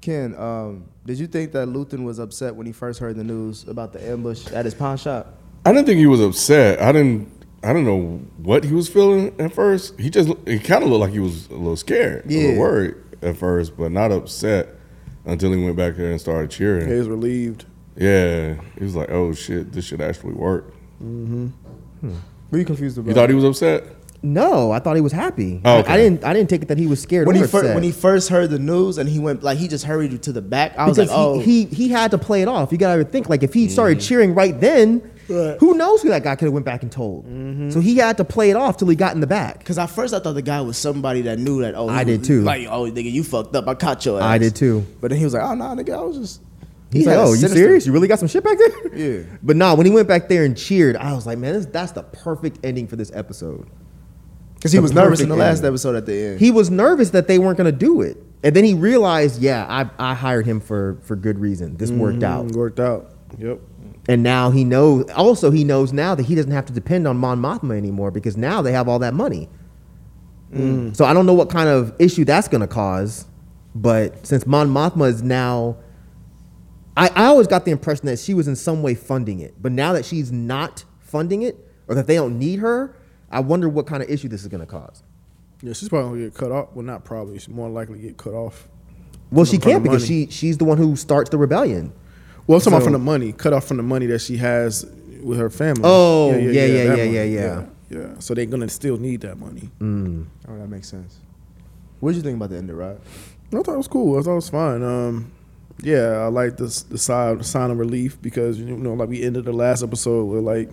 Ken, 0.00 0.34
um, 0.36 0.84
did 1.04 1.18
you 1.18 1.26
think 1.26 1.52
that 1.52 1.66
Luthen 1.68 2.04
was 2.04 2.18
upset 2.20 2.54
when 2.54 2.66
he 2.66 2.72
first 2.72 3.00
heard 3.00 3.16
the 3.16 3.24
news 3.24 3.66
about 3.66 3.92
the 3.92 4.02
ambush 4.08 4.46
at 4.52 4.64
his 4.64 4.74
pawn 4.74 4.96
shop? 4.96 5.34
I 5.66 5.72
didn't 5.72 5.86
think 5.86 5.98
he 5.98 6.06
was 6.06 6.20
upset. 6.20 6.80
I 6.80 6.92
didn't. 6.92 7.28
I 7.64 7.72
don't 7.72 7.84
know 7.84 8.18
what 8.36 8.62
he 8.62 8.72
was 8.72 8.88
feeling 8.88 9.34
at 9.40 9.52
first. 9.52 9.98
He 9.98 10.08
just. 10.10 10.28
He 10.46 10.60
kind 10.60 10.84
of 10.84 10.90
looked 10.90 11.00
like 11.00 11.12
he 11.12 11.18
was 11.18 11.48
a 11.48 11.54
little 11.54 11.76
scared, 11.76 12.26
a 12.26 12.32
Yeah. 12.32 12.40
little 12.42 12.60
worried 12.60 12.94
at 13.22 13.36
first, 13.36 13.76
but 13.76 13.90
not 13.90 14.12
upset 14.12 14.68
until 15.24 15.50
he 15.52 15.62
went 15.64 15.76
back 15.76 15.96
there 15.96 16.12
and 16.12 16.20
started 16.20 16.50
cheering. 16.52 16.86
He 16.88 16.94
was 16.94 17.08
relieved. 17.08 17.64
Yeah, 17.96 18.54
he 18.78 18.84
was 18.84 18.94
like, 18.94 19.10
"Oh 19.10 19.32
shit, 19.32 19.72
this 19.72 19.84
should 19.84 20.00
actually 20.00 20.34
work." 20.34 20.72
Hmm. 21.00 21.48
Were 22.50 22.58
you 22.58 22.64
confused 22.64 22.96
about? 22.98 23.08
You 23.08 23.14
thought 23.14 23.28
he 23.28 23.34
was 23.34 23.44
upset? 23.44 23.84
No, 24.22 24.72
I 24.72 24.80
thought 24.80 24.96
he 24.96 25.00
was 25.02 25.12
happy. 25.12 25.60
Oh, 25.64 25.76
I- 25.76 25.78
okay. 25.80 25.92
I 25.92 25.96
didn't. 25.96 26.24
I 26.24 26.32
didn't 26.32 26.50
take 26.50 26.62
it 26.62 26.68
that 26.68 26.78
he 26.78 26.86
was 26.88 27.00
scared 27.00 27.26
when 27.28 27.36
or 27.36 27.38
he 27.38 27.44
upset. 27.44 27.60
first 27.62 27.74
when 27.74 27.82
he 27.84 27.92
first 27.92 28.28
heard 28.28 28.50
the 28.50 28.58
news 28.58 28.98
and 28.98 29.08
he 29.08 29.18
went 29.20 29.42
like 29.44 29.58
he 29.58 29.68
just 29.68 29.84
hurried 29.84 30.20
to 30.22 30.32
the 30.32 30.42
back. 30.42 30.76
I 30.76 30.86
was 30.88 30.96
because 30.96 31.10
like, 31.10 31.16
oh, 31.18 31.38
he, 31.38 31.66
he 31.66 31.74
he 31.86 31.88
had 31.88 32.10
to 32.10 32.18
play 32.18 32.42
it 32.42 32.48
off. 32.48 32.72
You 32.72 32.78
gotta 32.78 33.04
think 33.04 33.28
like 33.28 33.42
if 33.44 33.54
he 33.54 33.68
started 33.68 33.98
Mm-hmm. 33.98 34.08
cheering 34.08 34.34
right 34.34 34.60
then, 34.60 35.08
Right. 35.28 35.58
who 35.60 35.74
knows 35.74 36.00
who 36.02 36.08
that 36.08 36.24
guy 36.24 36.34
could 36.36 36.46
have 36.46 36.54
went 36.54 36.64
back 36.66 36.82
and 36.82 36.90
told. 36.90 37.26
Mm-hmm. 37.26 37.70
So 37.70 37.80
he 37.80 37.96
had 37.98 38.16
to 38.16 38.24
play 38.24 38.48
it 38.50 38.56
off 38.56 38.78
till 38.78 38.88
he 38.88 38.96
got 38.96 39.14
in 39.14 39.20
the 39.20 39.26
back. 39.26 39.58
Because 39.58 39.76
at 39.78 39.86
first 39.90 40.12
I 40.14 40.18
thought 40.20 40.32
the 40.32 40.40
guy 40.42 40.62
was 40.62 40.76
somebody 40.78 41.20
that 41.22 41.38
knew 41.38 41.60
that. 41.60 41.74
Oh, 41.76 41.88
I 41.88 42.02
did 42.02 42.20
was- 42.20 42.28
too. 42.28 42.42
Like, 42.42 42.66
oh, 42.68 42.90
nigga, 42.90 43.12
you 43.12 43.22
fucked 43.22 43.54
up. 43.54 43.68
I 43.68 43.74
caught 43.74 44.04
your 44.06 44.16
ass. 44.18 44.24
I 44.24 44.38
did 44.38 44.56
too. 44.56 44.84
But 45.00 45.10
then 45.10 45.18
he 45.18 45.24
was 45.24 45.34
like, 45.34 45.42
oh, 45.44 45.54
no, 45.54 45.64
nigga, 45.66 45.94
I 45.96 46.00
was 46.00 46.16
just. 46.18 46.40
He's 46.90 47.02
he 47.04 47.08
like, 47.10 47.18
"Oh, 47.18 47.34
you 47.34 47.46
serious? 47.48 47.84
You 47.86 47.92
really 47.92 48.08
got 48.08 48.18
some 48.18 48.28
shit 48.28 48.42
back 48.42 48.56
there?" 48.56 48.96
Yeah. 48.96 49.22
But 49.42 49.56
nah, 49.56 49.74
when 49.74 49.84
he 49.84 49.92
went 49.92 50.08
back 50.08 50.26
there 50.30 50.44
and 50.46 50.56
cheered, 50.56 50.96
I 50.96 51.12
was 51.12 51.26
like, 51.26 51.36
"Man, 51.36 51.52
this, 51.52 51.66
that's 51.66 51.92
the 51.92 52.02
perfect 52.02 52.64
ending 52.64 52.86
for 52.86 52.96
this 52.96 53.12
episode." 53.14 53.68
Because 54.58 54.72
he 54.72 54.80
was 54.80 54.92
nervous 54.92 55.20
in 55.20 55.28
the 55.28 55.36
last 55.36 55.58
ending. 55.58 55.68
episode 55.68 55.94
at 55.94 56.06
the 56.06 56.14
end. 56.14 56.40
He 56.40 56.50
was 56.50 56.68
nervous 56.70 57.10
that 57.10 57.28
they 57.28 57.38
weren't 57.38 57.56
going 57.56 57.72
to 57.72 57.78
do 57.78 58.00
it, 58.02 58.16
and 58.42 58.56
then 58.56 58.64
he 58.64 58.74
realized, 58.74 59.40
"Yeah, 59.40 59.64
I, 59.68 60.10
I 60.10 60.14
hired 60.14 60.46
him 60.46 60.60
for 60.60 60.98
for 61.02 61.14
good 61.14 61.38
reason. 61.38 61.76
This 61.76 61.90
worked 61.90 62.22
out." 62.24 62.46
Mm, 62.46 62.56
worked 62.56 62.80
out. 62.80 63.12
Yep. 63.38 63.60
And 64.08 64.22
now 64.22 64.50
he 64.50 64.64
knows. 64.64 65.08
Also, 65.10 65.50
he 65.50 65.64
knows 65.64 65.92
now 65.92 66.14
that 66.14 66.24
he 66.24 66.34
doesn't 66.34 66.50
have 66.50 66.66
to 66.66 66.72
depend 66.72 67.06
on 67.06 67.16
Mon 67.18 67.40
Mothma 67.40 67.76
anymore 67.76 68.10
because 68.10 68.36
now 68.36 68.62
they 68.62 68.72
have 68.72 68.88
all 68.88 68.98
that 69.00 69.14
money. 69.14 69.48
So 70.94 71.04
I 71.04 71.12
don't 71.12 71.26
know 71.26 71.34
what 71.34 71.50
kind 71.50 71.68
of 71.68 71.94
issue 71.98 72.24
that's 72.24 72.48
going 72.48 72.62
to 72.62 72.66
cause, 72.66 73.26
but 73.74 74.26
since 74.26 74.46
Mon 74.46 74.68
Mothma 74.68 75.08
is 75.08 75.22
now, 75.22 75.76
I, 76.96 77.08
I 77.14 77.24
always 77.26 77.46
got 77.46 77.66
the 77.66 77.70
impression 77.70 78.06
that 78.06 78.18
she 78.18 78.32
was 78.32 78.48
in 78.48 78.56
some 78.56 78.82
way 78.82 78.94
funding 78.94 79.40
it. 79.40 79.60
But 79.60 79.72
now 79.72 79.92
that 79.92 80.06
she's 80.06 80.32
not 80.32 80.84
funding 81.00 81.42
it, 81.42 81.58
or 81.86 81.94
that 81.94 82.06
they 82.06 82.14
don't 82.14 82.38
need 82.38 82.60
her, 82.60 82.96
I 83.30 83.40
wonder 83.40 83.68
what 83.68 83.86
kind 83.86 84.02
of 84.02 84.08
issue 84.08 84.28
this 84.28 84.42
is 84.42 84.48
going 84.48 84.60
to 84.60 84.66
cause. 84.66 85.02
Yeah, 85.62 85.72
she's 85.72 85.88
probably 85.88 86.20
gonna 86.20 86.30
get 86.30 86.34
cut 86.34 86.52
off. 86.52 86.68
Well, 86.72 86.84
not 86.84 87.04
probably. 87.04 87.38
She's 87.38 87.48
more 87.48 87.68
likely 87.68 87.96
to 88.00 88.06
get 88.06 88.16
cut 88.16 88.32
off. 88.32 88.68
Well, 89.30 89.44
she 89.44 89.58
can't 89.58 89.82
because 89.82 90.08
money. 90.08 90.26
she 90.26 90.30
she's 90.30 90.56
the 90.56 90.64
one 90.64 90.78
who 90.78 90.94
starts 90.94 91.30
the 91.30 91.38
rebellion. 91.38 91.92
Well, 92.46 92.58
I'm 92.58 92.60
talking 92.60 92.72
about 92.74 92.84
from 92.84 92.92
the 92.92 92.98
money, 92.98 93.32
cut 93.32 93.52
off 93.52 93.66
from 93.66 93.76
the 93.76 93.82
money 93.82 94.06
that 94.06 94.20
she 94.20 94.36
has 94.36 94.86
with 95.20 95.38
her 95.38 95.50
family. 95.50 95.82
Oh, 95.84 96.30
yeah, 96.30 96.38
yeah, 96.38 96.50
yeah, 96.50 96.64
yeah, 96.64 96.88
money, 96.88 97.10
yeah, 97.10 97.22
yeah. 97.24 97.66
Yeah, 97.90 98.18
so 98.20 98.34
they're 98.34 98.46
gonna 98.46 98.68
still 98.68 98.98
need 98.98 99.22
that 99.22 99.38
money. 99.38 99.70
Mm. 99.80 100.26
Oh, 100.46 100.58
that 100.58 100.68
makes 100.68 100.88
sense. 100.88 101.18
What 102.00 102.10
did 102.10 102.18
you 102.18 102.22
think 102.22 102.36
about 102.36 102.50
the 102.50 102.58
end 102.58 102.70
of 102.70 102.76
Rod? 102.76 103.00
I 103.52 103.62
thought 103.62 103.74
it 103.74 103.78
was 103.78 103.88
cool. 103.88 104.18
I 104.18 104.22
thought 104.22 104.32
it 104.32 104.36
was 104.36 104.50
fine. 104.50 104.82
Um, 104.82 105.32
yeah, 105.82 106.18
I 106.18 106.26
like 106.26 106.56
this 106.56 106.82
the 106.82 106.98
sign 106.98 107.42
sign 107.42 107.70
of 107.70 107.78
relief 107.78 108.20
because 108.20 108.58
you 108.58 108.76
know, 108.76 108.94
like 108.94 109.08
we 109.08 109.22
ended 109.22 109.44
the 109.44 109.52
last 109.52 109.82
episode 109.82 110.24
with 110.24 110.44
like 110.44 110.70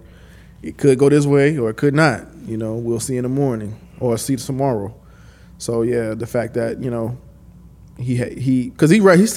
it 0.66 0.78
could 0.78 0.98
go 0.98 1.10
this 1.10 1.26
way 1.26 1.58
or 1.58 1.70
it 1.70 1.78
could 1.78 1.94
not. 1.94 2.26
You 2.46 2.58
know, 2.58 2.76
we'll 2.76 3.00
see 3.00 3.18
in 3.18 3.24
the 3.24 3.30
morning 3.30 3.80
or 4.00 4.18
see 4.18 4.36
tomorrow. 4.36 4.94
So 5.58 5.84
yeah, 5.84 6.14
the 6.16 6.28
fact 6.28 6.56
that 6.56 6.82
you 6.82 6.90
know 6.92 7.18
he 7.98 8.18
ha- 8.18 8.36
he 8.38 8.70
because 8.72 8.90
he 8.90 9.00
right 9.00 9.18
he 9.20 9.28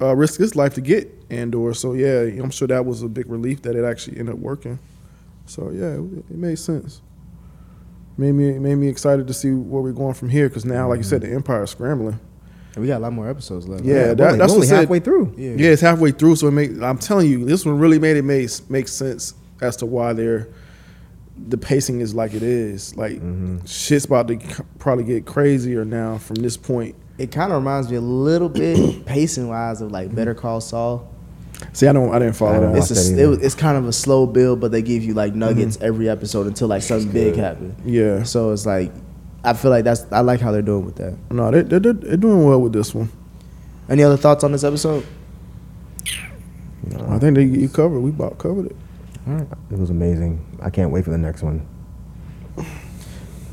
uh, 0.00 0.14
risked 0.14 0.38
his 0.38 0.54
life 0.56 0.74
to 0.74 0.80
get 0.80 1.10
Andor. 1.30 1.72
So 1.74 1.92
yeah, 1.94 2.20
I'm 2.42 2.50
sure 2.50 2.68
that 2.68 2.84
was 2.84 3.02
a 3.02 3.08
big 3.08 3.30
relief 3.30 3.62
that 3.62 3.74
it 3.76 3.84
actually 3.84 4.18
ended 4.18 4.34
up 4.34 4.40
working. 4.40 4.78
So 5.46 5.70
yeah, 5.70 5.94
it, 5.94 6.00
it 6.30 6.36
made 6.36 6.58
sense. 6.58 7.00
Made 8.18 8.32
me 8.32 8.58
made 8.58 8.74
me 8.76 8.88
excited 8.88 9.26
to 9.28 9.34
see 9.34 9.52
where 9.52 9.82
we're 9.82 9.92
going 9.92 10.14
from 10.14 10.28
here 10.30 10.48
because 10.48 10.64
now, 10.64 10.88
like 10.88 10.98
you 10.98 11.04
said, 11.04 11.20
the 11.22 11.32
Empire's 11.32 11.70
scrambling. 11.70 12.18
And 12.74 12.82
we 12.82 12.88
got 12.88 12.98
a 12.98 13.04
lot 13.04 13.12
more 13.14 13.28
episodes 13.28 13.66
left. 13.68 13.84
Yeah, 13.84 13.94
we're 14.08 14.14
that- 14.16 14.26
only, 14.26 14.38
that's 14.38 14.52
only 14.52 14.66
said- 14.66 14.80
halfway 14.80 15.00
through. 15.00 15.34
Yeah. 15.38 15.50
Yeah, 15.52 15.70
it's 15.70 15.80
halfway 15.82 16.10
through, 16.10 16.36
so 16.36 16.48
it 16.48 16.52
make. 16.52 16.70
I'm 16.82 16.98
telling 16.98 17.28
you, 17.30 17.44
this 17.46 17.64
one 17.64 17.78
really 17.78 17.98
made 17.98 18.16
it 18.18 18.22
make 18.22 18.50
make 18.68 18.88
sense 18.88 19.34
as 19.60 19.76
to 19.76 19.86
why 19.86 20.12
they're 20.12 20.48
the 21.36 21.58
pacing 21.58 22.00
is 22.00 22.14
like 22.14 22.34
it 22.34 22.42
is. 22.42 22.96
Like 22.96 23.20
shit's 23.66 24.06
about 24.06 24.28
to 24.28 24.40
c- 24.40 24.62
probably 24.78 25.04
get 25.04 25.26
crazier 25.26 25.84
now 25.84 26.18
from 26.18 26.36
this 26.36 26.56
point. 26.56 26.94
It 27.18 27.30
kind 27.32 27.52
of 27.52 27.58
reminds 27.58 27.90
me 27.90 27.96
a 27.96 28.00
little 28.00 28.48
bit, 28.48 29.04
pacing 29.06 29.48
wise, 29.48 29.80
of 29.80 29.90
like 29.90 30.14
Better 30.14 30.34
Call 30.34 30.60
Saul. 30.60 31.10
See, 31.72 31.86
I 31.86 31.92
don't, 31.92 32.14
I 32.14 32.18
didn't 32.18 32.34
follow 32.34 32.56
I 32.56 32.60
don't 32.60 32.72
that. 32.72 32.78
It's 32.78 32.90
watch 32.90 32.98
that 32.98 33.18
a, 33.18 33.32
it, 33.32 33.42
it's 33.42 33.54
kind 33.54 33.78
of 33.78 33.86
a 33.86 33.92
slow 33.92 34.26
build, 34.26 34.60
but 34.60 34.72
they 34.72 34.82
give 34.82 35.02
you 35.02 35.14
like 35.14 35.34
nuggets 35.34 35.76
mm-hmm. 35.76 35.86
every 35.86 36.08
episode 36.08 36.46
until 36.46 36.68
like 36.68 36.82
something 36.82 37.10
big 37.10 37.36
happens. 37.36 37.74
Yeah, 37.84 38.24
So 38.24 38.52
it's 38.52 38.66
like, 38.66 38.92
I 39.42 39.54
feel 39.54 39.70
like 39.70 39.84
that's 39.84 40.04
I 40.12 40.20
like 40.20 40.40
how 40.40 40.52
they're 40.52 40.60
doing 40.60 40.84
with 40.84 40.96
that. 40.96 41.16
no, 41.30 41.50
they, 41.50 41.62
they, 41.62 41.78
they're, 41.78 41.92
they're 41.92 42.16
doing 42.16 42.44
well 42.44 42.60
with 42.60 42.72
this 42.72 42.94
one. 42.94 43.10
Any 43.88 44.02
other 44.02 44.16
thoughts 44.16 44.44
on 44.44 44.52
this 44.52 44.64
episode? 44.64 45.06
I 47.08 47.18
think 47.18 47.36
they 47.36 47.44
you 47.44 47.68
covered. 47.68 48.00
We 48.00 48.10
about 48.10 48.38
covered 48.38 48.66
it. 48.66 48.76
Mm. 49.26 49.50
It 49.70 49.78
was 49.78 49.90
amazing. 49.90 50.58
I 50.62 50.70
can't 50.70 50.90
wait 50.90 51.04
for 51.04 51.10
the 51.10 51.18
next 51.18 51.42
one. 51.42 51.66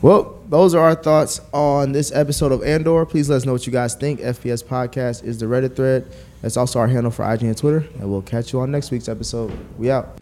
Well, 0.03 0.37
those 0.49 0.75
are 0.75 0.83
our 0.83 0.95
thoughts 0.95 1.39
on 1.53 1.93
this 1.93 2.11
episode 2.11 2.51
of 2.51 2.61
Andor. 2.61 3.05
Please 3.05 3.29
let 3.29 3.37
us 3.37 3.45
know 3.45 3.53
what 3.53 3.65
you 3.65 3.71
guys 3.71 3.95
think. 3.95 4.19
FPS 4.19 4.61
Podcast 4.61 5.23
is 5.23 5.37
the 5.37 5.45
Reddit 5.45 5.77
thread. 5.77 6.13
That's 6.41 6.57
also 6.57 6.79
our 6.79 6.89
handle 6.89 7.09
for 7.09 7.23
IG 7.33 7.43
and 7.43 7.57
Twitter. 7.57 7.87
And 8.01 8.11
we'll 8.11 8.21
catch 8.21 8.51
you 8.51 8.59
on 8.59 8.69
next 8.69 8.91
week's 8.91 9.07
episode. 9.07 9.57
We 9.77 9.89
out. 9.91 10.19